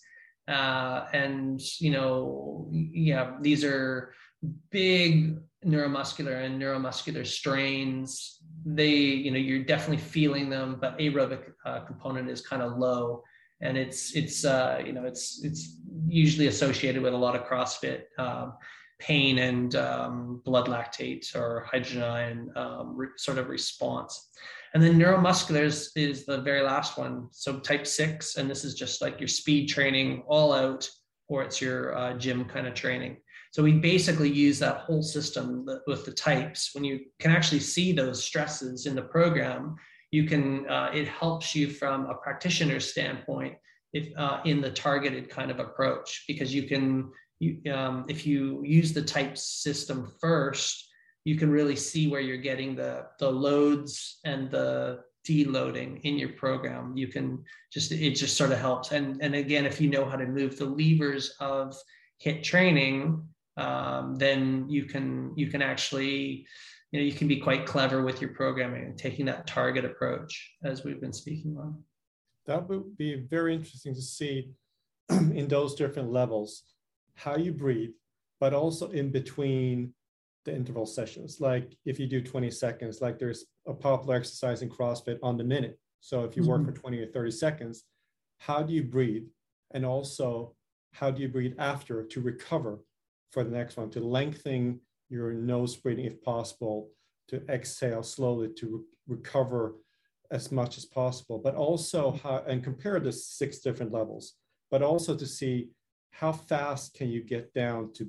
Uh, 0.47 1.05
and, 1.13 1.59
you 1.79 1.89
know, 1.89 2.69
yeah, 2.71 3.37
these 3.41 3.63
are 3.63 4.13
big 4.69 5.39
neuromuscular 5.65 6.45
and 6.45 6.61
neuromuscular 6.61 7.25
strains. 7.25 8.37
They, 8.65 8.91
you 8.91 9.31
know, 9.31 9.39
you're 9.39 9.63
definitely 9.63 10.03
feeling 10.03 10.47
them, 10.47 10.77
but 10.79 10.99
aerobic 10.99 11.53
uh, 11.65 11.79
component 11.79 12.29
is 12.29 12.45
kind 12.45 12.61
of 12.61 12.77
low. 12.77 13.23
And 13.61 13.77
it's, 13.77 14.15
it's, 14.15 14.45
uh, 14.45 14.81
you 14.85 14.93
know, 14.93 15.05
it's, 15.05 15.43
it's 15.43 15.77
usually 16.07 16.47
associated 16.47 17.01
with 17.01 17.13
a 17.13 17.17
lot 17.17 17.35
of 17.35 17.43
CrossFit. 17.43 18.03
Um, 18.17 18.53
pain 18.99 19.37
and 19.39 19.75
um, 19.75 20.41
blood 20.43 20.65
lactate 20.65 21.33
or 21.35 21.65
hydrogen 21.71 22.03
ion 22.03 22.51
um, 22.55 22.95
re- 22.95 23.07
sort 23.15 23.37
of 23.37 23.47
response. 23.47 24.29
And 24.73 24.83
then 24.83 24.99
neuromuscular 24.99 25.63
is, 25.63 25.91
is 25.95 26.25
the 26.25 26.41
very 26.41 26.61
last 26.61 26.97
one. 26.97 27.29
So 27.31 27.59
type 27.59 27.87
six, 27.87 28.35
and 28.35 28.49
this 28.49 28.63
is 28.63 28.75
just 28.75 29.01
like 29.01 29.19
your 29.19 29.27
speed 29.27 29.67
training 29.67 30.23
all 30.27 30.53
out, 30.53 30.87
or 31.27 31.43
it's 31.43 31.61
your 31.61 31.97
uh, 31.97 32.17
gym 32.17 32.45
kind 32.45 32.67
of 32.67 32.73
training. 32.73 33.17
So 33.51 33.63
we 33.63 33.73
basically 33.73 34.29
use 34.29 34.59
that 34.59 34.81
whole 34.81 35.01
system 35.01 35.65
with 35.87 36.05
the 36.05 36.11
types. 36.11 36.71
When 36.75 36.83
you 36.83 36.99
can 37.19 37.31
actually 37.31 37.61
see 37.61 37.93
those 37.93 38.23
stresses 38.23 38.85
in 38.85 38.95
the 38.95 39.01
program, 39.01 39.75
you 40.11 40.25
can 40.25 40.67
uh, 40.69 40.91
it 40.93 41.07
helps 41.07 41.55
you 41.55 41.69
from 41.69 42.05
a 42.07 42.15
practitioner's 42.15 42.89
standpoint 42.89 43.55
if 43.93 44.15
uh, 44.17 44.41
in 44.45 44.61
the 44.61 44.71
targeted 44.71 45.29
kind 45.29 45.49
of 45.49 45.59
approach 45.59 46.25
because 46.27 46.53
you 46.53 46.63
can 46.63 47.09
you, 47.39 47.61
um, 47.73 48.05
if 48.07 48.25
you 48.25 48.61
use 48.63 48.93
the 48.93 49.01
type 49.01 49.37
system 49.37 50.11
first, 50.19 50.89
you 51.23 51.35
can 51.35 51.49
really 51.49 51.75
see 51.75 52.07
where 52.07 52.21
you're 52.21 52.37
getting 52.37 52.75
the, 52.75 53.05
the 53.19 53.29
loads 53.29 54.19
and 54.25 54.51
the 54.51 54.99
deloading 55.27 56.01
in 56.01 56.17
your 56.17 56.29
program. 56.29 56.95
You 56.95 57.07
can 57.07 57.43
just, 57.71 57.91
it 57.91 58.11
just 58.11 58.35
sort 58.35 58.51
of 58.51 58.59
helps. 58.59 58.91
And, 58.91 59.21
and 59.21 59.35
again, 59.35 59.65
if 59.65 59.79
you 59.79 59.89
know 59.89 60.05
how 60.05 60.17
to 60.17 60.25
move 60.25 60.57
the 60.57 60.65
levers 60.65 61.33
of 61.39 61.75
HIT 62.17 62.43
training, 62.43 63.23
um, 63.57 64.15
then 64.15 64.65
you 64.69 64.85
can, 64.85 65.33
you 65.35 65.47
can 65.47 65.61
actually, 65.61 66.45
you 66.91 66.99
know, 66.99 67.05
you 67.05 67.13
can 67.13 67.27
be 67.27 67.39
quite 67.39 67.65
clever 67.65 68.01
with 68.01 68.19
your 68.19 68.31
programming 68.31 68.83
and 68.83 68.97
taking 68.97 69.25
that 69.27 69.45
target 69.45 69.85
approach 69.85 70.55
as 70.63 70.83
we've 70.83 71.01
been 71.01 71.13
speaking 71.13 71.55
on. 71.57 71.83
That 72.47 72.67
would 72.67 72.97
be 72.97 73.27
very 73.29 73.53
interesting 73.53 73.93
to 73.93 74.01
see 74.01 74.51
in 75.09 75.47
those 75.47 75.75
different 75.75 76.11
levels 76.11 76.63
how 77.15 77.35
you 77.35 77.51
breathe, 77.51 77.91
but 78.39 78.53
also 78.53 78.89
in 78.89 79.11
between 79.11 79.93
the 80.45 80.55
interval 80.55 80.85
sessions. 80.85 81.37
Like 81.39 81.75
if 81.85 81.99
you 81.99 82.07
do 82.07 82.21
20 82.21 82.49
seconds, 82.49 83.01
like 83.01 83.19
there's 83.19 83.45
a 83.67 83.73
popular 83.73 84.15
exercise 84.15 84.61
in 84.61 84.69
CrossFit 84.69 85.19
on 85.21 85.37
the 85.37 85.43
minute. 85.43 85.77
So 85.99 86.23
if 86.23 86.35
you 86.35 86.41
mm-hmm. 86.41 86.51
work 86.51 86.65
for 86.65 86.71
20 86.71 86.99
or 86.99 87.07
30 87.07 87.31
seconds, 87.31 87.83
how 88.39 88.63
do 88.63 88.73
you 88.73 88.83
breathe? 88.83 89.25
And 89.71 89.85
also, 89.85 90.55
how 90.93 91.11
do 91.11 91.21
you 91.21 91.27
breathe 91.27 91.53
after 91.59 92.03
to 92.03 92.21
recover 92.21 92.79
for 93.31 93.43
the 93.43 93.51
next 93.51 93.77
one, 93.77 93.91
to 93.91 93.99
lengthen 93.99 94.79
your 95.09 95.33
nose 95.33 95.75
breathing 95.75 96.05
if 96.05 96.21
possible, 96.21 96.89
to 97.27 97.41
exhale 97.47 98.03
slowly 98.03 98.49
to 98.57 98.67
re- 99.07 99.17
recover 99.17 99.75
as 100.31 100.51
much 100.51 100.77
as 100.77 100.85
possible, 100.85 101.39
but 101.39 101.55
also 101.55 102.11
how, 102.23 102.43
and 102.47 102.63
compare 102.63 102.99
the 102.99 103.11
six 103.11 103.59
different 103.59 103.91
levels, 103.91 104.35
but 104.69 104.81
also 104.83 105.15
to 105.15 105.25
see 105.25 105.69
how 106.11 106.31
fast 106.31 106.93
can 106.93 107.09
you 107.09 107.23
get 107.23 107.53
down 107.53 107.91
to 107.93 108.07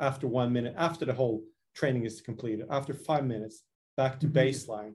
after 0.00 0.26
one 0.26 0.52
minute, 0.52 0.74
after 0.78 1.04
the 1.04 1.12
whole 1.12 1.42
training 1.74 2.04
is 2.04 2.20
completed, 2.20 2.66
after 2.70 2.94
five 2.94 3.24
minutes, 3.24 3.64
back 3.96 4.18
to 4.20 4.26
mm-hmm. 4.26 4.38
baseline 4.38 4.92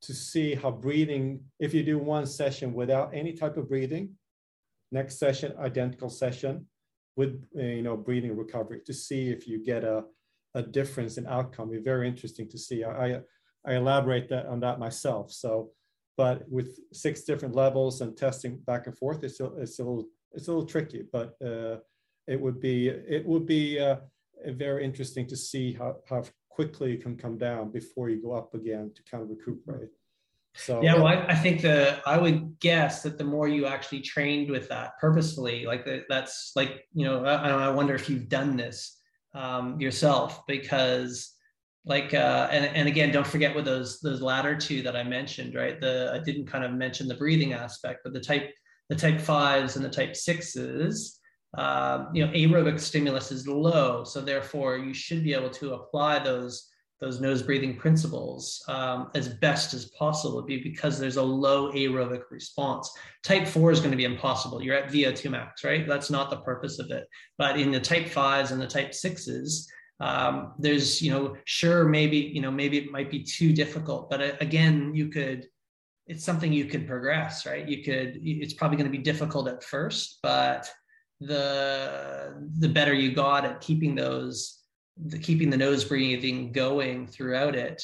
to 0.00 0.14
see 0.14 0.54
how 0.54 0.70
breathing, 0.70 1.40
if 1.58 1.74
you 1.74 1.82
do 1.82 1.98
one 1.98 2.26
session 2.26 2.72
without 2.74 3.10
any 3.14 3.32
type 3.32 3.56
of 3.56 3.68
breathing, 3.68 4.10
next 4.92 5.18
session, 5.18 5.52
identical 5.58 6.10
session 6.10 6.66
with, 7.16 7.42
you 7.54 7.82
know, 7.82 7.96
breathing 7.96 8.36
recovery 8.36 8.80
to 8.84 8.92
see 8.92 9.28
if 9.30 9.48
you 9.48 9.64
get 9.64 9.82
a, 9.82 10.04
a 10.54 10.62
difference 10.62 11.18
in 11.18 11.26
outcome. 11.26 11.70
Be 11.70 11.78
very 11.78 12.08
interesting 12.08 12.48
to 12.50 12.58
see. 12.58 12.84
I, 12.84 13.20
I 13.66 13.74
elaborate 13.74 14.28
that 14.28 14.46
on 14.46 14.60
that 14.60 14.78
myself. 14.78 15.32
So, 15.32 15.70
but 16.16 16.48
with 16.48 16.78
six 16.92 17.22
different 17.22 17.54
levels 17.54 18.00
and 18.00 18.16
testing 18.16 18.58
back 18.66 18.86
and 18.86 18.96
forth, 18.96 19.24
it's 19.24 19.40
a, 19.40 19.46
it's 19.56 19.78
a 19.78 19.82
little, 19.82 20.06
it's 20.32 20.48
a 20.48 20.52
little 20.52 20.66
tricky, 20.66 21.04
but 21.12 21.34
uh, 21.44 21.76
it 22.26 22.40
would 22.40 22.60
be 22.60 22.88
it 22.88 23.26
would 23.26 23.46
be 23.46 23.80
uh, 23.80 23.96
very 24.46 24.84
interesting 24.84 25.26
to 25.28 25.36
see 25.36 25.72
how, 25.72 25.96
how 26.08 26.24
quickly 26.48 26.92
you 26.92 26.98
can 26.98 27.16
come 27.16 27.36
down 27.36 27.70
before 27.70 28.08
you 28.08 28.22
go 28.22 28.32
up 28.32 28.54
again 28.54 28.92
to 28.94 29.02
kind 29.10 29.22
of 29.22 29.30
recuperate. 29.30 29.90
So 30.56 30.80
yeah, 30.82 30.94
well, 30.94 31.08
I, 31.08 31.26
I, 31.26 31.34
think 31.34 31.62
the 31.62 32.00
I 32.06 32.16
would 32.16 32.60
guess 32.60 33.02
that 33.02 33.18
the 33.18 33.24
more 33.24 33.48
you 33.48 33.66
actually 33.66 34.02
trained 34.02 34.48
with 34.50 34.68
that 34.68 34.96
purposefully, 35.00 35.66
like 35.66 35.84
the, 35.84 36.04
that's 36.08 36.52
like 36.54 36.84
you 36.94 37.04
know 37.04 37.24
I, 37.24 37.66
I 37.66 37.70
wonder 37.70 37.94
if 37.94 38.08
you've 38.08 38.28
done 38.28 38.56
this 38.56 39.00
um, 39.34 39.80
yourself 39.80 40.46
because 40.46 41.32
like 41.84 42.14
uh, 42.14 42.48
and 42.50 42.64
and 42.64 42.88
again 42.88 43.10
don't 43.10 43.26
forget 43.26 43.54
with 43.54 43.64
those 43.64 44.00
those 44.00 44.22
latter 44.22 44.56
two 44.56 44.82
that 44.82 44.96
I 44.96 45.02
mentioned 45.02 45.54
right? 45.54 45.80
The 45.80 46.12
I 46.14 46.24
didn't 46.24 46.46
kind 46.46 46.64
of 46.64 46.72
mention 46.72 47.08
the 47.08 47.14
breathing 47.14 47.52
aspect 47.52 48.00
but 48.04 48.12
the 48.12 48.20
type 48.20 48.50
the 48.88 48.96
type 48.96 49.20
fives 49.20 49.76
and 49.76 49.84
the 49.84 49.90
type 49.90 50.16
sixes 50.16 51.20
um, 51.56 52.08
you 52.12 52.26
know, 52.26 52.32
aerobic 52.32 52.80
stimulus 52.80 53.30
is 53.30 53.46
low, 53.46 54.02
so 54.02 54.20
therefore 54.20 54.76
you 54.76 54.92
should 54.92 55.22
be 55.22 55.34
able 55.34 55.50
to 55.50 55.74
apply 55.74 56.18
those 56.18 56.68
those 57.00 57.20
nose 57.20 57.42
breathing 57.42 57.76
principles 57.76 58.62
um, 58.68 59.10
as 59.14 59.28
best 59.28 59.74
as 59.74 59.86
possible 59.86 60.36
would 60.36 60.46
be 60.46 60.62
because 60.62 60.98
there's 60.98 61.16
a 61.16 61.22
low 61.22 61.72
aerobic 61.72 62.22
response. 62.30 62.90
Type 63.22 63.46
four 63.46 63.70
is 63.70 63.80
going 63.80 63.90
to 63.90 63.96
be 63.96 64.04
impossible. 64.04 64.62
You're 64.62 64.76
at 64.76 64.90
VO2 64.90 65.30
max, 65.30 65.64
right? 65.64 65.86
That's 65.86 66.10
not 66.10 66.30
the 66.30 66.38
purpose 66.38 66.78
of 66.78 66.90
it. 66.90 67.06
But 67.36 67.58
in 67.58 67.70
the 67.70 67.80
type 67.80 68.08
fives 68.08 68.52
and 68.52 68.60
the 68.60 68.66
type 68.66 68.94
sixes, 68.94 69.70
um, 70.00 70.54
there's, 70.58 71.02
you 71.02 71.10
know, 71.10 71.36
sure, 71.44 71.84
maybe, 71.84 72.16
you 72.18 72.40
know, 72.40 72.50
maybe 72.50 72.78
it 72.78 72.90
might 72.90 73.10
be 73.10 73.22
too 73.22 73.52
difficult, 73.52 74.10
but 74.10 74.20
uh, 74.20 74.32
again, 74.40 74.92
you 74.94 75.08
could, 75.08 75.46
it's 76.06 76.24
something 76.24 76.52
you 76.52 76.66
could 76.66 76.86
progress, 76.86 77.46
right? 77.46 77.66
You 77.66 77.82
could, 77.82 78.18
it's 78.22 78.54
probably 78.54 78.76
going 78.76 78.90
to 78.90 78.96
be 78.96 79.02
difficult 79.02 79.48
at 79.48 79.62
first, 79.62 80.18
but 80.22 80.70
the 81.20 82.34
the 82.58 82.68
better 82.68 82.92
you 82.92 83.12
got 83.14 83.44
at 83.44 83.60
keeping 83.60 83.94
those 83.94 84.63
the 84.96 85.18
keeping 85.18 85.50
the 85.50 85.56
nose 85.56 85.84
breathing 85.84 86.52
going 86.52 87.06
throughout 87.06 87.54
it 87.54 87.82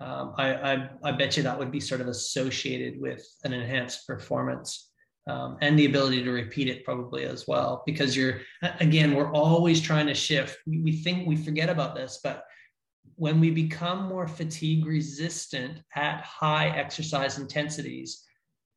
um, 0.00 0.34
I, 0.36 0.54
I, 0.54 0.90
I 1.04 1.12
bet 1.12 1.36
you 1.36 1.44
that 1.44 1.58
would 1.58 1.70
be 1.70 1.80
sort 1.80 2.00
of 2.00 2.08
associated 2.08 3.00
with 3.00 3.24
an 3.44 3.52
enhanced 3.52 4.06
performance 4.06 4.90
um, 5.28 5.56
and 5.62 5.78
the 5.78 5.86
ability 5.86 6.22
to 6.24 6.30
repeat 6.30 6.68
it 6.68 6.84
probably 6.84 7.24
as 7.24 7.46
well 7.46 7.82
because 7.86 8.16
you're 8.16 8.40
again 8.80 9.14
we're 9.14 9.32
always 9.32 9.80
trying 9.80 10.06
to 10.06 10.14
shift 10.14 10.58
we, 10.66 10.92
think 10.92 11.26
we 11.26 11.36
forget 11.36 11.68
about 11.68 11.94
this 11.94 12.20
but 12.22 12.44
when 13.16 13.40
we 13.40 13.50
become 13.50 14.08
more 14.08 14.26
fatigue 14.26 14.86
resistant 14.86 15.78
at 15.94 16.22
high 16.22 16.68
exercise 16.68 17.38
intensities 17.38 18.24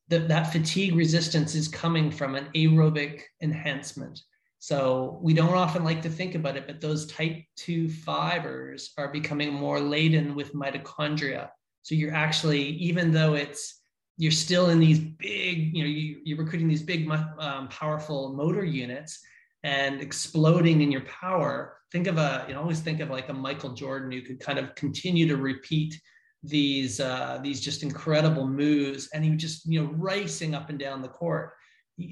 that, 0.10 0.28
that 0.28 0.52
fatigue 0.52 0.96
resistance 0.96 1.56
is 1.56 1.68
coming 1.68 2.10
from 2.12 2.36
an 2.36 2.48
aerobic 2.56 3.24
enhancement. 3.42 4.22
So 4.60 5.20
we 5.22 5.34
don't 5.34 5.54
often 5.54 5.84
like 5.84 6.02
to 6.02 6.10
think 6.10 6.36
about 6.36 6.58
it, 6.58 6.66
but 6.66 6.82
those 6.82 7.06
type 7.08 7.44
2 7.58 7.90
fibers 7.90 8.94
are 8.98 9.08
becoming 9.08 9.54
more 9.54 9.80
laden 9.80 10.36
with 10.36 10.54
mitochondria. 10.54 11.50
So 11.84 11.96
you're 11.96 12.14
actually, 12.14 12.62
even 12.62 13.12
though 13.12 13.36
it's, 13.36 13.82
you're 14.18 14.32
still 14.32 14.70
in 14.70 14.80
these 14.80 15.00
big, 15.00 15.76
you 15.76 15.84
know, 15.84 15.90
you, 15.90 16.36
are 16.36 16.44
recruiting 16.44 16.68
these 16.68 16.82
big, 16.82 17.10
um, 17.40 17.68
powerful 17.70 18.34
motor 18.34 18.66
units 18.66 19.20
and 19.64 20.02
exploding 20.02 20.82
in 20.82 20.92
your 20.92 21.06
power. 21.06 21.78
Think 21.92 22.08
of 22.08 22.18
a, 22.18 22.46
you 22.48 22.54
know, 22.54 22.62
always 22.62 22.80
think 22.80 23.00
of 23.00 23.10
like 23.10 23.30
a 23.30 23.34
Michael 23.34 23.74
Jordan 23.74 24.12
who 24.12 24.22
could 24.22 24.40
kind 24.40 24.58
of 24.58 24.74
continue 24.76 25.28
to 25.28 25.38
repeat 25.38 26.00
these 26.44 27.00
uh, 27.00 27.40
these 27.42 27.60
just 27.60 27.84
incredible 27.84 28.48
moves, 28.48 29.10
and 29.14 29.24
he 29.24 29.32
was 29.32 29.42
just 29.42 29.66
you 29.66 29.82
know 29.82 29.92
racing 29.94 30.54
up 30.56 30.70
and 30.70 30.80
down 30.80 31.02
the 31.02 31.08
court. 31.08 31.54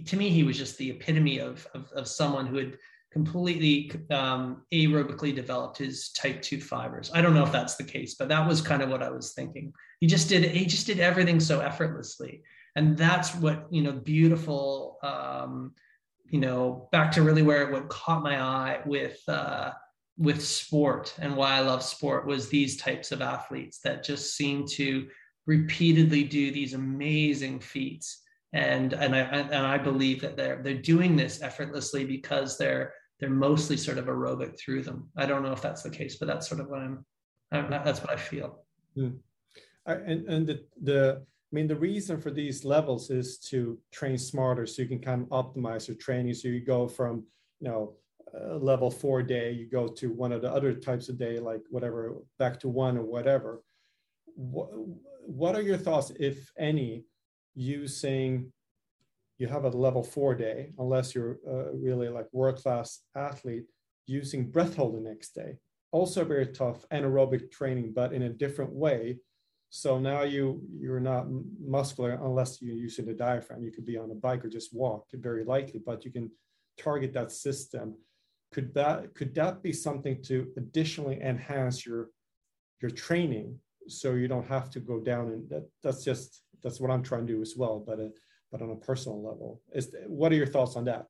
To 0.06 0.18
me, 0.18 0.30
he 0.30 0.44
was 0.44 0.58
just 0.58 0.78
the 0.78 0.92
epitome 0.92 1.40
of 1.40 1.68
of, 1.74 1.92
of 1.94 2.08
someone 2.08 2.48
who 2.48 2.58
had 2.58 2.78
completely 3.12 3.92
um, 4.12 4.64
aerobically 4.74 5.34
developed 5.34 5.78
his 5.78 6.10
type 6.10 6.42
2 6.42 6.60
fibers 6.60 7.10
i 7.14 7.22
don't 7.22 7.34
know 7.34 7.46
if 7.46 7.52
that's 7.52 7.78
the 7.78 7.84
case 7.84 8.16
but 8.16 8.28
that 8.28 8.46
was 8.46 8.60
kind 8.60 8.82
of 8.82 8.90
what 8.90 9.02
i 9.02 9.10
was 9.10 9.32
thinking 9.32 9.72
he 10.02 10.08
just 10.08 10.28
did 10.28 10.44
he 10.44 10.66
just 10.66 10.86
did 10.86 11.00
everything 11.00 11.40
so 11.40 11.62
effortlessly 11.62 12.44
and 12.76 12.98
that's 12.98 13.34
what 13.36 13.68
you 13.72 13.82
know 13.82 13.94
beautiful 13.94 14.98
um, 15.02 15.72
you 16.30 16.40
know 16.40 16.90
back 16.92 17.10
to 17.12 17.22
really 17.22 17.42
where 17.42 17.72
what 17.72 17.88
caught 17.88 18.22
my 18.22 18.42
eye 18.42 18.82
with 18.86 19.18
uh, 19.30 19.72
with 20.18 20.44
sport 20.44 21.14
and 21.20 21.36
why 21.36 21.56
I 21.56 21.60
love 21.60 21.84
sport 21.84 22.26
was 22.26 22.48
these 22.48 22.78
types 22.78 23.12
of 23.12 23.22
athletes 23.22 23.80
that 23.80 24.04
just 24.04 24.36
seem 24.36 24.66
to 24.70 25.08
repeatedly 25.46 26.24
do 26.24 26.52
these 26.52 26.74
amazing 26.74 27.60
feats. 27.60 28.22
And, 28.56 28.94
and 28.94 29.14
I 29.14 29.20
and 29.20 29.68
I 29.68 29.78
believe 29.78 30.22
that 30.22 30.38
they're 30.38 30.62
they're 30.64 30.82
doing 30.82 31.18
this 31.18 31.42
effortlessly 31.42 32.06
because 32.06 32.58
they're 32.58 32.94
they're 33.20 33.30
mostly 33.30 33.76
sort 33.76 33.98
of 33.98 34.06
aerobic 34.06 34.58
through 34.58 34.84
them. 34.84 35.10
I 35.18 35.26
don't 35.26 35.44
know 35.44 35.52
if 35.52 35.62
that's 35.62 35.84
the 35.84 35.90
case, 35.90 36.16
but 36.16 36.28
that's 36.30 36.48
sort 36.48 36.62
of 36.62 36.70
what 36.70 36.80
I'm 36.80 37.06
that's 37.52 38.00
what 38.00 38.12
I 38.12 38.16
feel. 38.16 38.64
Mm. 38.98 39.18
and 39.86 40.26
and 40.30 40.48
the 40.48 40.64
the 40.82 41.22
I 41.22 41.52
mean 41.52 41.68
the 41.68 41.76
reason 41.76 42.22
for 42.22 42.32
these 42.32 42.64
levels 42.64 43.10
is 43.10 43.40
to 43.50 43.78
train 43.92 44.18
smarter, 44.18 44.66
so 44.66 44.82
you 44.82 44.88
can 44.88 45.00
kind 45.00 45.24
of 45.24 45.28
optimize 45.30 45.90
your 45.90 45.98
training. 45.98 46.34
So 46.34 46.48
you 46.48 46.64
go 46.64 46.88
from 46.88 47.26
you 47.60 47.70
know 47.70 47.98
level 48.58 48.92
four 48.92 49.22
day, 49.22 49.52
you 49.52 49.68
go 49.70 49.88
to 49.88 50.12
one 50.12 50.32
of 50.32 50.42
the 50.42 50.52
other 50.52 50.74
types 50.74 51.10
of 51.10 51.18
day, 51.18 51.40
like 51.40 51.62
whatever, 51.70 52.14
back 52.40 52.60
to 52.62 52.70
one 52.70 52.98
or 52.98 53.04
whatever. 53.04 53.62
What, 54.36 54.70
what 55.26 55.56
are 55.56 55.62
your 55.62 55.78
thoughts, 55.78 56.12
if 56.20 56.52
any, 56.58 57.06
using 57.56 58.52
you 59.38 59.48
have 59.48 59.66
a 59.66 59.70
level 59.70 60.04
four 60.04 60.34
day, 60.34 60.72
unless 60.78 61.14
you're 61.14 61.38
uh, 61.48 61.74
really 61.74 62.08
like 62.08 62.28
world 62.32 62.58
class 62.58 63.02
athlete, 63.16 63.66
using 64.06 64.50
breath 64.50 64.76
hold 64.76 64.96
the 64.96 65.02
next 65.02 65.36
day. 65.36 65.58
Also 65.92 66.24
very 66.24 66.48
tough 66.48 66.88
anaerobic 66.90 67.52
training, 67.52 67.92
but 67.94 68.14
in 68.14 68.24
a 68.24 68.30
different 68.30 68.72
way. 68.72 69.18
So 69.70 70.00
now 70.00 70.22
you 70.24 70.62
you're 70.80 71.02
not 71.02 71.28
muscular 71.60 72.20
unless 72.24 72.62
you're 72.62 72.76
using 72.76 73.06
the 73.06 73.14
diaphragm. 73.14 73.64
You 73.64 73.72
could 73.72 73.86
be 73.86 73.98
on 73.98 74.12
a 74.12 74.16
bike 74.16 74.46
or 74.46 74.50
just 74.50 74.74
walk, 74.74 75.08
very 75.14 75.44
likely, 75.44 75.82
but 75.86 76.06
you 76.06 76.12
can 76.12 76.32
target 76.78 77.14
that 77.14 77.32
system. 77.32 77.96
Could 78.54 78.74
that 78.76 79.16
could 79.16 79.36
that 79.36 79.62
be 79.62 79.74
something 79.74 80.22
to 80.24 80.48
additionally 80.56 81.22
enhance 81.22 81.86
your 81.86 82.10
your 82.82 82.92
training 82.92 83.60
so 83.88 84.14
you 84.14 84.28
don't 84.28 84.48
have 84.48 84.70
to 84.72 84.80
go 84.80 85.00
down 85.00 85.28
and 85.32 85.50
that 85.50 85.68
that's 85.84 86.04
just 86.04 86.42
that's 86.64 86.80
what 86.80 86.92
I'm 86.92 87.04
trying 87.04 87.28
to 87.28 87.34
do 87.34 87.42
as 87.42 87.56
well. 87.58 87.84
But 87.86 88.00
uh, 88.00 88.10
but 88.52 88.62
on 88.62 88.72
a 88.72 88.76
personal 88.76 89.22
level. 89.22 89.62
Is 89.74 89.94
what 90.08 90.32
are 90.32 90.36
your 90.36 90.48
thoughts 90.48 90.76
on 90.76 90.86
that? 90.86 91.08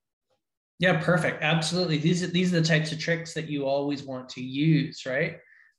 Yeah, 0.80 1.02
perfect. 1.02 1.42
Absolutely. 1.42 1.98
These 1.98 2.24
are 2.24 2.28
these 2.28 2.54
are 2.54 2.60
the 2.60 2.68
types 2.68 2.92
of 2.92 3.00
tricks 3.00 3.34
that 3.34 3.50
you 3.50 3.66
always 3.66 4.04
want 4.04 4.30
to 4.30 4.44
use, 4.44 5.06
right? 5.06 5.38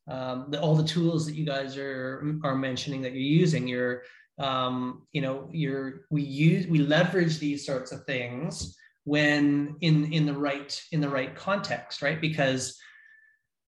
Um, 0.08 0.46
the, 0.50 0.60
all 0.60 0.76
the 0.76 0.84
tools 0.84 1.26
that 1.26 1.34
you 1.34 1.44
guys 1.44 1.76
are 1.76 2.38
are 2.44 2.54
mentioning 2.54 3.02
that 3.02 3.12
you're 3.12 3.20
using, 3.20 3.66
you're 3.66 4.02
um, 4.38 5.02
you 5.12 5.20
know, 5.20 5.48
you're 5.52 6.02
we 6.10 6.22
use 6.22 6.66
we 6.66 6.78
leverage 6.78 7.38
these 7.38 7.66
sorts 7.66 7.92
of 7.92 8.04
things 8.04 8.76
when 9.04 9.76
in 9.80 10.12
in 10.12 10.26
the 10.26 10.32
right 10.32 10.80
in 10.92 11.00
the 11.00 11.08
right 11.08 11.34
context, 11.34 12.00
right? 12.02 12.20
Because 12.20 12.78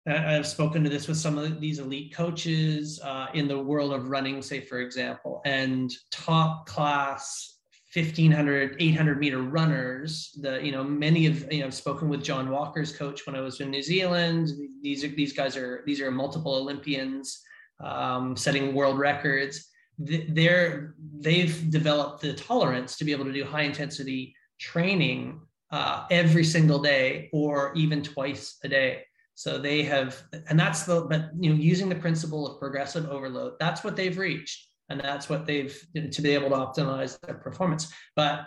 I've 0.06 0.46
spoken 0.46 0.82
to 0.82 0.90
this 0.90 1.06
with 1.06 1.16
some 1.16 1.38
of 1.38 1.60
these 1.60 1.78
elite 1.78 2.12
coaches 2.12 3.00
uh, 3.04 3.26
in 3.34 3.46
the 3.46 3.58
world 3.58 3.92
of 3.92 4.08
running, 4.08 4.42
say 4.42 4.60
for 4.60 4.80
example, 4.80 5.40
and 5.44 5.92
top 6.10 6.66
class 6.66 7.58
1500 7.94 8.76
800 8.80 9.18
meter 9.18 9.42
runners 9.42 10.34
the 10.40 10.64
you 10.64 10.72
know 10.72 10.82
many 10.82 11.26
of 11.26 11.52
you 11.52 11.60
know 11.60 11.66
i've 11.66 11.74
spoken 11.74 12.08
with 12.08 12.24
john 12.24 12.48
walker's 12.48 12.90
coach 12.96 13.26
when 13.26 13.36
i 13.36 13.40
was 13.40 13.60
in 13.60 13.70
new 13.70 13.82
zealand. 13.82 14.48
These 14.80 15.04
are 15.04 15.08
these 15.08 15.34
guys 15.34 15.58
are 15.58 15.82
these 15.84 16.00
are 16.00 16.10
multiple 16.10 16.54
olympians 16.54 17.42
um, 17.82 18.36
setting 18.36 18.74
world 18.74 18.98
records. 18.98 19.68
They're 19.98 20.94
they've 21.18 21.70
developed 21.70 22.22
the 22.22 22.32
tolerance 22.32 22.96
to 22.96 23.04
be 23.04 23.12
able 23.12 23.26
to 23.26 23.32
do 23.32 23.44
high 23.44 23.62
intensity 23.62 24.34
training 24.58 25.40
uh, 25.70 26.06
every 26.10 26.44
single 26.44 26.78
day 26.78 27.28
or 27.32 27.72
even 27.74 28.02
twice 28.02 28.58
a 28.64 28.68
day 28.68 29.04
so 29.34 29.58
they 29.58 29.82
have 29.82 30.22
and 30.48 30.58
that's 30.58 30.84
the 30.84 31.02
but 31.02 31.30
you 31.38 31.50
know 31.50 31.56
using 31.56 31.88
the 31.88 31.94
principle 31.94 32.46
of 32.46 32.58
progressive 32.58 33.08
overload 33.08 33.54
that's 33.58 33.82
what 33.82 33.96
they've 33.96 34.18
reached. 34.18 34.68
And 34.88 35.00
that's 35.00 35.30
what 35.30 35.46
they've 35.46 35.74
to 35.94 36.22
be 36.22 36.30
able 36.30 36.50
to 36.50 36.56
optimize 36.56 37.18
their 37.20 37.36
performance. 37.36 37.90
But 38.14 38.46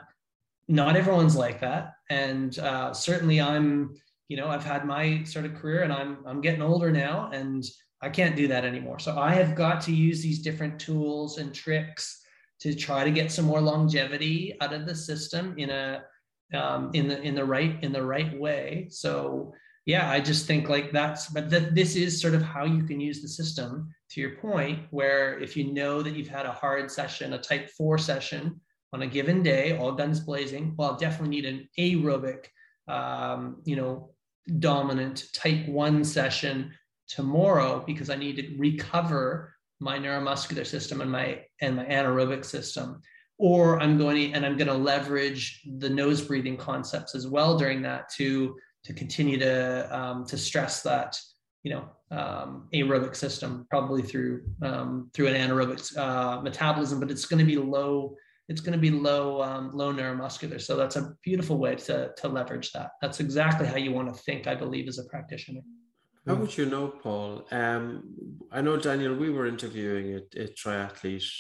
not 0.67 0.95
everyone's 0.95 1.35
like 1.35 1.59
that. 1.61 1.93
And 2.09 2.57
uh, 2.59 2.93
certainly 2.93 3.41
i'm 3.41 3.95
you 4.27 4.37
know 4.37 4.47
i've 4.47 4.63
had 4.63 4.85
my 4.85 5.23
sort 5.23 5.45
of 5.45 5.53
career 5.55 5.83
and 5.83 5.93
i'm 5.93 6.17
i'm 6.25 6.41
getting 6.41 6.61
older 6.61 6.91
now 6.91 7.29
and 7.31 7.63
i 8.01 8.09
can't 8.09 8.35
do 8.35 8.47
that 8.47 8.65
anymore. 8.65 8.99
So 8.99 9.17
i 9.17 9.33
have 9.33 9.55
got 9.55 9.81
to 9.81 9.91
use 9.91 10.21
these 10.21 10.39
different 10.39 10.79
tools 10.79 11.37
and 11.39 11.53
tricks 11.53 12.21
to 12.59 12.73
try 12.73 13.03
to 13.03 13.11
get 13.11 13.31
some 13.31 13.45
more 13.45 13.61
longevity 13.61 14.55
out 14.61 14.73
of 14.73 14.85
the 14.85 14.95
system 14.95 15.55
in 15.57 15.69
a 15.69 16.03
um, 16.53 16.91
in 16.93 17.07
the 17.07 17.21
in 17.21 17.35
the 17.35 17.43
right 17.43 17.83
in 17.83 17.91
the 17.91 18.03
right 18.03 18.37
way. 18.39 18.87
So 18.89 19.53
yeah, 19.85 20.09
I 20.09 20.19
just 20.19 20.47
think 20.47 20.67
like 20.67 20.91
that's, 20.91 21.29
but 21.29 21.49
that 21.51 21.75
this 21.75 21.95
is 21.95 22.19
sort 22.19 22.33
of 22.33 22.41
how 22.41 22.65
you 22.65 22.83
can 22.83 22.99
use 22.99 23.21
the 23.21 23.27
system 23.27 23.93
to 24.09 24.21
your 24.21 24.35
point, 24.37 24.79
where 24.89 25.39
if 25.39 25.55
you 25.55 25.71
know 25.71 26.01
that 26.01 26.15
you've 26.15 26.27
had 26.27 26.47
a 26.47 26.51
hard 26.51 26.89
session, 26.89 27.33
a 27.33 27.37
type 27.37 27.69
four 27.69 27.99
session 27.99 28.59
on 28.93 29.03
a 29.03 29.07
given 29.07 29.43
day, 29.43 29.77
all 29.77 29.91
guns 29.91 30.19
blazing, 30.19 30.73
well, 30.75 30.91
I'll 30.91 30.97
definitely 30.97 31.41
need 31.41 31.45
an 31.45 31.69
aerobic, 31.77 32.45
um, 32.87 33.61
you 33.65 33.75
know, 33.75 34.09
dominant 34.59 35.25
type 35.33 35.67
one 35.67 36.03
session 36.03 36.71
tomorrow 37.07 37.83
because 37.85 38.09
I 38.09 38.15
need 38.15 38.37
to 38.37 38.55
recover 38.57 39.53
my 39.79 39.99
neuromuscular 39.99 40.65
system 40.65 41.01
and 41.01 41.11
my 41.11 41.43
and 41.61 41.75
my 41.75 41.85
anaerobic 41.85 42.45
system. 42.45 43.01
Or 43.37 43.81
i'm 43.81 43.97
going 43.97 44.15
to 44.15 44.31
and 44.31 44.45
i'm 44.45 44.55
going 44.55 44.69
to 44.69 44.73
leverage 44.73 45.61
the 45.79 45.89
nose 45.89 46.21
breathing 46.21 46.55
concepts 46.55 47.15
as 47.15 47.27
well 47.27 47.57
during 47.57 47.81
that 47.81 48.07
to 48.15 48.55
to 48.85 48.93
continue 48.93 49.37
to 49.39 49.97
um, 49.97 50.25
to 50.25 50.37
stress 50.37 50.81
that 50.83 51.19
you 51.63 51.71
know 51.73 51.89
um, 52.11 52.69
aerobic 52.73 53.15
system 53.15 53.65
probably 53.69 54.01
through 54.01 54.43
um, 54.61 55.09
through 55.13 55.27
an 55.27 55.35
anaerobic 55.35 55.97
uh, 55.97 56.39
metabolism 56.41 56.99
but 56.99 57.11
it's 57.11 57.25
going 57.25 57.39
to 57.39 57.45
be 57.45 57.57
low 57.57 58.15
it's 58.47 58.61
going 58.61 58.73
to 58.73 58.79
be 58.79 58.91
low 58.91 59.41
um, 59.41 59.71
low 59.73 59.91
neuromuscular. 59.91 60.61
So 60.61 60.75
that's 60.75 60.97
a 60.97 61.15
beautiful 61.23 61.57
way 61.57 61.75
to 61.75 62.11
to 62.15 62.27
leverage 62.27 62.71
that. 62.73 62.91
That's 63.01 63.19
exactly 63.19 63.65
how 63.65 63.77
you 63.77 63.91
want 63.91 64.13
to 64.13 64.21
think 64.21 64.45
i 64.47 64.55
believe 64.55 64.87
as 64.87 64.99
a 64.99 65.05
practitioner. 65.05 65.61
How 66.27 66.35
would 66.35 66.57
you 66.57 66.65
know 66.65 66.87
paul? 66.87 67.45
Um, 67.51 68.37
i 68.51 68.61
know 68.61 68.77
daniel 68.77 69.15
we 69.15 69.29
were 69.29 69.47
interviewing 69.47 70.13
a, 70.13 70.43
a 70.43 70.47
triathlete. 70.47 71.31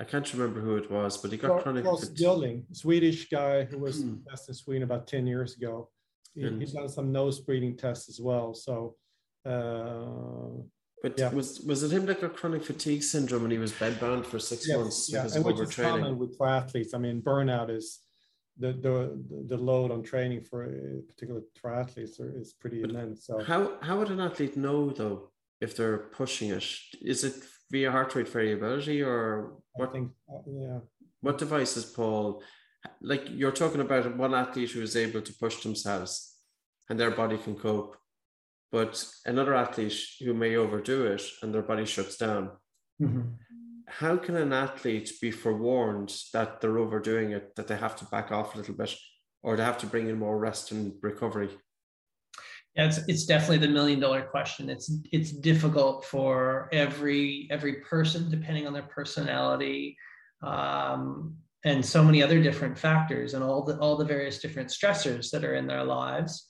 I 0.00 0.04
can't 0.04 0.32
remember 0.32 0.60
who 0.60 0.76
it 0.76 0.88
was, 0.88 1.16
but 1.18 1.32
he 1.32 1.36
got 1.38 1.60
chronic. 1.64 1.82
Klas 1.82 2.08
Gylling, 2.10 2.62
Swedish 2.70 3.28
guy 3.28 3.64
who 3.64 3.78
was 3.78 4.02
hmm. 4.02 4.14
best 4.28 4.48
in 4.48 4.54
Sweden 4.54 4.84
about 4.84 5.08
10 5.08 5.26
years 5.26 5.56
ago 5.56 5.90
he, 6.38 6.58
he's 6.58 6.72
done 6.72 6.88
some 6.88 7.12
nose 7.12 7.40
breathing 7.40 7.76
tests 7.76 8.08
as 8.08 8.20
well. 8.20 8.54
So, 8.54 8.96
uh, 9.44 10.62
but 11.02 11.18
yeah. 11.18 11.30
was 11.30 11.60
was 11.60 11.82
it 11.82 11.92
him 11.92 12.06
that 12.06 12.20
got 12.20 12.36
chronic 12.36 12.64
fatigue 12.64 13.02
syndrome 13.02 13.44
and 13.44 13.52
he 13.52 13.58
was 13.58 13.72
bedbound 13.72 14.26
for 14.26 14.38
six 14.38 14.66
yes, 14.66 14.76
months 14.76 15.12
yeah. 15.12 15.28
and 15.34 15.44
which 15.44 15.60
is 15.60 15.74
common 15.74 16.18
with 16.18 16.38
triathletes. 16.38 16.94
I 16.94 16.98
mean, 16.98 17.22
burnout 17.22 17.70
is 17.70 18.00
the 18.58 18.72
the 18.72 19.22
the 19.46 19.56
load 19.56 19.90
on 19.90 20.02
training 20.02 20.42
for 20.42 20.66
particular 21.08 21.42
triathletes 21.62 22.18
are, 22.20 22.36
is 22.36 22.52
pretty 22.52 22.80
but 22.80 22.90
immense. 22.90 23.26
So 23.26 23.42
how 23.42 23.74
how 23.80 23.98
would 23.98 24.10
an 24.10 24.20
athlete 24.20 24.56
know 24.56 24.90
though 24.90 25.30
if 25.60 25.76
they're 25.76 25.98
pushing 25.98 26.50
it? 26.50 26.64
Is 27.00 27.22
it 27.22 27.34
via 27.70 27.92
heart 27.92 28.14
rate 28.16 28.28
variability 28.28 29.02
or 29.02 29.52
what? 29.74 29.90
I 29.90 29.92
think, 29.92 30.10
uh, 30.28 30.38
yeah. 30.46 30.78
What 31.20 31.38
devices, 31.38 31.84
Paul? 31.84 32.42
like 33.00 33.24
you're 33.30 33.52
talking 33.52 33.80
about 33.80 34.16
one 34.16 34.34
athlete 34.34 34.70
who 34.70 34.82
is 34.82 34.96
able 34.96 35.20
to 35.20 35.32
push 35.34 35.62
themselves 35.62 36.27
and 36.88 36.98
their 36.98 37.10
body 37.10 37.38
can 37.38 37.54
cope 37.54 37.96
but 38.70 39.04
another 39.24 39.54
athlete 39.54 39.98
who 40.20 40.34
may 40.34 40.56
overdo 40.56 41.06
it 41.06 41.22
and 41.42 41.54
their 41.54 41.62
body 41.62 41.84
shuts 41.84 42.16
down 42.16 42.50
mm-hmm. 43.00 43.22
how 43.86 44.16
can 44.16 44.36
an 44.36 44.52
athlete 44.52 45.12
be 45.20 45.30
forewarned 45.30 46.14
that 46.32 46.60
they're 46.60 46.78
overdoing 46.78 47.32
it 47.32 47.54
that 47.56 47.66
they 47.66 47.76
have 47.76 47.96
to 47.96 48.04
back 48.06 48.30
off 48.30 48.54
a 48.54 48.58
little 48.58 48.74
bit 48.74 48.94
or 49.42 49.56
they 49.56 49.64
have 49.64 49.78
to 49.78 49.86
bring 49.86 50.08
in 50.08 50.18
more 50.18 50.38
rest 50.38 50.72
and 50.72 50.92
recovery 51.02 51.50
yeah, 52.76 52.86
it's, 52.86 52.98
it's 53.08 53.26
definitely 53.26 53.58
the 53.58 53.72
million 53.72 53.98
dollar 53.98 54.22
question. 54.22 54.70
It's 54.70 54.92
it's 55.10 55.32
difficult 55.32 56.04
for 56.04 56.68
every 56.72 57.48
every 57.50 57.80
person, 57.80 58.30
depending 58.30 58.68
on 58.68 58.72
their 58.72 58.82
personality, 58.82 59.96
um, 60.42 61.34
and 61.64 61.84
so 61.84 62.04
many 62.04 62.22
other 62.22 62.40
different 62.40 62.78
factors 62.78 63.34
and 63.34 63.42
all 63.42 63.64
the 63.64 63.76
all 63.78 63.96
the 63.96 64.04
various 64.04 64.38
different 64.38 64.68
stressors 64.68 65.30
that 65.30 65.44
are 65.44 65.54
in 65.54 65.66
their 65.66 65.82
lives 65.82 66.46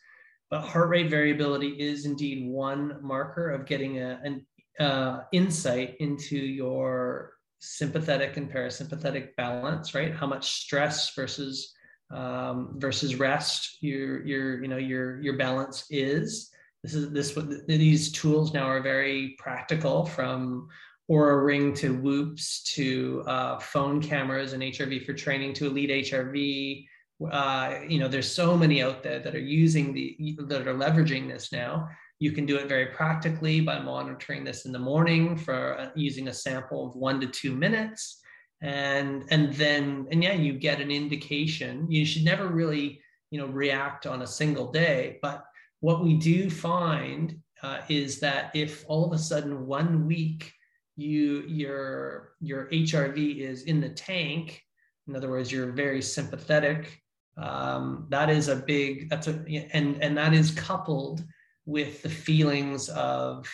but 0.51 0.63
heart 0.63 0.89
rate 0.89 1.11
variability 1.11 1.69
is 1.69 2.07
indeed 2.07 2.49
one 2.49 2.99
marker 3.03 3.51
of 3.51 3.67
getting 3.67 3.99
a, 3.99 4.21
an 4.25 4.47
uh, 4.81 5.21
insight 5.33 5.97
into 6.01 6.37
your 6.37 7.33
sympathetic 7.61 8.37
and 8.37 8.51
parasympathetic 8.51 9.35
balance 9.37 9.95
right 9.95 10.15
how 10.15 10.27
much 10.27 10.63
stress 10.63 11.15
versus 11.15 11.75
um, 12.11 12.75
versus 12.77 13.17
rest 13.17 13.79
your 13.81 14.25
your 14.25 14.63
you 14.63 14.69
know 14.69 14.77
your 14.77 15.21
your 15.21 15.37
balance 15.37 15.85
is 15.91 16.51
this 16.83 16.95
is 16.95 17.11
this 17.11 17.35
what 17.35 17.67
these 17.67 18.13
tools 18.13 18.55
now 18.55 18.65
are 18.65 18.81
very 18.81 19.35
practical 19.39 20.07
from 20.07 20.69
Oura 21.11 21.43
Ring 21.43 21.73
to 21.75 21.95
Whoops 21.95 22.63
to 22.75 23.25
uh, 23.27 23.59
phone 23.59 24.03
cameras 24.03 24.53
and 24.53 24.63
HRV4Training 24.63 25.55
to 25.55 25.67
Elite 25.67 26.07
HRV. 26.07 26.87
Uh, 27.31 27.81
you 27.89 27.99
know, 27.99 28.07
there's 28.07 28.31
so 28.31 28.57
many 28.57 28.83
out 28.83 29.03
there 29.03 29.19
that 29.19 29.35
are 29.35 29.41
using 29.41 29.93
the 29.93 30.37
that 30.47 30.69
are 30.69 30.75
leveraging 30.75 31.29
this 31.29 31.53
now. 31.53 31.89
You 32.21 32.33
can 32.33 32.47
do 32.47 32.57
it 32.57 32.69
very 32.69 32.87
practically 32.87 33.61
by 33.61 33.81
monitoring 33.81 34.45
this 34.45 34.67
in 34.67 34.73
the 34.73 34.79
morning 34.79 35.37
for 35.37 35.79
uh, 35.79 35.91
using 35.97 36.29
a 36.29 36.35
sample 36.35 36.87
of 36.87 36.95
one 36.95 37.21
to 37.21 37.27
two 37.27 37.55
minutes, 37.55 38.21
and 38.63 39.25
and 39.31 39.53
then 39.55 40.07
and 40.13 40.23
yeah, 40.23 40.35
you 40.35 40.53
get 40.53 40.81
an 40.81 40.91
indication. 40.93 41.91
You 41.91 42.07
should 42.07 42.25
never 42.25 42.47
really 42.47 43.01
you 43.31 43.41
know 43.41 43.47
react 43.47 44.07
on 44.07 44.23
a 44.23 44.27
single 44.27 44.71
day, 44.71 45.19
but 45.21 45.45
what 45.81 46.05
we 46.05 46.15
do 46.15 46.49
find 46.51 47.37
uh, 47.63 47.81
is 47.89 48.21
that 48.21 48.51
if 48.55 48.85
all 48.89 49.05
of 49.05 49.13
a 49.13 49.19
sudden 49.19 49.67
one 49.67 50.07
week 50.07 50.53
you 50.97 51.43
your 51.47 52.33
your 52.41 52.67
HRV 52.67 53.39
is 53.39 53.63
in 53.63 53.81
the 53.81 53.89
tank, 53.89 54.63
in 55.09 55.17
other 55.17 55.31
words, 55.31 55.51
you're 55.51 55.73
very 55.73 56.03
sympathetic. 56.03 57.01
Um, 57.39 58.07
that 58.09 58.31
is 58.31 58.49
a 58.49 58.57
big 58.57 59.09
that's 59.09 59.29
a 59.29 59.45
and 59.73 60.03
and 60.03 60.17
that 60.17 60.35
is 60.35 60.51
coupled 60.51 61.25
with 61.67 62.03
the 62.03 62.09
feelings 62.09 62.89
of 62.89 63.49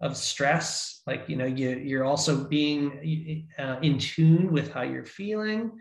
of 0.00 0.16
stress. 0.16 1.02
Like 1.06 1.28
you 1.28 1.36
know 1.36 1.46
you, 1.46 1.70
you're 1.70 2.04
also 2.04 2.44
being 2.44 3.46
uh, 3.58 3.78
in 3.82 3.98
tune 3.98 4.52
with 4.52 4.72
how 4.72 4.82
you're 4.82 5.04
feeling 5.04 5.72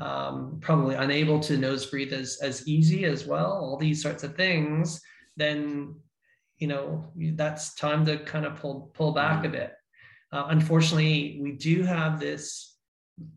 um, 0.00 0.58
probably 0.60 0.96
unable 0.96 1.38
to 1.40 1.56
nose 1.56 1.86
breathe 1.86 2.12
as, 2.12 2.38
as 2.42 2.66
easy 2.66 3.04
as 3.04 3.26
well 3.26 3.52
all 3.52 3.76
these 3.76 4.02
sorts 4.02 4.24
of 4.24 4.34
things 4.34 5.00
then 5.36 5.94
you 6.58 6.66
know 6.66 7.04
that's 7.34 7.74
time 7.74 8.04
to 8.04 8.18
kind 8.18 8.44
of 8.44 8.56
pull 8.56 8.90
pull 8.94 9.12
back 9.12 9.44
a 9.44 9.48
bit. 9.48 9.72
Uh, 10.32 10.46
unfortunately 10.48 11.38
we 11.42 11.52
do 11.52 11.82
have 11.82 12.18
this 12.18 12.73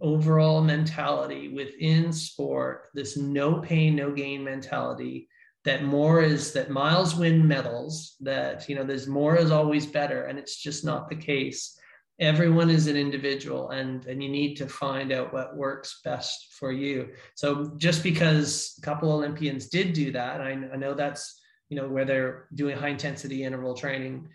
overall 0.02 0.62
mentality 0.62 1.50
within 1.50 2.12
sport 2.12 2.88
this 2.96 3.16
no 3.16 3.60
pain 3.60 3.96
no 3.96 4.12
gain 4.12 4.44
mentality 4.44 5.28
that 5.68 5.84
more 5.84 6.22
is 6.22 6.54
that 6.54 6.70
miles 6.70 7.14
win 7.14 7.46
medals 7.46 8.16
that 8.22 8.70
you 8.70 8.76
know 8.76 8.86
there's 8.86 9.06
more 9.06 9.36
is 9.36 9.52
always 9.52 9.86
better 9.86 10.24
and 10.24 10.40
it's 10.40 10.56
just 10.56 10.86
not 10.86 11.10
the 11.10 11.16
case. 11.16 11.78
Everyone 12.22 12.70
is 12.70 12.88
an 12.88 12.96
individual 12.96 13.72
and 13.72 14.06
and 14.06 14.24
you 14.24 14.30
need 14.30 14.56
to 14.56 14.68
find 14.68 15.12
out 15.12 15.34
what 15.34 15.58
works 15.58 16.00
best 16.06 16.54
for 16.58 16.72
you. 16.72 17.10
So 17.36 17.74
just 17.76 18.02
because 18.02 18.76
a 18.78 18.82
couple 18.82 19.12
olympians 19.12 19.68
did 19.68 19.92
do 19.92 20.14
that 20.14 20.40
I, 20.40 20.52
I 20.52 20.78
know 20.78 20.94
that's 20.94 21.38
you 21.68 21.76
know 21.76 21.90
where 21.90 22.06
they're 22.06 22.48
doing 22.56 22.78
high 22.78 22.96
intensity 22.96 23.44
interval 23.44 23.76
training 23.76 24.30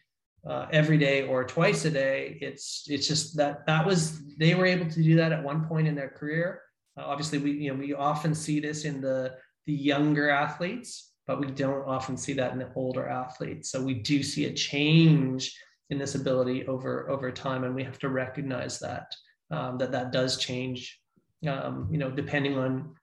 uh, 0.46 0.66
every 0.72 0.98
day 0.98 1.26
or 1.26 1.44
twice 1.44 1.84
a 1.84 1.90
day 1.90 2.36
it's 2.40 2.84
it's 2.88 3.06
just 3.06 3.36
that 3.36 3.64
that 3.66 3.86
was 3.86 4.22
they 4.36 4.54
were 4.54 4.66
able 4.66 4.88
to 4.90 5.02
do 5.02 5.14
that 5.16 5.32
at 5.32 5.42
one 5.42 5.64
point 5.66 5.86
in 5.86 5.94
their 5.94 6.10
career 6.10 6.60
uh, 6.98 7.04
obviously 7.04 7.38
we 7.38 7.52
you 7.52 7.72
know 7.72 7.78
we 7.78 7.94
often 7.94 8.34
see 8.34 8.58
this 8.58 8.84
in 8.84 9.00
the 9.00 9.32
the 9.66 9.72
younger 9.72 10.30
athletes 10.30 11.12
but 11.26 11.40
we 11.40 11.46
don't 11.46 11.86
often 11.86 12.16
see 12.16 12.32
that 12.34 12.52
in 12.52 12.58
the 12.58 12.70
older 12.74 13.08
athletes. 13.08 13.70
So 13.70 13.82
we 13.82 13.94
do 13.94 14.22
see 14.22 14.46
a 14.46 14.52
change 14.52 15.56
in 15.90 15.98
this 15.98 16.14
ability 16.14 16.66
over 16.66 17.08
over 17.10 17.30
time, 17.30 17.64
and 17.64 17.74
we 17.74 17.84
have 17.84 17.98
to 18.00 18.08
recognize 18.08 18.78
that 18.80 19.14
um, 19.50 19.78
that 19.78 19.92
that 19.92 20.12
does 20.12 20.38
change. 20.38 20.98
Um, 21.46 21.88
you 21.90 21.98
know, 21.98 22.10
depending 22.10 22.56
on 22.56 22.94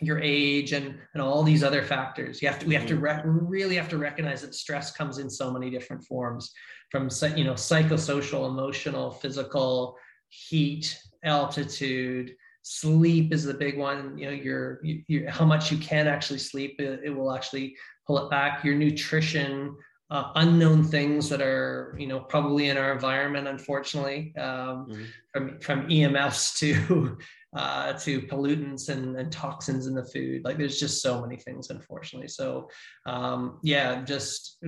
your 0.00 0.18
age 0.18 0.72
and 0.72 0.98
and 1.14 1.22
all 1.22 1.42
these 1.42 1.62
other 1.62 1.82
factors. 1.82 2.42
You 2.42 2.48
have 2.48 2.58
to 2.60 2.66
we 2.66 2.74
have 2.74 2.86
to 2.86 2.96
re- 2.96 3.22
really 3.24 3.76
have 3.76 3.88
to 3.90 3.98
recognize 3.98 4.42
that 4.42 4.54
stress 4.54 4.92
comes 4.92 5.18
in 5.18 5.30
so 5.30 5.50
many 5.50 5.70
different 5.70 6.04
forms 6.04 6.52
from 6.90 7.08
you 7.36 7.44
know 7.44 7.54
psychosocial 7.54 8.48
emotional 8.48 9.10
physical 9.10 9.96
heat 10.28 10.98
altitude. 11.24 12.34
Sleep 12.62 13.32
is 13.32 13.44
the 13.44 13.54
big 13.54 13.78
one. 13.78 14.18
You 14.18 14.26
know 14.26 14.32
your, 14.32 14.80
your 14.82 15.30
how 15.30 15.44
much 15.44 15.70
you 15.70 15.78
can 15.78 16.06
actually 16.06 16.38
sleep 16.38 16.80
it, 16.80 17.00
it 17.04 17.10
will 17.10 17.32
actually 17.32 17.76
pull 18.06 18.18
it 18.18 18.30
back. 18.30 18.64
Your 18.64 18.74
nutrition 18.74 19.76
uh, 20.12 20.30
unknown 20.34 20.84
things 20.84 21.30
that 21.30 21.40
are 21.40 21.96
you 21.98 22.06
know 22.06 22.20
probably 22.20 22.68
in 22.68 22.76
our 22.76 22.92
environment 22.92 23.48
unfortunately 23.48 24.34
um, 24.36 24.86
mm-hmm. 24.86 25.04
from 25.32 25.58
from 25.60 25.88
emfs 25.88 26.58
to 26.58 27.16
uh, 27.54 27.92
to 27.92 28.22
pollutants 28.22 28.88
and, 28.88 29.16
and, 29.16 29.30
toxins 29.30 29.86
in 29.86 29.94
the 29.94 30.04
food. 30.04 30.42
Like 30.44 30.56
there's 30.56 30.80
just 30.80 31.02
so 31.02 31.20
many 31.20 31.36
things 31.36 31.68
unfortunately. 31.70 32.28
So 32.28 32.70
um, 33.06 33.58
yeah 33.62 34.02
just 34.04 34.58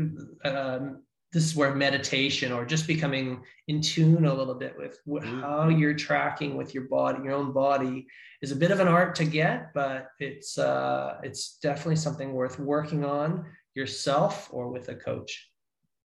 um, 0.45 1.03
this 1.33 1.45
is 1.45 1.57
where 1.57 1.75
meditation 1.75 2.53
or 2.53 2.65
just 2.65 2.87
becoming 2.87 3.43
in 3.69 3.81
tune 3.81 4.25
a 4.27 4.33
little 4.33 4.55
bit 4.55 4.75
with 4.79 5.01
mm-hmm. 5.07 5.41
how 5.41 5.69
you're 5.69 5.95
tracking 5.95 6.57
with 6.57 6.75
your 6.75 6.85
body 6.85 7.19
your 7.25 7.33
own 7.33 7.53
body 7.53 8.07
is 8.41 8.53
a 8.53 8.57
bit 8.57 8.71
of 8.71 8.79
an 8.79 8.87
art 8.87 9.17
to 9.17 9.25
get 9.25 9.75
but 9.75 10.09
it's 10.21 10.59
uh, 10.59 11.19
it's 11.23 11.59
definitely 11.59 11.97
something 11.97 12.33
worth 12.33 12.59
working 12.59 13.05
on 13.05 13.45
yourself 13.75 14.49
or 14.53 14.69
with 14.69 14.89
a 14.89 14.95
coach. 14.95 15.51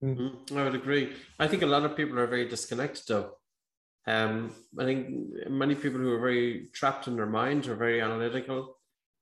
Mm-hmm. 0.03 0.57
i 0.57 0.63
would 0.63 0.73
agree. 0.73 1.13
I 1.37 1.47
think 1.47 1.61
a 1.61 1.67
lot 1.67 1.85
of 1.85 1.95
people 1.95 2.17
are 2.17 2.27
very 2.27 2.47
disconnected 2.47 3.03
though 3.07 3.35
um, 4.07 4.51
i 4.79 4.83
think 4.83 5.07
many 5.49 5.75
people 5.75 5.99
who 5.99 6.11
are 6.11 6.19
very 6.19 6.69
trapped 6.73 7.07
in 7.07 7.15
their 7.15 7.25
mind 7.25 7.67
are 7.67 7.75
very 7.75 8.01
analytical 8.01 8.77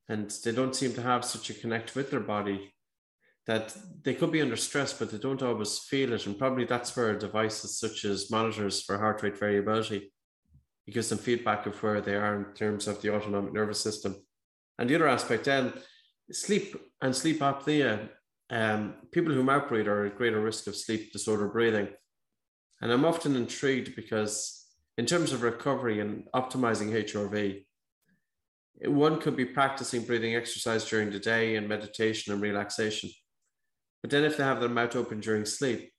and 0.07 0.31
they 0.43 0.51
don't 0.51 0.75
seem 0.75 0.93
to 0.93 1.01
have 1.01 1.23
such 1.23 1.49
a 1.49 1.53
connect 1.53 1.95
with 1.95 2.09
their 2.09 2.19
body 2.19 2.73
that 3.49 3.75
they 4.03 4.13
could 4.13 4.31
be 4.31 4.41
under 4.41 4.55
stress, 4.55 4.93
but 4.93 5.11
they 5.11 5.17
don't 5.17 5.41
always 5.41 5.79
feel 5.79 6.13
it. 6.13 6.27
And 6.27 6.37
probably 6.37 6.65
that's 6.65 6.95
where 6.95 7.17
devices 7.17 7.79
such 7.79 8.05
as 8.05 8.29
monitors 8.29 8.83
for 8.83 8.99
heart 8.99 9.23
rate 9.23 9.39
variability 9.39 10.11
gives 10.87 11.09
them 11.09 11.17
feedback 11.17 11.65
of 11.65 11.81
where 11.81 11.99
they 11.99 12.15
are 12.15 12.35
in 12.35 12.53
terms 12.53 12.87
of 12.87 13.01
the 13.01 13.11
autonomic 13.11 13.51
nervous 13.51 13.81
system. 13.81 14.15
And 14.77 14.87
the 14.87 14.93
other 14.93 15.07
aspect 15.07 15.45
then, 15.45 15.73
sleep 16.31 16.75
and 17.01 17.15
sleep 17.15 17.39
apnea. 17.39 18.09
Um, 18.51 18.95
people 19.11 19.33
who 19.33 19.41
mouth 19.41 19.67
breathe 19.67 19.87
are 19.87 20.05
at 20.05 20.17
greater 20.17 20.39
risk 20.39 20.67
of 20.67 20.75
sleep 20.75 21.11
disorder 21.11 21.47
breathing. 21.47 21.87
And 22.81 22.91
I'm 22.91 23.05
often 23.05 23.35
intrigued 23.35 23.95
because 23.95 24.58
in 24.99 25.05
terms 25.05 25.31
of 25.31 25.43
recovery 25.43 26.01
and 26.01 26.25
optimizing 26.35 26.91
HRV, 26.91 27.63
one 28.83 29.21
could 29.21 29.37
be 29.37 29.45
practicing 29.45 30.01
breathing 30.01 30.35
exercise 30.35 30.83
during 30.89 31.09
the 31.09 31.19
day 31.19 31.55
and 31.55 31.69
meditation 31.69 32.33
and 32.33 32.41
relaxation. 32.41 33.09
But 34.01 34.11
then 34.11 34.25
if 34.25 34.35
they 34.35 34.43
have 34.43 34.59
their 34.59 34.67
mouth 34.67 34.97
open 34.97 35.21
during 35.21 35.45
sleep, 35.45 35.93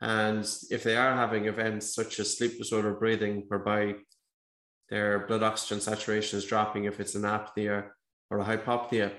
and 0.00 0.48
if 0.70 0.82
they 0.82 0.96
are 0.96 1.14
having 1.14 1.44
events 1.44 1.94
such 1.94 2.18
as 2.18 2.38
sleep 2.38 2.56
disorder 2.56 2.94
breathing, 2.94 3.44
whereby 3.48 3.96
their 4.88 5.26
blood 5.26 5.42
oxygen 5.42 5.82
saturation 5.82 6.38
is 6.38 6.46
dropping, 6.46 6.84
if 6.84 7.00
it's 7.00 7.16
an 7.16 7.24
apnea 7.24 7.88
or 8.30 8.38
a 8.38 8.44
hypopnea, 8.46 9.12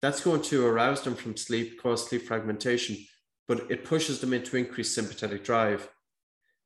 that's 0.00 0.20
going 0.20 0.42
to 0.42 0.64
arouse 0.64 1.02
them 1.02 1.16
from 1.16 1.36
sleep, 1.36 1.82
cause 1.82 2.08
sleep 2.08 2.22
fragmentation, 2.28 2.98
but 3.48 3.68
it 3.68 3.84
pushes 3.84 4.20
them 4.20 4.32
into 4.32 4.56
increased 4.56 4.94
sympathetic 4.94 5.42
drive. 5.42 5.88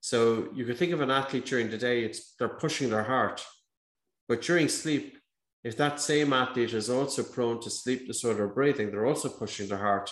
So 0.06 0.50
you 0.54 0.64
could 0.64 0.78
think 0.78 0.92
of 0.92 1.00
an 1.00 1.10
athlete 1.10 1.46
during 1.46 1.68
the 1.68 1.76
day, 1.76 2.04
it's 2.04 2.36
they're 2.36 2.60
pushing 2.64 2.90
their 2.90 3.02
heart. 3.02 3.44
But 4.28 4.40
during 4.40 4.68
sleep, 4.68 5.18
if 5.64 5.76
that 5.78 5.98
same 5.98 6.32
athlete 6.32 6.74
is 6.74 6.88
also 6.88 7.24
prone 7.24 7.60
to 7.62 7.70
sleep 7.70 8.06
disorder 8.06 8.46
breathing, 8.46 8.92
they're 8.92 9.04
also 9.04 9.28
pushing 9.28 9.66
their 9.66 9.78
heart 9.78 10.08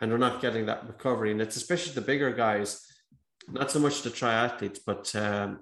and 0.00 0.10
they're 0.10 0.18
not 0.18 0.42
getting 0.42 0.66
that 0.66 0.88
recovery. 0.88 1.30
And 1.30 1.40
it's 1.40 1.54
especially 1.54 1.92
the 1.92 2.00
bigger 2.00 2.32
guys, 2.32 2.84
not 3.46 3.70
so 3.70 3.78
much 3.78 4.02
the 4.02 4.10
triathletes, 4.10 4.80
but 4.84 5.14
um, 5.14 5.60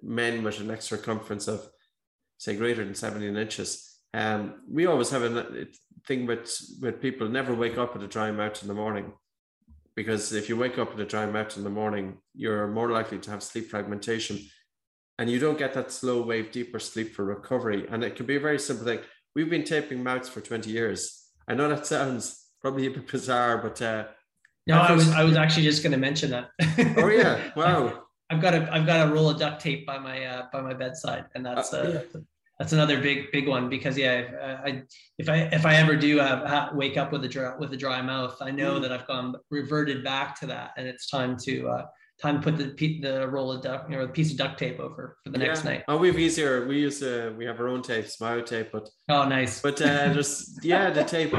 men 0.00 0.44
with 0.44 0.60
an 0.60 0.68
neck 0.68 0.82
circumference 0.82 1.48
of, 1.48 1.68
say, 2.38 2.54
greater 2.54 2.84
than 2.84 2.94
17 2.94 3.36
inches. 3.36 3.98
Um, 4.14 4.62
we 4.70 4.86
always 4.86 5.10
have 5.10 5.24
a 5.24 5.66
thing 6.06 6.26
with, 6.26 6.56
with 6.80 7.02
people 7.02 7.28
never 7.28 7.52
wake 7.52 7.78
up 7.78 7.94
with 7.94 8.04
a 8.04 8.06
dry 8.06 8.30
mouth 8.30 8.62
in 8.62 8.68
the 8.68 8.74
morning. 8.74 9.12
Because 9.94 10.32
if 10.32 10.48
you 10.48 10.56
wake 10.56 10.78
up 10.78 10.90
with 10.90 11.00
a 11.00 11.08
dry 11.08 11.26
mouth 11.26 11.56
in 11.56 11.64
the 11.64 11.70
morning, 11.70 12.18
you're 12.34 12.66
more 12.66 12.90
likely 12.90 13.18
to 13.18 13.30
have 13.30 13.42
sleep 13.42 13.68
fragmentation 13.68 14.38
and 15.18 15.30
you 15.30 15.38
don't 15.38 15.58
get 15.58 15.74
that 15.74 15.92
slow 15.92 16.22
wave, 16.22 16.50
deeper 16.50 16.78
sleep 16.78 17.14
for 17.14 17.24
recovery. 17.24 17.86
And 17.90 18.02
it 18.02 18.16
can 18.16 18.26
be 18.26 18.36
a 18.36 18.40
very 18.40 18.58
simple 18.58 18.86
thing. 18.86 19.00
We've 19.34 19.50
been 19.50 19.64
taping 19.64 20.02
mouths 20.02 20.28
for 20.28 20.40
20 20.40 20.70
years. 20.70 21.28
I 21.46 21.54
know 21.54 21.68
that 21.68 21.86
sounds 21.86 22.46
probably 22.60 22.86
a 22.86 22.90
bit 22.90 23.10
bizarre, 23.10 23.58
but 23.58 23.80
uh, 23.82 24.06
no, 24.66 24.78
I 24.78 24.92
was 24.92 25.10
I 25.10 25.24
was 25.24 25.36
actually 25.36 25.64
just 25.64 25.82
going 25.82 25.92
to 25.92 25.98
mention 25.98 26.30
that. 26.30 26.50
oh 26.98 27.08
yeah, 27.08 27.52
wow. 27.56 28.04
I've 28.30 28.40
got 28.40 28.54
a 28.54 28.72
I've 28.72 28.86
got 28.86 29.08
a 29.08 29.12
roll 29.12 29.28
of 29.28 29.38
duct 29.38 29.60
tape 29.60 29.86
by 29.86 29.98
my 29.98 30.24
uh, 30.24 30.46
by 30.52 30.60
my 30.60 30.72
bedside, 30.72 31.26
and 31.34 31.44
that's 31.44 31.74
uh, 31.74 32.02
yeah. 32.14 32.20
That's 32.62 32.72
another 32.72 33.00
big 33.00 33.32
big 33.32 33.48
one 33.48 33.68
because 33.68 33.98
yeah, 33.98 34.20
if 34.20 34.28
I 34.64 34.82
if 35.18 35.28
I 35.28 35.36
if 35.52 35.66
I 35.66 35.74
ever 35.74 35.96
do 35.96 36.18
have, 36.18 36.76
wake 36.76 36.96
up 36.96 37.10
with 37.10 37.24
a 37.24 37.28
dry 37.28 37.56
with 37.58 37.72
a 37.72 37.76
dry 37.76 38.00
mouth, 38.00 38.36
I 38.40 38.52
know 38.52 38.74
mm. 38.78 38.82
that 38.82 38.92
I've 38.92 39.04
gone 39.08 39.34
reverted 39.50 40.04
back 40.04 40.38
to 40.38 40.46
that, 40.46 40.70
and 40.76 40.86
it's 40.86 41.10
time 41.10 41.36
to 41.38 41.68
uh, 41.68 41.86
time 42.20 42.40
to 42.40 42.52
put 42.52 42.56
the 42.56 43.00
the 43.00 43.26
roll 43.26 43.50
of 43.50 43.62
duct, 43.62 43.90
you 43.90 43.96
know, 43.96 44.06
the 44.06 44.12
piece 44.12 44.30
of 44.30 44.38
duct 44.38 44.60
tape 44.60 44.78
over 44.78 45.16
for 45.24 45.30
the 45.30 45.40
yeah. 45.40 45.46
next 45.46 45.64
night. 45.64 45.82
Oh, 45.88 45.96
we've 45.96 46.16
easier. 46.16 46.64
We 46.68 46.78
use 46.78 47.02
uh, 47.02 47.32
we 47.36 47.44
have 47.46 47.58
our 47.58 47.66
own 47.66 47.82
tape, 47.82 48.06
smile 48.06 48.44
tape, 48.44 48.68
but 48.70 48.88
oh, 49.08 49.26
nice. 49.26 49.60
But 49.60 49.82
uh, 49.82 50.14
just 50.14 50.64
yeah, 50.64 50.90
the 50.90 51.02
tape. 51.02 51.34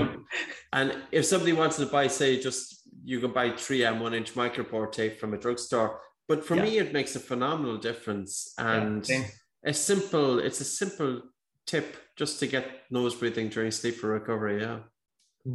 And 0.74 0.94
if 1.14 1.24
somebody 1.24 1.54
wants 1.54 1.78
to 1.78 1.86
buy, 1.86 2.08
say, 2.08 2.38
just 2.38 2.82
you 3.06 3.22
can 3.22 3.32
buy 3.32 3.52
three 3.52 3.86
M 3.86 4.02
one 4.02 4.14
inch 4.14 4.34
micropore 4.34 4.92
tape 4.92 5.22
from 5.22 5.34
a 5.34 5.38
drugstore. 5.38 6.02
But 6.28 6.44
for 6.44 6.56
yeah. 6.56 6.64
me, 6.64 6.78
it 6.80 6.92
makes 6.92 7.16
a 7.16 7.20
phenomenal 7.22 7.78
difference, 7.78 8.54
and 8.58 9.08
yeah, 9.08 9.24
a 9.66 9.74
simple. 9.74 10.40
It's 10.40 10.62
a 10.62 10.66
simple 10.66 11.22
tip 11.66 11.98
just 12.16 12.40
to 12.40 12.48
get 12.48 12.70
nose 12.92 13.16
breathing 13.16 13.50
during 13.50 13.72
sleep 13.72 13.96
for 13.96 14.08
recovery. 14.08 14.62
Yeah. 14.62 14.80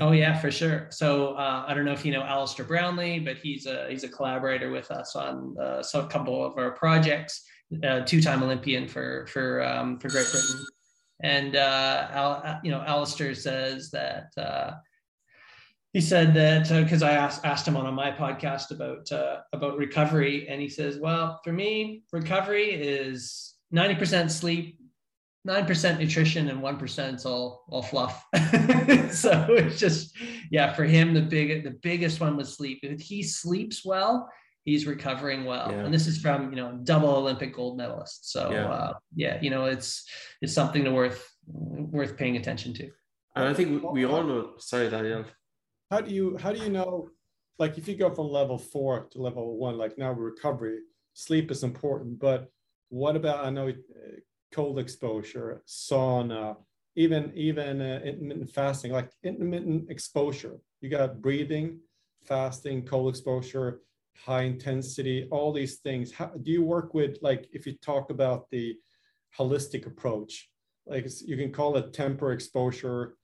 Oh 0.00 0.12
yeah, 0.12 0.38
for 0.38 0.50
sure. 0.50 0.88
So 0.90 1.34
uh, 1.34 1.64
I 1.66 1.72
don't 1.72 1.86
know 1.86 1.92
if 1.92 2.04
you 2.04 2.12
know 2.12 2.22
Alistair 2.22 2.66
Brownlee, 2.66 3.20
but 3.20 3.38
he's 3.38 3.66
a 3.66 3.88
he's 3.88 4.04
a 4.04 4.08
collaborator 4.08 4.70
with 4.70 4.90
us 4.90 5.16
on 5.16 5.56
uh, 5.58 5.82
so 5.82 6.00
a 6.00 6.06
couple 6.06 6.44
of 6.44 6.58
our 6.58 6.72
projects. 6.72 7.42
Uh, 7.84 8.00
two-time 8.00 8.42
Olympian 8.42 8.88
for 8.88 9.26
for 9.26 9.62
um, 9.62 9.98
for 9.98 10.08
Great 10.08 10.26
Britain, 10.30 10.64
and 11.22 11.56
uh, 11.56 12.08
Al, 12.10 12.42
uh, 12.44 12.58
you 12.64 12.70
know 12.70 12.82
Alistair 12.86 13.34
says 13.34 13.90
that 13.90 14.30
uh, 14.38 14.72
he 15.92 16.00
said 16.00 16.32
that 16.34 16.68
because 16.68 17.02
uh, 17.02 17.06
I 17.06 17.10
asked 17.12 17.44
asked 17.44 17.68
him 17.68 17.76
on 17.76 17.92
my 17.94 18.10
podcast 18.10 18.70
about 18.70 19.10
uh, 19.12 19.40
about 19.52 19.76
recovery, 19.78 20.48
and 20.48 20.60
he 20.60 20.68
says, 20.68 20.98
"Well, 20.98 21.40
for 21.44 21.52
me, 21.52 22.02
recovery 22.12 22.70
is 22.70 23.57
ninety 23.70 23.94
percent 23.94 24.30
sleep, 24.30 24.78
nine 25.44 25.66
percent 25.66 26.00
nutrition, 26.00 26.48
and 26.48 26.62
one 26.62 26.76
percent 26.76 27.24
all 27.26 27.64
all 27.68 27.82
fluff." 27.82 28.24
so 29.10 29.46
it's 29.50 29.78
just 29.78 30.16
yeah, 30.50 30.72
for 30.72 30.84
him, 30.84 31.14
the 31.14 31.22
big 31.22 31.64
the 31.64 31.76
biggest 31.82 32.20
one 32.20 32.36
was 32.36 32.56
sleep. 32.56 32.80
If 32.82 33.00
he 33.00 33.22
sleeps 33.22 33.84
well, 33.84 34.28
he's 34.64 34.86
recovering 34.86 35.44
well, 35.44 35.70
yeah. 35.70 35.84
and 35.84 35.92
this 35.92 36.06
is 36.06 36.18
from 36.18 36.50
you 36.50 36.56
know 36.56 36.78
double 36.84 37.10
Olympic 37.10 37.54
gold 37.54 37.76
medalist. 37.76 38.30
So 38.30 38.50
yeah. 38.50 38.68
Uh, 38.68 38.92
yeah, 39.14 39.38
you 39.40 39.50
know 39.50 39.66
it's 39.66 40.04
it's 40.42 40.52
something 40.52 40.84
to 40.84 40.90
worth 40.90 41.28
worth 41.46 42.16
paying 42.16 42.36
attention 42.36 42.74
to. 42.74 42.90
And 43.36 43.46
I 43.46 43.54
think 43.54 43.82
we 43.84 44.04
all 44.04 44.24
know. 44.24 44.54
Sorry, 44.58 44.90
Daniel 44.90 45.24
how 45.90 46.00
do 46.00 46.14
you 46.14 46.36
how 46.36 46.52
do 46.52 46.58
you 46.58 46.68
know 46.68 47.08
like 47.58 47.78
if 47.78 47.88
you 47.88 47.96
go 47.96 48.10
from 48.14 48.28
level 48.28 48.58
four 48.58 49.08
to 49.10 49.20
level 49.20 49.56
one 49.56 49.78
like 49.78 49.96
now 49.98 50.12
recovery 50.12 50.78
sleep 51.14 51.50
is 51.50 51.64
important 51.64 52.18
but 52.18 52.50
what 52.88 53.16
about 53.16 53.44
i 53.44 53.50
know 53.50 53.68
uh, 53.68 53.72
cold 54.52 54.78
exposure 54.78 55.62
sauna 55.66 56.56
even 56.96 57.32
even 57.34 57.80
uh, 57.80 58.00
intermittent 58.04 58.50
fasting 58.50 58.92
like 58.92 59.10
intermittent 59.22 59.90
exposure 59.90 60.56
you 60.80 60.88
got 60.88 61.20
breathing 61.20 61.78
fasting 62.24 62.84
cold 62.84 63.08
exposure 63.08 63.80
high 64.16 64.42
intensity 64.42 65.28
all 65.30 65.52
these 65.52 65.76
things 65.76 66.12
how 66.12 66.26
do 66.42 66.50
you 66.50 66.64
work 66.64 66.94
with 66.94 67.18
like 67.22 67.48
if 67.52 67.66
you 67.66 67.74
talk 67.78 68.10
about 68.10 68.50
the 68.50 68.74
holistic 69.38 69.86
approach 69.86 70.48
like 70.86 71.06
you 71.24 71.36
can 71.36 71.52
call 71.52 71.76
it 71.76 71.92
temporary 71.92 72.34
exposure 72.34 73.14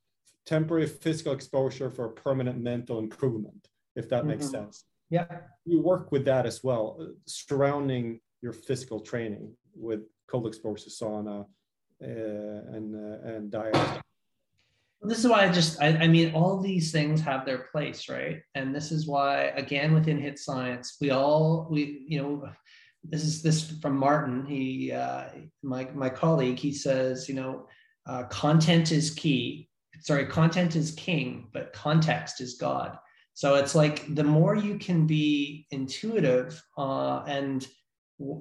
temporary 0.46 0.86
physical 0.86 1.32
exposure 1.32 1.90
for 1.90 2.08
permanent 2.08 2.60
mental 2.60 2.98
improvement, 2.98 3.68
if 3.96 4.08
that 4.08 4.26
makes 4.26 4.46
mm-hmm. 4.46 4.64
sense. 4.64 4.84
Yeah. 5.10 5.26
You 5.64 5.80
work 5.80 6.12
with 6.12 6.24
that 6.26 6.46
as 6.46 6.62
well, 6.62 6.96
uh, 7.00 7.04
surrounding 7.26 8.20
your 8.44 8.52
physical 8.52 9.00
training 9.00 9.46
with 9.74 10.02
cold 10.30 10.46
exposure 10.46 10.90
sauna 10.90 11.38
uh, 12.02 12.76
and 12.76 12.88
uh, 12.94 13.28
and 13.30 13.50
diet. 13.50 14.02
This 15.02 15.18
is 15.22 15.28
why 15.28 15.40
I 15.46 15.50
just 15.50 15.72
I, 15.82 15.88
I 16.04 16.08
mean 16.08 16.34
all 16.34 16.60
these 16.60 16.92
things 16.92 17.20
have 17.22 17.44
their 17.44 17.62
place, 17.72 18.08
right? 18.08 18.38
And 18.54 18.74
this 18.74 18.92
is 18.92 19.06
why 19.06 19.34
again 19.64 19.94
within 19.94 20.18
Hit 20.18 20.38
Science, 20.38 20.96
we 21.00 21.10
all 21.10 21.66
we 21.70 22.04
you 22.12 22.18
know 22.20 22.48
this 23.02 23.24
is 23.24 23.42
this 23.42 23.58
from 23.82 23.96
Martin. 23.96 24.46
He 24.46 24.92
uh, 24.92 25.24
my 25.62 25.88
my 25.94 26.10
colleague. 26.10 26.58
He 26.58 26.72
says 26.72 27.28
you 27.28 27.36
know 27.40 27.66
uh, 28.06 28.24
content 28.24 28.92
is 28.92 29.10
key 29.10 29.68
sorry, 30.04 30.26
content 30.26 30.76
is 30.76 30.92
king, 30.92 31.48
but 31.52 31.72
context 31.72 32.40
is 32.40 32.54
God. 32.54 32.98
So 33.32 33.54
it's 33.56 33.74
like 33.74 34.14
the 34.14 34.22
more 34.22 34.54
you 34.54 34.78
can 34.78 35.06
be 35.06 35.66
intuitive 35.70 36.62
uh, 36.78 37.24
and 37.26 37.66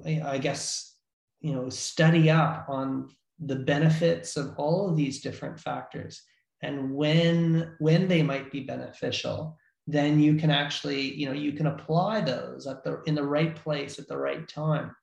I 0.06 0.38
guess, 0.38 0.96
you 1.42 1.54
know, 1.54 1.70
study 1.70 2.30
up 2.30 2.66
on 2.70 3.10
the 3.40 3.56
benefits 3.56 4.38
of 4.38 4.54
all 4.58 4.90
of 4.90 4.96
these 4.96 5.22
different 5.22 5.60
factors. 5.60 6.22
And 6.62 6.94
when 6.94 7.76
when 7.80 8.08
they 8.08 8.24
might 8.24 8.52
be 8.52 8.62
beneficial 8.62 9.58
then 9.88 10.20
you 10.20 10.36
can 10.36 10.50
actually 10.50 11.14
you 11.14 11.26
know 11.26 11.34
you 11.34 11.52
can 11.54 11.68
apply 11.68 12.22
those 12.22 12.68
at 12.68 12.84
the 12.84 13.02
in 13.06 13.16
the 13.16 13.24
right 13.24 13.56
place 13.56 14.00
at 14.00 14.08
the 14.08 14.18
right 14.18 14.48
time. 14.48 14.96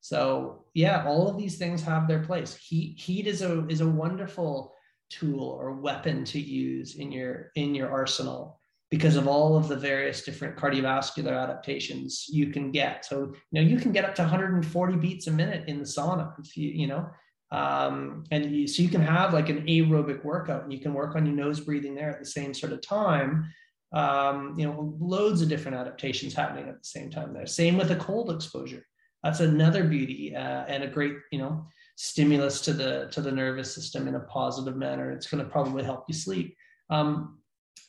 So 0.00 0.66
yeah 0.74 1.04
all 1.06 1.28
of 1.28 1.36
these 1.36 1.58
things 1.58 1.82
have 1.82 2.06
their 2.06 2.22
place. 2.22 2.54
Heat 2.54 3.00
heat 3.00 3.26
is 3.26 3.42
a 3.42 3.66
is 3.68 3.80
a 3.80 3.88
wonderful 3.88 4.74
tool 5.10 5.44
or 5.60 5.72
weapon 5.72 6.24
to 6.24 6.38
use 6.38 6.96
in 6.96 7.10
your 7.10 7.50
in 7.56 7.74
your 7.74 7.90
arsenal 7.90 8.57
because 8.90 9.16
of 9.16 9.28
all 9.28 9.56
of 9.56 9.68
the 9.68 9.76
various 9.76 10.22
different 10.22 10.56
cardiovascular 10.56 11.36
adaptations 11.42 12.26
you 12.28 12.48
can 12.48 12.70
get 12.70 13.04
so 13.04 13.32
you 13.50 13.60
know 13.60 13.60
you 13.60 13.78
can 13.78 13.92
get 13.92 14.04
up 14.04 14.14
to 14.14 14.22
140 14.22 14.96
beats 14.96 15.26
a 15.26 15.30
minute 15.30 15.68
in 15.68 15.78
the 15.78 15.84
sauna 15.84 16.32
if 16.38 16.56
you 16.56 16.70
you 16.70 16.86
know 16.86 17.08
um, 17.50 18.24
and 18.30 18.54
you, 18.54 18.66
so 18.66 18.82
you 18.82 18.90
can 18.90 19.00
have 19.00 19.32
like 19.32 19.48
an 19.48 19.64
aerobic 19.66 20.22
workout 20.22 20.64
and 20.64 20.72
you 20.72 20.80
can 20.80 20.92
work 20.92 21.16
on 21.16 21.24
your 21.24 21.34
nose 21.34 21.60
breathing 21.60 21.94
there 21.94 22.10
at 22.10 22.18
the 22.18 22.26
same 22.26 22.52
sort 22.52 22.72
of 22.72 22.82
time 22.82 23.50
um, 23.94 24.54
you 24.58 24.66
know 24.66 24.94
loads 25.00 25.40
of 25.40 25.48
different 25.48 25.76
adaptations 25.76 26.34
happening 26.34 26.68
at 26.68 26.78
the 26.78 26.88
same 26.88 27.10
time 27.10 27.32
there 27.32 27.46
same 27.46 27.76
with 27.76 27.90
a 27.90 27.96
cold 27.96 28.30
exposure 28.30 28.84
that's 29.22 29.40
another 29.40 29.84
beauty 29.84 30.34
uh, 30.36 30.64
and 30.68 30.82
a 30.82 30.88
great 30.88 31.14
you 31.32 31.38
know 31.38 31.66
stimulus 31.98 32.60
to 32.60 32.72
the 32.72 33.08
to 33.10 33.20
the 33.20 33.32
nervous 33.32 33.74
system 33.74 34.06
in 34.06 34.14
a 34.14 34.20
positive 34.20 34.76
manner. 34.76 35.10
It's 35.10 35.26
going 35.26 35.42
to 35.44 35.50
probably 35.50 35.82
help 35.82 36.04
you 36.06 36.14
sleep. 36.14 36.56
Um, 36.90 37.38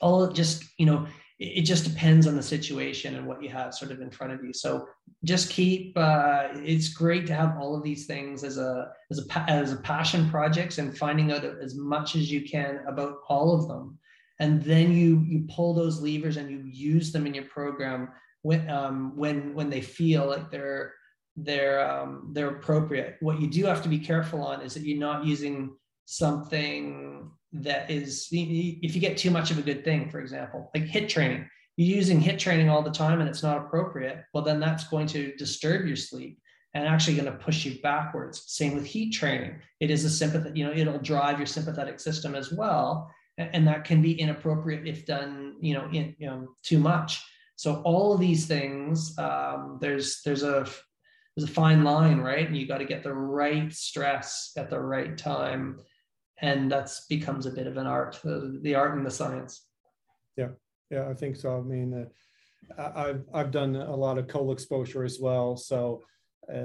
all 0.01 0.27
just 0.27 0.63
you 0.77 0.85
know 0.85 1.07
it, 1.39 1.59
it, 1.59 1.61
just 1.61 1.83
depends 1.83 2.27
on 2.27 2.35
the 2.35 2.43
situation 2.43 3.15
and 3.15 3.25
what 3.25 3.41
you 3.41 3.49
have 3.49 3.73
sort 3.73 3.91
of 3.91 4.01
in 4.01 4.11
front 4.11 4.33
of 4.33 4.43
you. 4.43 4.53
So 4.53 4.87
just 5.23 5.49
keep. 5.49 5.97
Uh, 5.97 6.49
it's 6.55 6.89
great 6.89 7.25
to 7.27 7.35
have 7.35 7.57
all 7.57 7.75
of 7.75 7.83
these 7.83 8.05
things 8.05 8.43
as 8.43 8.57
a 8.57 8.91
as 9.11 9.25
a 9.25 9.49
as 9.49 9.73
a 9.73 9.77
passion 9.77 10.29
projects 10.29 10.77
and 10.77 10.97
finding 10.97 11.31
out 11.31 11.43
as 11.43 11.75
much 11.75 12.15
as 12.15 12.31
you 12.31 12.41
can 12.41 12.81
about 12.87 13.17
all 13.27 13.53
of 13.53 13.67
them, 13.67 13.97
and 14.39 14.61
then 14.63 14.91
you 14.91 15.23
you 15.27 15.47
pull 15.53 15.73
those 15.73 16.01
levers 16.01 16.37
and 16.37 16.49
you 16.49 16.63
use 16.65 17.11
them 17.11 17.25
in 17.25 17.33
your 17.33 17.45
program 17.45 18.09
when 18.41 18.69
um, 18.69 19.15
when 19.15 19.53
when 19.53 19.69
they 19.69 19.81
feel 19.81 20.27
like 20.27 20.51
they're 20.51 20.93
they're 21.35 21.89
um, 21.89 22.31
they're 22.33 22.49
appropriate. 22.49 23.17
What 23.19 23.39
you 23.41 23.47
do 23.47 23.65
have 23.65 23.83
to 23.83 23.89
be 23.89 23.99
careful 23.99 24.43
on 24.43 24.61
is 24.61 24.73
that 24.73 24.83
you're 24.83 24.99
not 24.99 25.25
using 25.25 25.75
something 26.05 27.29
that 27.53 27.89
is 27.89 28.27
if 28.31 28.95
you 28.95 29.01
get 29.01 29.17
too 29.17 29.31
much 29.31 29.51
of 29.51 29.57
a 29.57 29.61
good 29.61 29.83
thing, 29.83 30.09
for 30.09 30.19
example, 30.19 30.69
like 30.73 30.83
hit 30.83 31.09
training. 31.09 31.49
You're 31.77 31.95
using 31.95 32.19
hit 32.19 32.39
training 32.39 32.69
all 32.69 32.81
the 32.81 32.91
time 32.91 33.21
and 33.21 33.29
it's 33.29 33.43
not 33.43 33.57
appropriate. 33.57 34.25
Well, 34.33 34.43
then 34.43 34.59
that's 34.59 34.87
going 34.89 35.07
to 35.07 35.35
disturb 35.37 35.85
your 35.85 35.95
sleep 35.95 36.39
and 36.73 36.87
actually 36.87 37.15
going 37.15 37.31
to 37.31 37.43
push 37.43 37.65
you 37.65 37.79
backwards. 37.81 38.43
Same 38.47 38.75
with 38.75 38.85
heat 38.85 39.11
training. 39.11 39.59
It 39.79 39.89
is 39.89 40.05
a 40.05 40.09
sympathetic, 40.09 40.57
you 40.57 40.65
know, 40.65 40.73
it'll 40.73 40.99
drive 40.99 41.39
your 41.39 41.47
sympathetic 41.47 41.99
system 41.99 42.35
as 42.35 42.51
well. 42.51 43.09
And 43.37 43.65
that 43.67 43.85
can 43.85 44.01
be 44.01 44.19
inappropriate 44.19 44.85
if 44.85 45.05
done, 45.05 45.55
you 45.61 45.73
know, 45.73 45.87
in, 45.93 46.13
you 46.19 46.27
know, 46.27 46.49
too 46.61 46.77
much. 46.77 47.23
So 47.55 47.81
all 47.85 48.13
of 48.13 48.19
these 48.19 48.45
things, 48.45 49.17
um, 49.17 49.79
there's 49.81 50.21
there's 50.23 50.43
a 50.43 50.67
there's 51.35 51.49
a 51.49 51.53
fine 51.53 51.85
line, 51.85 52.19
right? 52.19 52.45
And 52.45 52.57
you 52.57 52.67
got 52.67 52.79
to 52.79 52.85
get 52.85 53.03
the 53.03 53.13
right 53.13 53.71
stress 53.71 54.51
at 54.57 54.69
the 54.69 54.79
right 54.79 55.17
time. 55.17 55.79
And 56.41 56.71
that's 56.71 57.05
becomes 57.07 57.45
a 57.45 57.51
bit 57.51 57.67
of 57.67 57.77
an 57.77 57.87
art, 57.87 58.19
the, 58.23 58.59
the 58.61 58.75
art 58.75 58.95
and 58.95 59.05
the 59.05 59.11
science. 59.11 59.65
Yeah, 60.37 60.49
yeah, 60.89 61.09
I 61.09 61.13
think 61.13 61.35
so. 61.35 61.57
I 61.57 61.61
mean, 61.61 61.93
uh, 61.93 62.91
I've 62.95 63.23
I've 63.33 63.51
done 63.51 63.75
a 63.75 63.95
lot 63.95 64.17
of 64.17 64.27
cold 64.27 64.51
exposure 64.51 65.03
as 65.03 65.19
well, 65.19 65.57
so 65.57 66.01
uh, 66.47 66.55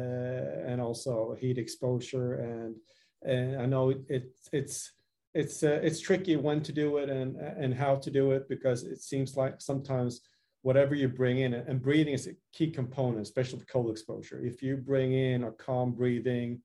and 0.67 0.81
also 0.81 1.37
heat 1.39 1.59
exposure, 1.59 2.35
and 2.35 2.77
and 3.23 3.61
I 3.61 3.67
know 3.67 3.91
it, 3.91 4.27
it's 4.53 4.93
it's 5.35 5.63
uh, 5.63 5.81
it's 5.83 6.01
tricky 6.01 6.37
when 6.37 6.63
to 6.63 6.73
do 6.73 6.99
it 6.99 7.11
and 7.11 7.37
and 7.37 7.75
how 7.75 7.97
to 7.97 8.11
do 8.11 8.33
it 8.33 8.49
because 8.49 8.85
it 8.85 9.03
seems 9.03 9.37
like 9.37 9.61
sometimes 9.61 10.21
whatever 10.63 10.95
you 10.95 11.09
bring 11.09 11.41
in, 11.41 11.53
and 11.53 11.83
breathing 11.83 12.15
is 12.15 12.27
a 12.27 12.37
key 12.53 12.71
component, 12.71 13.21
especially 13.21 13.63
cold 13.71 13.91
exposure. 13.91 14.45
If 14.45 14.63
you 14.63 14.77
bring 14.77 15.13
in 15.13 15.45
a 15.45 15.53
calm 15.53 15.93
breathing 15.93 16.63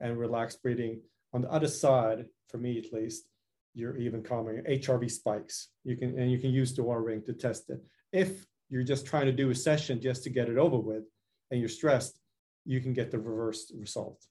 and 0.00 0.18
relaxed 0.18 0.62
breathing, 0.62 1.00
on 1.32 1.42
the 1.42 1.50
other 1.50 1.68
side, 1.68 2.26
for 2.48 2.58
me 2.58 2.78
at 2.78 2.92
least, 2.92 3.28
you're 3.74 3.96
even 3.96 4.22
calmer. 4.22 4.62
HRV 4.62 5.10
spikes. 5.10 5.68
You 5.84 5.96
can 5.96 6.18
and 6.18 6.30
you 6.30 6.38
can 6.38 6.50
use 6.50 6.74
the 6.74 6.82
Oura 6.82 7.04
ring 7.04 7.22
to 7.26 7.32
test 7.32 7.70
it. 7.70 7.80
If 8.12 8.46
you're 8.68 8.82
just 8.82 9.06
trying 9.06 9.26
to 9.26 9.32
do 9.32 9.50
a 9.50 9.54
session 9.54 10.00
just 10.00 10.24
to 10.24 10.30
get 10.30 10.48
it 10.48 10.58
over 10.58 10.78
with, 10.78 11.04
and 11.50 11.60
you're 11.60 11.68
stressed, 11.68 12.18
you 12.64 12.80
can 12.80 12.92
get 12.92 13.10
the 13.10 13.18
reverse 13.18 13.72
result. 13.76 14.24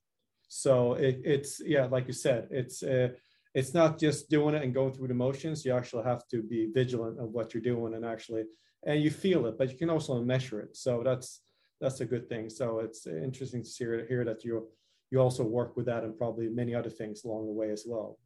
So 0.47 0.93
it, 0.93 1.21
it's 1.23 1.61
yeah, 1.63 1.85
like 1.85 2.07
you 2.07 2.13
said, 2.13 2.47
it's 2.51 2.83
uh, 2.83 3.09
it's 3.53 3.73
not 3.73 3.99
just 3.99 4.29
doing 4.29 4.55
it 4.55 4.63
and 4.63 4.73
going 4.73 4.93
through 4.93 5.07
the 5.07 5.13
motions. 5.13 5.65
You 5.65 5.73
actually 5.73 6.03
have 6.03 6.27
to 6.29 6.41
be 6.41 6.69
vigilant 6.73 7.19
of 7.19 7.29
what 7.29 7.53
you're 7.53 7.63
doing 7.63 7.93
and 7.93 8.05
actually 8.05 8.43
and 8.85 9.01
you 9.01 9.09
feel 9.09 9.45
it, 9.47 9.57
but 9.57 9.71
you 9.71 9.77
can 9.77 9.89
also 9.89 10.21
measure 10.21 10.59
it. 10.61 10.75
So 10.75 11.01
that's 11.03 11.41
that's 11.79 12.01
a 12.01 12.05
good 12.05 12.27
thing. 12.27 12.49
So 12.49 12.79
it's 12.79 13.05
interesting 13.05 13.63
to 13.63 13.69
hear, 13.69 14.05
hear 14.07 14.25
that 14.25 14.43
you 14.43 14.67
you 15.11 15.19
also 15.19 15.43
work 15.43 15.77
with 15.77 15.85
that 15.85 16.03
and 16.03 16.17
probably 16.17 16.49
many 16.49 16.75
other 16.75 16.89
things 16.89 17.23
along 17.23 17.47
the 17.47 17.53
way 17.53 17.71
as 17.71 17.83
well. 17.87 18.19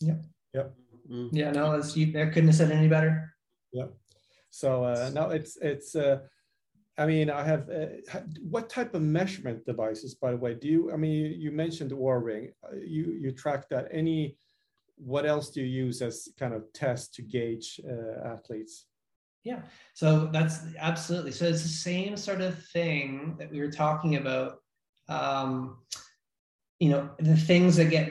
Yeah. 0.00 0.16
Yep. 0.54 0.74
Mm-hmm. 1.10 1.36
Yeah. 1.36 1.50
No, 1.52 1.72
that's 1.72 1.96
you. 1.96 2.20
I 2.20 2.26
couldn't 2.26 2.48
have 2.48 2.56
said 2.56 2.70
any 2.70 2.88
better. 2.88 3.34
Yep. 3.72 3.92
So 4.50 4.84
uh, 4.84 5.10
no, 5.14 5.30
it's 5.30 5.56
it's. 5.60 5.94
Uh, 5.94 6.20
I 6.98 7.06
mean, 7.06 7.30
I 7.30 7.44
have. 7.44 7.68
Uh, 7.70 8.20
what 8.42 8.68
type 8.68 8.94
of 8.94 9.02
measurement 9.02 9.64
devices, 9.64 10.14
by 10.14 10.32
the 10.32 10.36
way, 10.36 10.54
do 10.54 10.68
you? 10.68 10.92
I 10.92 10.96
mean, 10.96 11.12
you, 11.12 11.26
you 11.26 11.50
mentioned 11.52 11.90
the 11.90 11.96
Oura 11.96 12.22
Ring. 12.22 12.52
Uh, 12.64 12.76
you 12.76 13.16
you 13.20 13.32
track 13.32 13.68
that. 13.70 13.88
Any? 13.92 14.36
What 14.96 15.24
else 15.24 15.48
do 15.50 15.62
you 15.62 15.66
use 15.66 16.02
as 16.02 16.28
kind 16.38 16.52
of 16.52 16.70
test 16.74 17.14
to 17.14 17.22
gauge 17.22 17.80
uh, 17.88 18.28
athletes? 18.28 18.86
Yeah. 19.44 19.62
So 19.94 20.26
that's 20.26 20.60
absolutely. 20.78 21.32
So 21.32 21.46
it's 21.46 21.62
the 21.62 21.68
same 21.68 22.16
sort 22.16 22.42
of 22.42 22.62
thing 22.66 23.36
that 23.38 23.50
we 23.50 23.60
were 23.60 23.70
talking 23.70 24.16
about. 24.16 24.59
Um, 25.10 25.78
you 26.80 26.88
know 26.88 27.10
the 27.18 27.36
things 27.36 27.76
that 27.76 27.90
get 27.90 28.10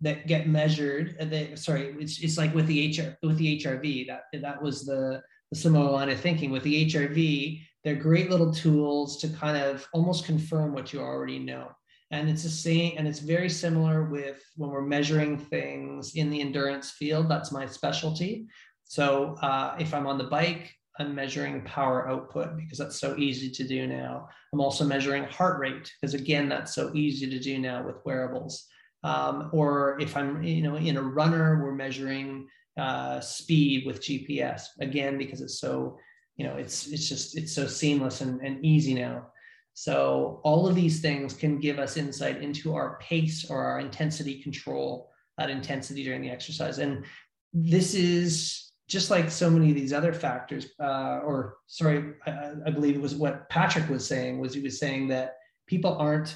that 0.00 0.26
get 0.26 0.48
measured 0.48 1.16
uh, 1.20 1.24
they, 1.24 1.54
sorry 1.54 1.94
it's, 2.00 2.20
it's 2.20 2.36
like 2.36 2.52
with 2.52 2.66
the 2.66 2.98
hr 2.98 3.16
with 3.26 3.38
the 3.38 3.60
hrv 3.60 4.06
that 4.08 4.22
that 4.42 4.60
was 4.60 4.84
the, 4.84 5.22
the 5.50 5.56
similar 5.56 5.90
line 5.90 6.10
of 6.10 6.20
thinking. 6.20 6.50
With 6.50 6.64
the 6.64 6.90
hrv 6.90 7.60
they're 7.84 7.94
great 7.94 8.28
little 8.28 8.52
tools 8.52 9.18
to 9.20 9.28
kind 9.28 9.56
of 9.56 9.86
almost 9.94 10.26
confirm 10.26 10.74
what 10.74 10.92
you 10.92 11.00
already 11.00 11.38
know. 11.38 11.70
And 12.10 12.28
it's 12.28 12.42
the 12.42 12.48
same 12.48 12.94
and 12.98 13.06
it's 13.06 13.20
very 13.20 13.48
similar 13.48 14.04
with 14.04 14.42
when 14.56 14.70
we're 14.70 14.82
measuring 14.82 15.38
things 15.38 16.16
in 16.16 16.28
the 16.28 16.40
endurance 16.40 16.90
field 16.90 17.28
that's 17.28 17.52
my 17.52 17.66
specialty. 17.66 18.48
So 18.84 19.36
uh, 19.42 19.76
if 19.78 19.94
i'm 19.94 20.08
on 20.08 20.18
the 20.18 20.24
bike 20.24 20.74
I'm 20.98 21.14
measuring 21.14 21.62
power 21.62 22.08
output 22.08 22.56
because 22.56 22.78
that's 22.78 23.00
so 23.00 23.16
easy 23.16 23.50
to 23.50 23.66
do 23.66 23.86
now. 23.86 24.28
I'm 24.52 24.60
also 24.60 24.84
measuring 24.84 25.24
heart 25.24 25.60
rate 25.60 25.92
because 26.00 26.14
again, 26.14 26.48
that's 26.48 26.74
so 26.74 26.90
easy 26.94 27.28
to 27.30 27.38
do 27.38 27.58
now 27.58 27.86
with 27.86 28.04
wearables. 28.04 28.66
Um, 29.04 29.50
or 29.52 29.98
if 30.00 30.16
I'm, 30.16 30.42
you 30.42 30.62
know, 30.62 30.76
in 30.76 30.96
a 30.96 31.02
runner, 31.02 31.62
we're 31.62 31.74
measuring 31.74 32.48
uh, 32.76 33.20
speed 33.20 33.86
with 33.86 34.02
GPS 34.02 34.64
again 34.80 35.18
because 35.18 35.40
it's 35.40 35.60
so, 35.60 35.98
you 36.36 36.44
know, 36.44 36.56
it's 36.56 36.88
it's 36.88 37.08
just 37.08 37.36
it's 37.36 37.52
so 37.52 37.66
seamless 37.66 38.20
and, 38.20 38.40
and 38.40 38.64
easy 38.64 38.94
now. 38.94 39.26
So 39.74 40.40
all 40.42 40.66
of 40.66 40.74
these 40.74 41.00
things 41.00 41.34
can 41.34 41.60
give 41.60 41.78
us 41.78 41.96
insight 41.96 42.42
into 42.42 42.74
our 42.74 42.98
pace 42.98 43.48
or 43.48 43.62
our 43.62 43.78
intensity 43.78 44.42
control, 44.42 45.10
that 45.36 45.50
intensity 45.50 46.02
during 46.02 46.22
the 46.22 46.30
exercise. 46.30 46.78
And 46.78 47.04
this 47.52 47.94
is 47.94 48.67
just 48.88 49.10
like 49.10 49.30
so 49.30 49.50
many 49.50 49.68
of 49.68 49.76
these 49.76 49.92
other 49.92 50.12
factors, 50.12 50.68
uh, 50.80 51.20
or 51.22 51.58
sorry, 51.66 52.14
I, 52.26 52.52
I, 52.66 52.70
believe 52.70 52.96
it 52.96 53.02
was 53.02 53.14
what 53.14 53.48
Patrick 53.50 53.88
was 53.88 54.06
saying, 54.06 54.40
was 54.40 54.54
he 54.54 54.62
was 54.62 54.78
saying 54.78 55.08
that 55.08 55.36
people 55.66 55.94
aren't 55.98 56.34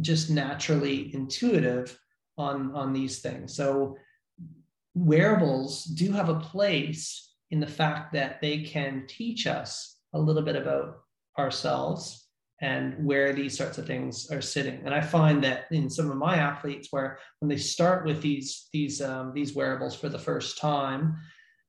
just 0.00 0.30
naturally 0.30 1.14
intuitive 1.14 1.98
on, 2.38 2.74
on 2.74 2.94
these 2.94 3.20
things. 3.20 3.54
So 3.54 3.96
wearables 4.94 5.84
do 5.84 6.10
have 6.12 6.30
a 6.30 6.40
place 6.40 7.34
in 7.50 7.60
the 7.60 7.66
fact 7.66 8.12
that 8.14 8.40
they 8.40 8.62
can 8.62 9.04
teach 9.06 9.46
us 9.46 9.98
a 10.14 10.18
little 10.18 10.42
bit 10.42 10.56
about 10.56 11.00
ourselves 11.38 12.26
and 12.62 13.04
where 13.04 13.34
these 13.34 13.56
sorts 13.56 13.76
of 13.76 13.86
things 13.86 14.30
are 14.30 14.40
sitting. 14.40 14.80
And 14.86 14.94
I 14.94 15.02
find 15.02 15.44
that 15.44 15.66
in 15.70 15.90
some 15.90 16.10
of 16.10 16.16
my 16.16 16.36
athletes, 16.36 16.88
where 16.90 17.18
when 17.40 17.50
they 17.50 17.58
start 17.58 18.06
with 18.06 18.22
these 18.22 18.68
these 18.72 19.02
um, 19.02 19.32
these 19.34 19.54
wearables 19.54 19.94
for 19.94 20.08
the 20.08 20.18
first 20.18 20.58
time, 20.58 21.16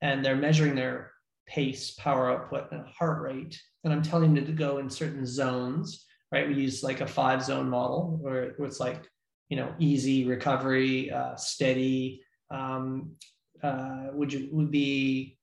and 0.02 0.24
they're 0.24 0.36
measuring 0.36 0.76
their 0.76 1.12
pace, 1.48 1.92
power 1.92 2.30
output, 2.30 2.72
and 2.72 2.86
heart 2.88 3.22
rate. 3.22 3.60
And 3.84 3.94
I'm 3.94 4.04
telling 4.04 4.34
them 4.34 4.46
to 4.46 4.52
go 4.52 4.80
in 4.80 4.90
certain 4.90 5.26
zones, 5.26 6.06
right? 6.32 6.48
We 6.48 6.56
use 6.56 6.84
like 6.84 7.02
a 7.02 7.08
five 7.08 7.44
zone 7.44 7.70
model 7.70 8.18
where 8.22 8.54
it's 8.60 8.80
like, 8.80 9.02
you 9.50 9.58
know, 9.58 9.74
easy 9.80 10.26
recovery, 10.26 11.10
uh, 11.10 11.36
steady, 11.36 12.22
um, 12.52 13.12
uh, 13.64 14.08
would 14.14 14.32
you 14.32 14.50
would 14.52 14.72
be 14.72 15.38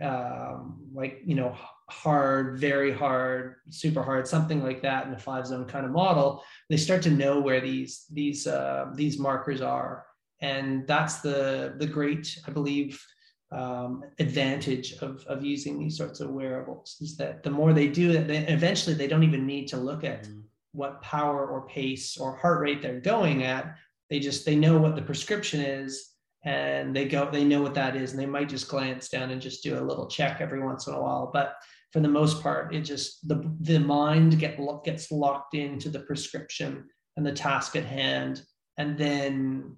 um, 0.00 0.88
like, 0.94 1.20
you 1.24 1.34
know, 1.34 1.56
hard, 1.90 2.58
very 2.58 2.92
hard, 2.92 3.56
super 3.68 4.02
hard, 4.02 4.26
something 4.26 4.62
like 4.62 4.80
that 4.82 5.06
in 5.06 5.12
a 5.12 5.18
five 5.18 5.46
zone 5.46 5.66
kind 5.66 5.84
of 5.84 5.92
model. 5.92 6.42
They 6.70 6.78
start 6.78 7.02
to 7.02 7.10
know 7.10 7.40
where 7.40 7.60
these, 7.60 8.06
these, 8.10 8.46
uh, 8.46 8.86
these 8.94 9.18
markers 9.18 9.60
are. 9.60 10.06
And 10.40 10.86
that's 10.86 11.20
the, 11.20 11.74
the 11.78 11.86
great, 11.86 12.38
I 12.46 12.50
believe, 12.50 13.04
um, 13.52 14.04
advantage 14.18 14.94
of, 15.02 15.24
of 15.26 15.44
using 15.44 15.78
these 15.78 15.96
sorts 15.96 16.20
of 16.20 16.30
wearables 16.30 16.96
is 17.00 17.16
that 17.18 17.42
the 17.42 17.50
more 17.50 17.72
they 17.72 17.88
do 17.88 18.10
it, 18.10 18.26
then 18.26 18.44
eventually 18.48 18.94
they 18.94 19.06
don't 19.06 19.24
even 19.24 19.46
need 19.46 19.68
to 19.68 19.76
look 19.76 20.04
at 20.04 20.24
mm. 20.24 20.42
what 20.72 21.02
power 21.02 21.46
or 21.46 21.66
pace 21.66 22.16
or 22.16 22.36
heart 22.36 22.60
rate 22.60 22.80
they're 22.80 23.00
going 23.00 23.44
at. 23.44 23.76
They 24.10 24.20
just 24.20 24.44
they 24.44 24.56
know 24.56 24.78
what 24.78 24.96
the 24.96 25.02
prescription 25.02 25.60
is 25.60 26.12
and 26.44 26.94
they 26.94 27.06
go 27.06 27.30
they 27.30 27.44
know 27.44 27.62
what 27.62 27.74
that 27.74 27.94
is 27.94 28.10
and 28.10 28.20
they 28.20 28.26
might 28.26 28.48
just 28.48 28.68
glance 28.68 29.08
down 29.08 29.30
and 29.30 29.40
just 29.40 29.62
do 29.62 29.78
a 29.78 29.84
little 29.84 30.06
check 30.06 30.40
every 30.40 30.62
once 30.62 30.86
in 30.86 30.94
a 30.94 31.00
while. 31.00 31.30
But 31.32 31.56
for 31.92 32.00
the 32.00 32.08
most 32.08 32.42
part, 32.42 32.74
it 32.74 32.80
just 32.80 33.28
the 33.28 33.54
the 33.60 33.78
mind 33.78 34.38
get 34.38 34.58
gets 34.84 35.12
locked 35.12 35.54
into 35.54 35.90
the 35.90 36.00
prescription 36.00 36.88
and 37.16 37.26
the 37.26 37.32
task 37.32 37.76
at 37.76 37.84
hand, 37.84 38.42
and 38.78 38.96
then 38.96 39.76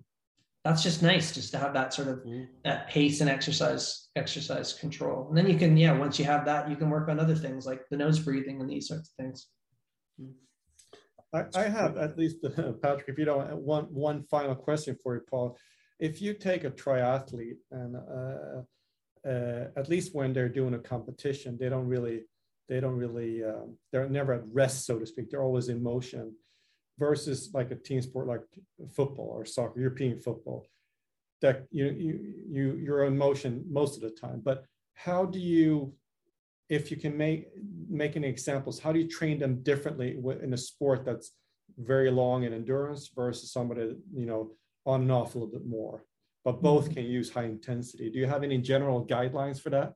that's 0.65 0.83
just 0.83 1.03
nice 1.03 1.33
just 1.33 1.53
to 1.53 1.59
have 1.59 1.75
that 1.75 1.93
sort 1.93 2.09
of 2.09 2.25
mm. 2.25 2.47
that 2.65 2.89
pace 2.89 3.21
and 3.21 3.29
exercise 3.29 4.09
exercise 4.17 4.73
control. 4.73 5.29
And 5.29 5.37
then 5.37 5.49
you 5.49 5.59
can 5.59 5.77
yeah 5.77 5.93
once 5.93 6.19
you 6.19 6.25
have 6.25 6.47
that 6.47 6.71
you 6.71 6.77
can 6.77 6.89
work 6.89 7.09
on 7.09 7.21
other 7.21 7.37
things 7.37 7.67
like 7.67 7.83
the 7.91 7.97
nose 7.97 8.19
breathing 8.19 8.61
and 8.61 8.71
these 8.71 8.89
sorts 8.89 9.11
of 9.11 9.25
things. 9.25 9.47
I, 11.35 11.45
I 11.55 11.65
have 11.65 11.97
at 11.99 12.17
least 12.17 12.39
patrick 12.83 13.09
if 13.09 13.19
you 13.19 13.27
don't 13.27 13.57
one 13.57 13.85
one 13.85 14.25
final 14.25 14.55
question 14.55 14.97
for 15.03 15.15
you 15.15 15.23
paul. 15.31 15.59
If 16.01 16.23
you 16.23 16.35
take 16.35 16.65
a 16.65 16.71
triathlete 16.71 17.59
and 17.71 17.97
uh, 17.97 19.29
uh, 19.29 19.65
at 19.77 19.89
least 19.89 20.15
when 20.15 20.33
they're 20.33 20.49
doing 20.49 20.75
a 20.75 20.79
competition 20.79 21.59
they 21.61 21.69
don't 21.69 21.87
really 21.87 22.23
they 22.69 22.81
don't 22.81 22.97
really 22.97 23.45
um, 23.45 23.77
they're 23.93 24.09
never 24.09 24.33
at 24.33 24.43
rest 24.51 24.87
so 24.87 24.99
to 24.99 25.05
speak. 25.05 25.29
They're 25.29 25.43
always 25.43 25.69
in 25.69 25.83
motion 25.83 26.35
versus 26.99 27.51
like 27.55 27.70
a 27.70 27.76
team 27.76 28.03
sport 28.03 28.26
like 28.26 28.42
football 28.95 29.30
or 29.36 29.45
soccer, 29.45 29.80
European 29.80 30.18
football, 30.20 30.66
that 31.40 31.66
you 31.70 31.86
you 31.86 32.34
you 32.49 32.74
you're 32.74 33.05
in 33.05 33.16
motion 33.16 33.64
most 33.68 33.97
of 33.97 34.03
the 34.03 34.11
time. 34.11 34.40
But 34.45 34.64
how 34.95 35.24
do 35.24 35.40
you, 35.40 35.95
if 36.68 36.90
you 36.90 36.97
can 36.97 37.16
make 37.16 37.49
make 37.88 38.16
any 38.16 38.28
examples, 38.28 38.78
how 38.78 38.92
do 38.92 38.99
you 38.99 39.09
train 39.09 39.38
them 39.38 39.62
differently 39.62 40.18
in 40.42 40.53
a 40.53 40.57
sport 40.57 41.05
that's 41.05 41.32
very 41.78 42.11
long 42.11 42.45
in 42.45 42.53
endurance 42.53 43.11
versus 43.14 43.53
somebody 43.53 43.97
you 44.14 44.26
know 44.26 44.53
on 44.86 45.03
and 45.03 45.12
off 45.12 45.34
a 45.34 45.38
little 45.38 45.53
bit 45.53 45.66
more, 45.66 46.05
but 46.45 46.62
both 46.62 46.84
mm-hmm. 46.84 46.95
can 46.95 47.05
use 47.07 47.30
high 47.30 47.45
intensity? 47.45 48.11
Do 48.11 48.18
you 48.18 48.26
have 48.26 48.42
any 48.45 48.59
general 48.59 49.05
guidelines 49.05 49.61
for 49.61 49.70
that? 49.70 49.95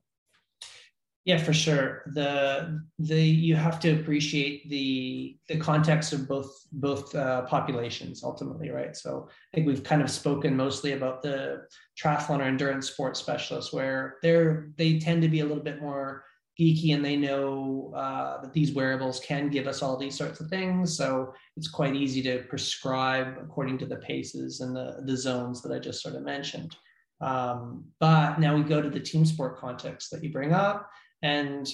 Yeah, 1.25 1.37
for 1.37 1.53
sure. 1.53 2.03
The 2.13 2.81
the 2.97 3.21
you 3.21 3.55
have 3.55 3.79
to 3.81 3.99
appreciate 3.99 4.69
the 4.69 5.37
the 5.47 5.57
context 5.57 6.13
of 6.13 6.27
both 6.27 6.49
both 6.71 7.13
uh, 7.13 7.43
populations 7.43 8.23
ultimately, 8.23 8.69
right? 8.69 8.95
So 8.95 9.27
I 9.29 9.55
think 9.55 9.67
we've 9.67 9.83
kind 9.83 10.01
of 10.01 10.09
spoken 10.09 10.55
mostly 10.55 10.93
about 10.93 11.21
the 11.21 11.67
triathlon 12.01 12.39
or 12.39 12.43
endurance 12.43 12.89
sports 12.89 13.19
specialists, 13.19 13.73
where 13.73 14.17
they're 14.23 14.69
they 14.77 14.97
tend 14.97 15.21
to 15.21 15.27
be 15.29 15.41
a 15.41 15.45
little 15.45 15.63
bit 15.63 15.81
more 15.81 16.23
geeky 16.59 16.95
and 16.95 17.03
they 17.05 17.15
know 17.15 17.93
uh, 17.95 18.41
that 18.41 18.53
these 18.53 18.73
wearables 18.73 19.19
can 19.19 19.49
give 19.49 19.67
us 19.67 19.81
all 19.81 19.97
these 19.97 20.17
sorts 20.17 20.39
of 20.39 20.47
things. 20.49 20.97
So 20.97 21.33
it's 21.55 21.69
quite 21.69 21.95
easy 21.95 22.21
to 22.23 22.43
prescribe 22.49 23.37
according 23.41 23.77
to 23.79 23.85
the 23.85 23.97
paces 23.97 24.61
and 24.61 24.75
the 24.75 25.01
the 25.05 25.17
zones 25.17 25.61
that 25.61 25.73
I 25.73 25.79
just 25.79 26.01
sort 26.01 26.15
of 26.15 26.23
mentioned. 26.23 26.75
Um, 27.21 27.83
but 27.99 28.39
now 28.39 28.55
we 28.55 28.63
go 28.63 28.81
to 28.81 28.89
the 28.89 28.99
team 28.99 29.25
sport 29.25 29.57
context 29.57 30.09
that 30.11 30.23
you 30.23 30.31
bring 30.31 30.53
up 30.53 30.89
and 31.21 31.71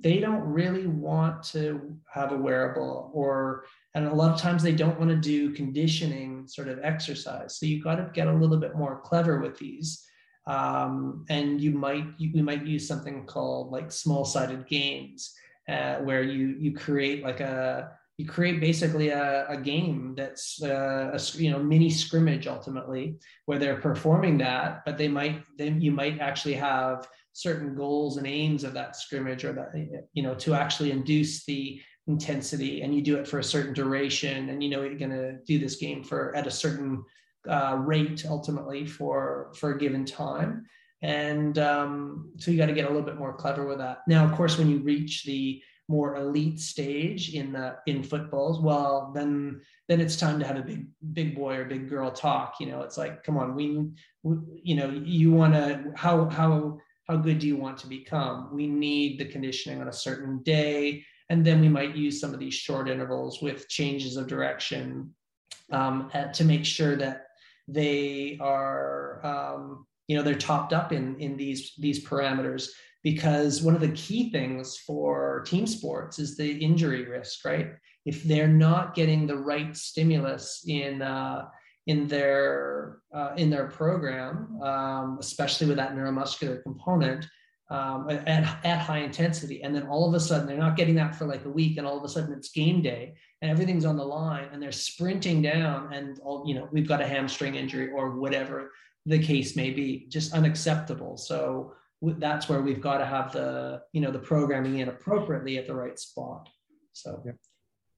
they 0.00 0.18
don't 0.18 0.42
really 0.42 0.86
want 0.86 1.42
to 1.42 1.96
have 2.12 2.32
a 2.32 2.36
wearable 2.36 3.10
or 3.12 3.64
and 3.94 4.06
a 4.06 4.14
lot 4.14 4.32
of 4.32 4.40
times 4.40 4.62
they 4.62 4.72
don't 4.72 4.98
want 4.98 5.10
to 5.10 5.16
do 5.16 5.52
conditioning 5.52 6.46
sort 6.46 6.68
of 6.68 6.78
exercise. 6.82 7.58
So 7.58 7.64
you've 7.64 7.82
got 7.82 7.96
to 7.96 8.10
get 8.12 8.28
a 8.28 8.32
little 8.32 8.58
bit 8.58 8.76
more 8.76 9.00
clever 9.00 9.40
with 9.40 9.58
these 9.58 10.06
um, 10.46 11.24
and 11.28 11.60
you 11.60 11.72
might 11.72 12.06
you, 12.18 12.30
we 12.34 12.42
might 12.42 12.66
use 12.66 12.86
something 12.86 13.26
called 13.26 13.72
like 13.72 13.90
small 13.90 14.24
sided 14.24 14.66
games 14.66 15.34
uh, 15.68 15.96
where 15.96 16.22
you 16.22 16.56
you 16.58 16.72
create 16.72 17.22
like 17.24 17.40
a 17.40 17.90
you 18.16 18.26
create 18.26 18.60
basically 18.60 19.08
a, 19.08 19.46
a 19.48 19.56
game 19.56 20.14
that's 20.16 20.62
uh, 20.62 21.10
a 21.12 21.20
you 21.36 21.50
know 21.50 21.58
mini 21.58 21.90
scrimmage 21.90 22.46
ultimately 22.46 23.18
where 23.46 23.58
they're 23.58 23.80
performing 23.80 24.38
that 24.38 24.82
but 24.86 24.96
they 24.96 25.08
might 25.08 25.42
then 25.58 25.80
you 25.80 25.90
might 25.90 26.20
actually 26.20 26.54
have 26.54 27.08
certain 27.36 27.74
goals 27.74 28.16
and 28.16 28.26
aims 28.26 28.64
of 28.64 28.72
that 28.72 28.96
scrimmage 28.96 29.44
or 29.44 29.52
that 29.52 30.06
you 30.14 30.22
know 30.22 30.34
to 30.34 30.54
actually 30.54 30.90
induce 30.90 31.44
the 31.44 31.78
intensity 32.06 32.80
and 32.80 32.94
you 32.94 33.02
do 33.02 33.16
it 33.16 33.28
for 33.28 33.40
a 33.40 33.44
certain 33.44 33.74
duration 33.74 34.48
and 34.48 34.62
you 34.62 34.70
know 34.70 34.82
you're 34.82 34.94
going 34.94 35.10
to 35.10 35.36
do 35.44 35.58
this 35.58 35.76
game 35.76 36.02
for 36.02 36.34
at 36.34 36.46
a 36.46 36.50
certain 36.50 37.04
uh, 37.46 37.76
rate 37.84 38.24
ultimately 38.26 38.86
for 38.86 39.52
for 39.54 39.72
a 39.72 39.78
given 39.78 40.06
time. 40.06 40.64
And 41.02 41.58
um, 41.58 42.32
so 42.38 42.50
you 42.50 42.56
got 42.56 42.66
to 42.66 42.72
get 42.72 42.86
a 42.86 42.88
little 42.88 43.02
bit 43.02 43.18
more 43.18 43.34
clever 43.34 43.66
with 43.66 43.78
that. 43.78 43.98
Now 44.08 44.24
of 44.24 44.32
course 44.32 44.56
when 44.56 44.70
you 44.70 44.78
reach 44.78 45.24
the 45.24 45.62
more 45.88 46.16
elite 46.16 46.58
stage 46.58 47.34
in 47.34 47.52
the 47.52 47.76
in 47.86 48.02
footballs 48.02 48.60
well 48.60 49.12
then 49.14 49.60
then 49.88 50.00
it's 50.00 50.16
time 50.16 50.40
to 50.40 50.46
have 50.46 50.56
a 50.56 50.62
big 50.62 50.88
big 51.12 51.36
boy 51.36 51.56
or 51.56 51.66
big 51.66 51.86
girl 51.86 52.10
talk. 52.10 52.54
You 52.60 52.68
know 52.68 52.80
it's 52.80 52.96
like 52.96 53.24
come 53.24 53.36
on 53.36 53.54
we, 53.54 53.90
we 54.22 54.36
you 54.62 54.74
know 54.74 54.88
you 54.88 55.32
want 55.32 55.52
to 55.52 55.92
how 55.94 56.30
how 56.30 56.78
how 57.08 57.16
good 57.16 57.38
do 57.38 57.46
you 57.46 57.56
want 57.56 57.78
to 57.78 57.86
become? 57.86 58.48
We 58.52 58.66
need 58.66 59.18
the 59.18 59.26
conditioning 59.26 59.80
on 59.80 59.88
a 59.88 59.92
certain 59.92 60.42
day. 60.42 61.04
And 61.28 61.44
then 61.44 61.60
we 61.60 61.68
might 61.68 61.96
use 61.96 62.20
some 62.20 62.32
of 62.32 62.40
these 62.40 62.54
short 62.54 62.88
intervals 62.88 63.42
with 63.42 63.68
changes 63.68 64.16
of 64.16 64.26
direction 64.26 65.14
um, 65.70 66.10
to 66.34 66.44
make 66.44 66.64
sure 66.64 66.96
that 66.96 67.26
they 67.68 68.38
are, 68.40 69.24
um, 69.26 69.86
you 70.06 70.16
know, 70.16 70.22
they're 70.22 70.34
topped 70.34 70.72
up 70.72 70.92
in, 70.92 71.18
in 71.18 71.36
these, 71.36 71.72
these 71.78 72.04
parameters. 72.04 72.68
Because 73.02 73.62
one 73.62 73.74
of 73.74 73.80
the 73.80 73.92
key 73.92 74.30
things 74.30 74.76
for 74.78 75.44
team 75.46 75.66
sports 75.66 76.18
is 76.18 76.36
the 76.36 76.52
injury 76.58 77.08
risk, 77.08 77.44
right? 77.44 77.70
if 78.06 78.22
they're 78.22 78.48
not 78.48 78.94
getting 78.94 79.26
the 79.26 79.36
right 79.36 79.76
stimulus 79.76 80.64
in 80.66 81.02
uh, 81.02 81.46
in 81.86 82.08
their 82.08 82.98
uh, 83.14 83.32
in 83.36 83.50
their 83.50 83.68
program, 83.68 84.60
um, 84.62 85.18
especially 85.20 85.66
with 85.66 85.76
that 85.76 85.94
neuromuscular 85.94 86.62
component, 86.62 87.26
um, 87.70 88.08
at, 88.10 88.64
at 88.64 88.78
high 88.78 88.98
intensity. 88.98 89.62
And 89.62 89.74
then 89.74 89.86
all 89.86 90.08
of 90.08 90.14
a 90.14 90.20
sudden, 90.20 90.46
they're 90.46 90.56
not 90.56 90.76
getting 90.76 90.96
that 90.96 91.14
for 91.14 91.26
like 91.26 91.44
a 91.44 91.50
week, 91.50 91.78
and 91.78 91.86
all 91.86 91.96
of 91.96 92.04
a 92.04 92.08
sudden 92.08 92.32
it's 92.32 92.50
game 92.50 92.82
day, 92.82 93.14
and 93.42 93.50
everything's 93.50 93.84
on 93.84 93.96
the 93.96 94.04
line, 94.04 94.48
and 94.52 94.62
they're 94.62 94.72
sprinting 94.72 95.42
down, 95.42 95.92
and 95.92 96.18
all 96.20 96.44
you 96.46 96.54
know, 96.54 96.68
we've 96.72 96.88
got 96.88 97.00
a 97.00 97.06
hamstring 97.06 97.54
injury 97.54 97.90
or 97.90 98.18
whatever 98.18 98.72
the 99.06 99.18
case 99.18 99.54
may 99.54 99.70
be, 99.70 100.06
just 100.08 100.34
unacceptable. 100.34 101.16
So 101.16 101.72
that's 102.02 102.48
where 102.48 102.60
we've 102.60 102.80
got 102.80 102.98
to 102.98 103.06
have 103.06 103.32
the 103.32 103.82
you 103.92 104.00
know 104.00 104.10
the 104.10 104.18
programming 104.18 104.78
in 104.78 104.88
appropriately 104.88 105.58
at 105.58 105.66
the 105.66 105.74
right 105.74 105.98
spot. 105.98 106.48
So 106.92 107.22
yeah. 107.24 107.32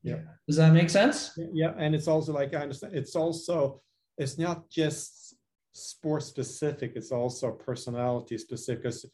Yeah. 0.03 0.21
Does 0.47 0.57
that 0.57 0.73
make 0.73 0.91
sense? 0.91 1.39
Yeah, 1.53 1.75
and 1.77 1.95
it's 1.95 2.09
also 2.09 2.33
like 2.33 2.55
I 2.55 2.59
understand. 2.59 2.95
It's 2.95 3.17
also 3.17 3.83
it's 4.17 4.39
not 4.39 4.71
just 4.71 5.37
sport 5.73 6.23
specific. 6.23 6.93
It's 6.95 7.13
also 7.13 7.51
personality 7.53 8.39
specific. 8.39 8.83
Because 8.83 9.05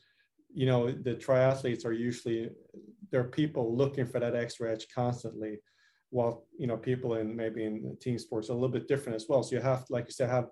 you 0.55 0.66
know 0.66 0.91
the 0.91 1.14
triathletes 1.14 1.85
are 1.85 1.93
usually 1.93 2.51
there 3.11 3.20
are 3.20 3.28
people 3.28 3.76
looking 3.76 4.07
for 4.07 4.20
that 4.20 4.37
extra 4.37 4.72
edge 4.72 4.87
constantly 4.95 5.59
while 6.11 6.47
you 6.57 6.66
know 6.66 6.76
people 6.76 7.14
in 7.14 7.35
maybe 7.35 7.64
in 7.64 7.97
team 8.01 8.18
sports 8.18 8.49
are 8.49 8.53
a 8.53 8.55
little 8.55 8.68
bit 8.68 8.87
different 8.87 9.16
as 9.16 9.26
well 9.28 9.43
so 9.43 9.57
you 9.57 9.61
have 9.61 9.85
to 9.85 9.93
like 9.93 10.07
you 10.07 10.12
said 10.12 10.30
have 10.30 10.47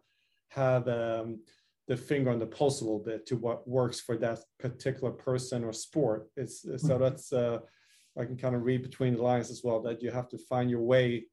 have 0.49 0.87
um, 0.89 1.41
the 1.89 1.97
finger 1.97 2.31
on 2.31 2.39
the 2.39 2.47
pulse 2.47 2.81
a 2.81 2.85
little 2.85 2.99
bit 2.99 3.25
to 3.27 3.37
what 3.37 3.67
works 3.67 4.01
for 4.01 4.17
that 4.17 4.41
particular 4.59 5.13
person 5.13 5.65
or 5.65 5.73
sport 5.73 6.29
it's 6.37 6.67
mm-hmm. 6.67 6.85
so 6.85 6.99
that's 6.99 7.33
uh, 7.33 7.59
i 8.19 8.25
can 8.25 8.37
kind 8.37 8.55
of 8.55 8.65
read 8.65 8.83
between 8.83 9.15
the 9.17 9.23
lines 9.23 9.51
as 9.51 9.63
well 9.65 9.81
that 9.81 10.03
you 10.03 10.11
have 10.11 10.29
to 10.29 10.39
find 10.39 10.71
your 10.71 10.81
way 10.81 11.25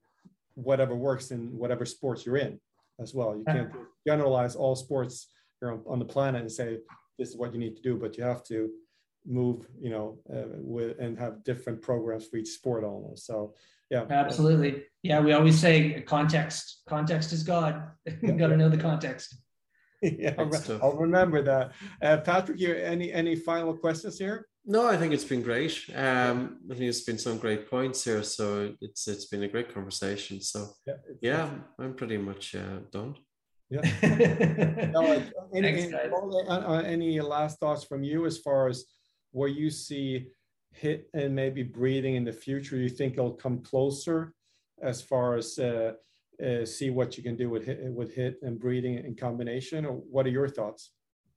whatever 0.56 0.96
works 0.96 1.32
in 1.32 1.58
whatever 1.58 1.86
sports 1.86 2.26
you're 2.26 2.38
in 2.38 2.60
as 3.00 3.14
well 3.14 3.36
you 3.38 3.44
can't 3.46 3.72
generalize 4.06 4.56
all 4.56 4.76
sports 4.76 5.28
on, 5.64 5.82
on 5.88 6.00
the 6.00 6.06
planet 6.06 6.42
and 6.42 6.52
say 6.52 6.78
this 7.20 7.30
is 7.30 7.38
what 7.38 7.54
you 7.54 7.60
need 7.60 7.76
to 7.76 7.82
do, 7.82 7.98
but 7.98 8.18
you 8.18 8.24
have 8.24 8.44
to 8.46 8.70
move, 9.26 9.68
you 9.80 9.92
know, 9.92 10.18
uh, 10.34 10.48
with 10.56 10.98
and 11.00 11.20
have 11.20 11.44
different 11.44 11.82
programs 11.82 12.26
for 12.26 12.38
each 12.38 12.48
sport 12.48 12.84
almost. 12.84 13.28
So 13.28 13.54
yeah, 13.92 14.06
absolutely. 14.10 14.84
Yeah, 15.04 15.20
we 15.20 15.34
always 15.34 15.60
say 15.60 16.02
context. 16.02 16.82
Context 16.88 17.34
is 17.34 17.44
God. 17.44 17.84
you 18.22 18.32
got 18.34 18.48
to 18.48 18.58
know 18.58 18.70
the 18.70 18.78
context. 18.78 19.36
yeah, 20.02 20.34
I'll, 20.82 20.96
remember 20.96 21.42
that. 21.44 21.74
Uh, 22.02 22.18
Patrick, 22.18 22.60
you 22.60 22.74
any 22.74 23.12
any 23.12 23.36
final 23.36 23.76
questions 23.76 24.18
here? 24.18 24.48
No, 24.66 24.88
I 24.88 24.98
think 24.98 25.14
it's 25.14 25.24
been 25.24 25.42
great. 25.42 25.74
Um, 25.96 26.60
I 26.70 26.76
think 26.76 26.90
it's 26.90 27.02
been 27.02 27.18
some 27.18 27.38
great 27.38 27.70
points 27.70 28.04
here. 28.04 28.24
So 28.24 28.74
it's 28.82 29.08
it's 29.08 29.26
been 29.26 29.44
a 29.44 29.48
great 29.48 29.74
conversation. 29.74 30.42
So 30.42 30.70
yeah, 30.86 30.94
yeah 31.22 31.50
I'm 31.80 31.94
pretty 31.96 32.18
much 32.18 32.56
uh, 32.56 32.80
done. 32.92 33.16
Yeah. 33.70 33.82
no, 34.94 35.24
any, 35.54 35.62
Thanks, 35.62 35.84
any, 35.84 35.94
uh, 35.94 36.74
uh, 36.74 36.82
any 36.86 37.22
last 37.22 37.60
thoughts 37.60 37.84
from 37.84 38.04
you 38.04 38.26
as 38.26 38.40
far 38.40 38.68
as 38.68 38.86
where 39.32 39.48
you 39.48 39.70
see 39.70 40.28
HIIT 40.82 41.04
and 41.14 41.36
maybe 41.36 41.64
breathing 41.64 42.16
in 42.16 42.24
the 42.24 42.34
future? 42.34 42.78
You 42.78 42.90
think 42.90 43.14
it'll 43.14 43.32
come 43.32 43.62
closer 43.62 44.34
as 44.82 45.02
far 45.02 45.36
as 45.36 45.60
uh, 45.60 45.94
uh, 46.44 46.66
see 46.66 46.90
what 46.90 47.18
you 47.18 47.24
can 47.24 47.36
do 47.36 47.50
with 47.50 47.68
HIIT, 47.68 47.94
with 47.94 48.16
HIIT 48.16 48.36
and 48.42 48.60
breathing 48.60 48.96
in 48.96 49.16
combination? 49.16 49.86
Or 49.86 49.94
what 49.94 50.26
are 50.26 50.32
your 50.32 50.48
thoughts? 50.48 50.92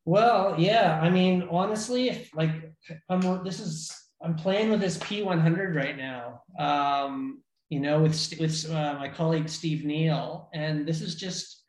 Well, 0.05 0.57
yeah. 0.59 0.99
I 1.01 1.11
mean, 1.11 1.47
honestly, 1.51 2.09
if 2.09 2.35
like 2.35 2.51
I'm 3.09 3.45
this 3.45 3.61
is 3.61 3.97
I'm 4.23 4.35
playing 4.35 4.71
with 4.71 4.81
this 4.81 4.99
P100 4.99 5.75
right 5.75 5.97
now. 5.97 6.43
Um, 6.59 7.43
you 7.69 7.81
know, 7.81 8.03
with 8.03 8.35
with 8.39 8.71
uh, 8.71 8.95
my 8.99 9.09
colleague 9.09 9.49
Steve 9.49 9.85
Neal, 9.85 10.49
and 10.53 10.87
this 10.87 11.01
is 11.01 11.15
just 11.15 11.63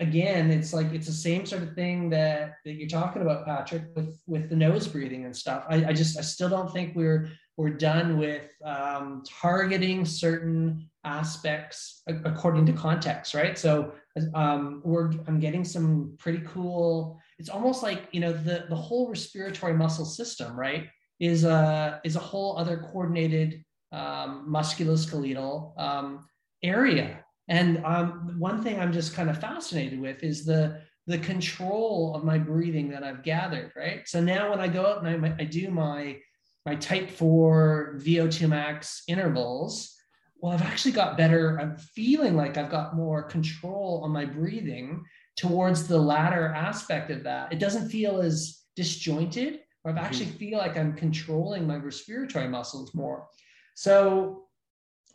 again, 0.00 0.50
it's 0.50 0.72
like 0.72 0.92
it's 0.92 1.06
the 1.06 1.12
same 1.12 1.46
sort 1.46 1.62
of 1.62 1.74
thing 1.74 2.10
that 2.10 2.56
that 2.64 2.72
you're 2.72 2.88
talking 2.88 3.22
about, 3.22 3.44
Patrick, 3.44 3.84
with 3.94 4.20
with 4.26 4.48
the 4.48 4.56
nose 4.56 4.88
breathing 4.88 5.24
and 5.24 5.36
stuff. 5.36 5.64
I, 5.68 5.86
I 5.86 5.92
just 5.92 6.18
I 6.18 6.22
still 6.22 6.48
don't 6.48 6.72
think 6.72 6.96
we're 6.96 7.30
we're 7.56 7.70
done 7.70 8.18
with 8.18 8.50
um, 8.64 9.22
targeting 9.28 10.04
certain 10.04 10.90
aspects 11.04 12.02
according 12.24 12.66
to 12.66 12.72
context, 12.72 13.34
right? 13.34 13.56
So 13.56 13.92
um, 14.34 14.82
we're 14.84 15.12
I'm 15.28 15.38
getting 15.38 15.64
some 15.64 16.14
pretty 16.18 16.42
cool. 16.46 17.20
It's 17.44 17.50
almost 17.50 17.82
like 17.82 18.08
you 18.12 18.20
know 18.20 18.32
the 18.32 18.66
the 18.68 18.76
whole 18.76 19.10
respiratory 19.10 19.74
muscle 19.74 20.06
system, 20.06 20.58
right? 20.58 20.88
Is 21.20 21.44
a 21.44 22.00
is 22.04 22.16
a 22.16 22.20
whole 22.20 22.56
other 22.56 22.78
coordinated 22.78 23.64
um, 23.92 24.46
musculoskeletal 24.48 25.78
um, 25.78 26.26
area 26.62 27.24
and 27.48 27.84
um, 27.84 28.36
one 28.38 28.62
thing 28.62 28.80
I'm 28.80 28.92
just 28.92 29.14
kind 29.14 29.28
of 29.28 29.38
fascinated 29.38 30.00
with 30.00 30.22
is 30.22 30.44
the 30.44 30.80
the 31.06 31.18
control 31.18 32.14
of 32.16 32.24
my 32.24 32.38
breathing 32.38 32.88
that 32.90 33.04
I've 33.04 33.22
gathered. 33.22 33.72
Right. 33.76 34.08
So 34.08 34.22
now 34.22 34.50
when 34.50 34.60
I 34.60 34.68
go 34.68 34.86
out 34.86 35.04
and 35.04 35.26
I, 35.26 35.34
I 35.38 35.44
do 35.44 35.70
my 35.70 36.18
my 36.64 36.76
type 36.76 37.10
four 37.10 37.96
VO2 37.98 38.48
max 38.48 39.02
intervals, 39.06 39.94
well, 40.38 40.52
I've 40.52 40.62
actually 40.62 40.92
got 40.92 41.18
better. 41.18 41.60
I'm 41.60 41.76
feeling 41.76 42.36
like 42.36 42.56
I've 42.56 42.70
got 42.70 42.96
more 42.96 43.22
control 43.22 44.00
on 44.02 44.10
my 44.10 44.24
breathing 44.24 45.04
towards 45.36 45.86
the 45.86 45.98
latter 45.98 46.48
aspect 46.48 47.10
of 47.10 47.24
that. 47.24 47.52
It 47.52 47.58
doesn't 47.58 47.88
feel 47.88 48.20
as 48.20 48.62
disjointed, 48.76 49.60
or 49.84 49.92
I 49.92 50.00
actually 50.00 50.26
mm-hmm. 50.26 50.36
feel 50.36 50.58
like 50.58 50.76
I'm 50.76 50.94
controlling 50.94 51.66
my 51.66 51.76
respiratory 51.76 52.48
muscles 52.48 52.94
more. 52.94 53.28
So 53.74 54.44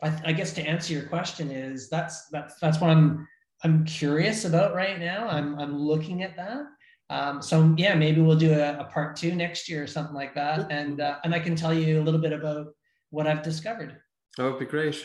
I, 0.02 0.12
I, 0.26 0.32
guess 0.32 0.52
to 0.54 0.62
answer 0.62 0.92
your 0.92 1.04
question 1.04 1.50
is 1.50 1.88
that's 1.88 2.28
that's 2.28 2.58
that's 2.60 2.80
what 2.80 2.90
I'm 2.90 3.26
I'm 3.64 3.84
curious 3.84 4.44
about 4.44 4.74
right 4.74 4.98
now. 4.98 5.28
I'm 5.28 5.58
I'm 5.58 5.78
looking 5.78 6.22
at 6.22 6.36
that. 6.36 6.66
Um, 7.10 7.42
so 7.42 7.74
yeah, 7.76 7.94
maybe 7.94 8.20
we'll 8.20 8.38
do 8.38 8.52
a, 8.52 8.78
a, 8.78 8.84
part 8.84 9.16
two 9.16 9.34
next 9.34 9.68
year 9.68 9.82
or 9.82 9.86
something 9.86 10.14
like 10.14 10.34
that, 10.36 10.70
and 10.70 11.00
uh, 11.00 11.16
and 11.24 11.34
I 11.34 11.40
can 11.40 11.56
tell 11.56 11.74
you 11.74 12.00
a 12.00 12.04
little 12.04 12.20
bit 12.20 12.32
about 12.32 12.68
what 13.10 13.26
I've 13.26 13.42
discovered. 13.42 13.96
That 14.36 14.44
would 14.44 14.60
be 14.60 14.66
great. 14.66 15.04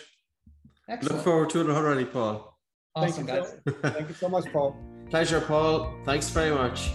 Excellent. 0.87 1.15
Look 1.15 1.23
forward 1.23 1.49
to 1.51 1.61
it 1.61 1.69
already, 1.69 2.05
Paul. 2.05 2.55
Awesome, 2.95 3.25
Thank 3.25 3.39
guys. 3.39 3.55
So, 3.67 3.89
thank 3.89 4.07
you 4.07 4.15
so 4.15 4.29
much, 4.29 4.45
Paul. 4.53 4.94
Pleasure, 5.09 5.41
Paul. 5.41 5.93
Thanks 6.03 6.29
very 6.29 6.51
much. 6.53 6.91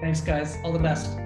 Thanks, 0.00 0.20
guys. 0.20 0.58
All 0.64 0.72
the 0.72 0.78
best. 0.78 1.23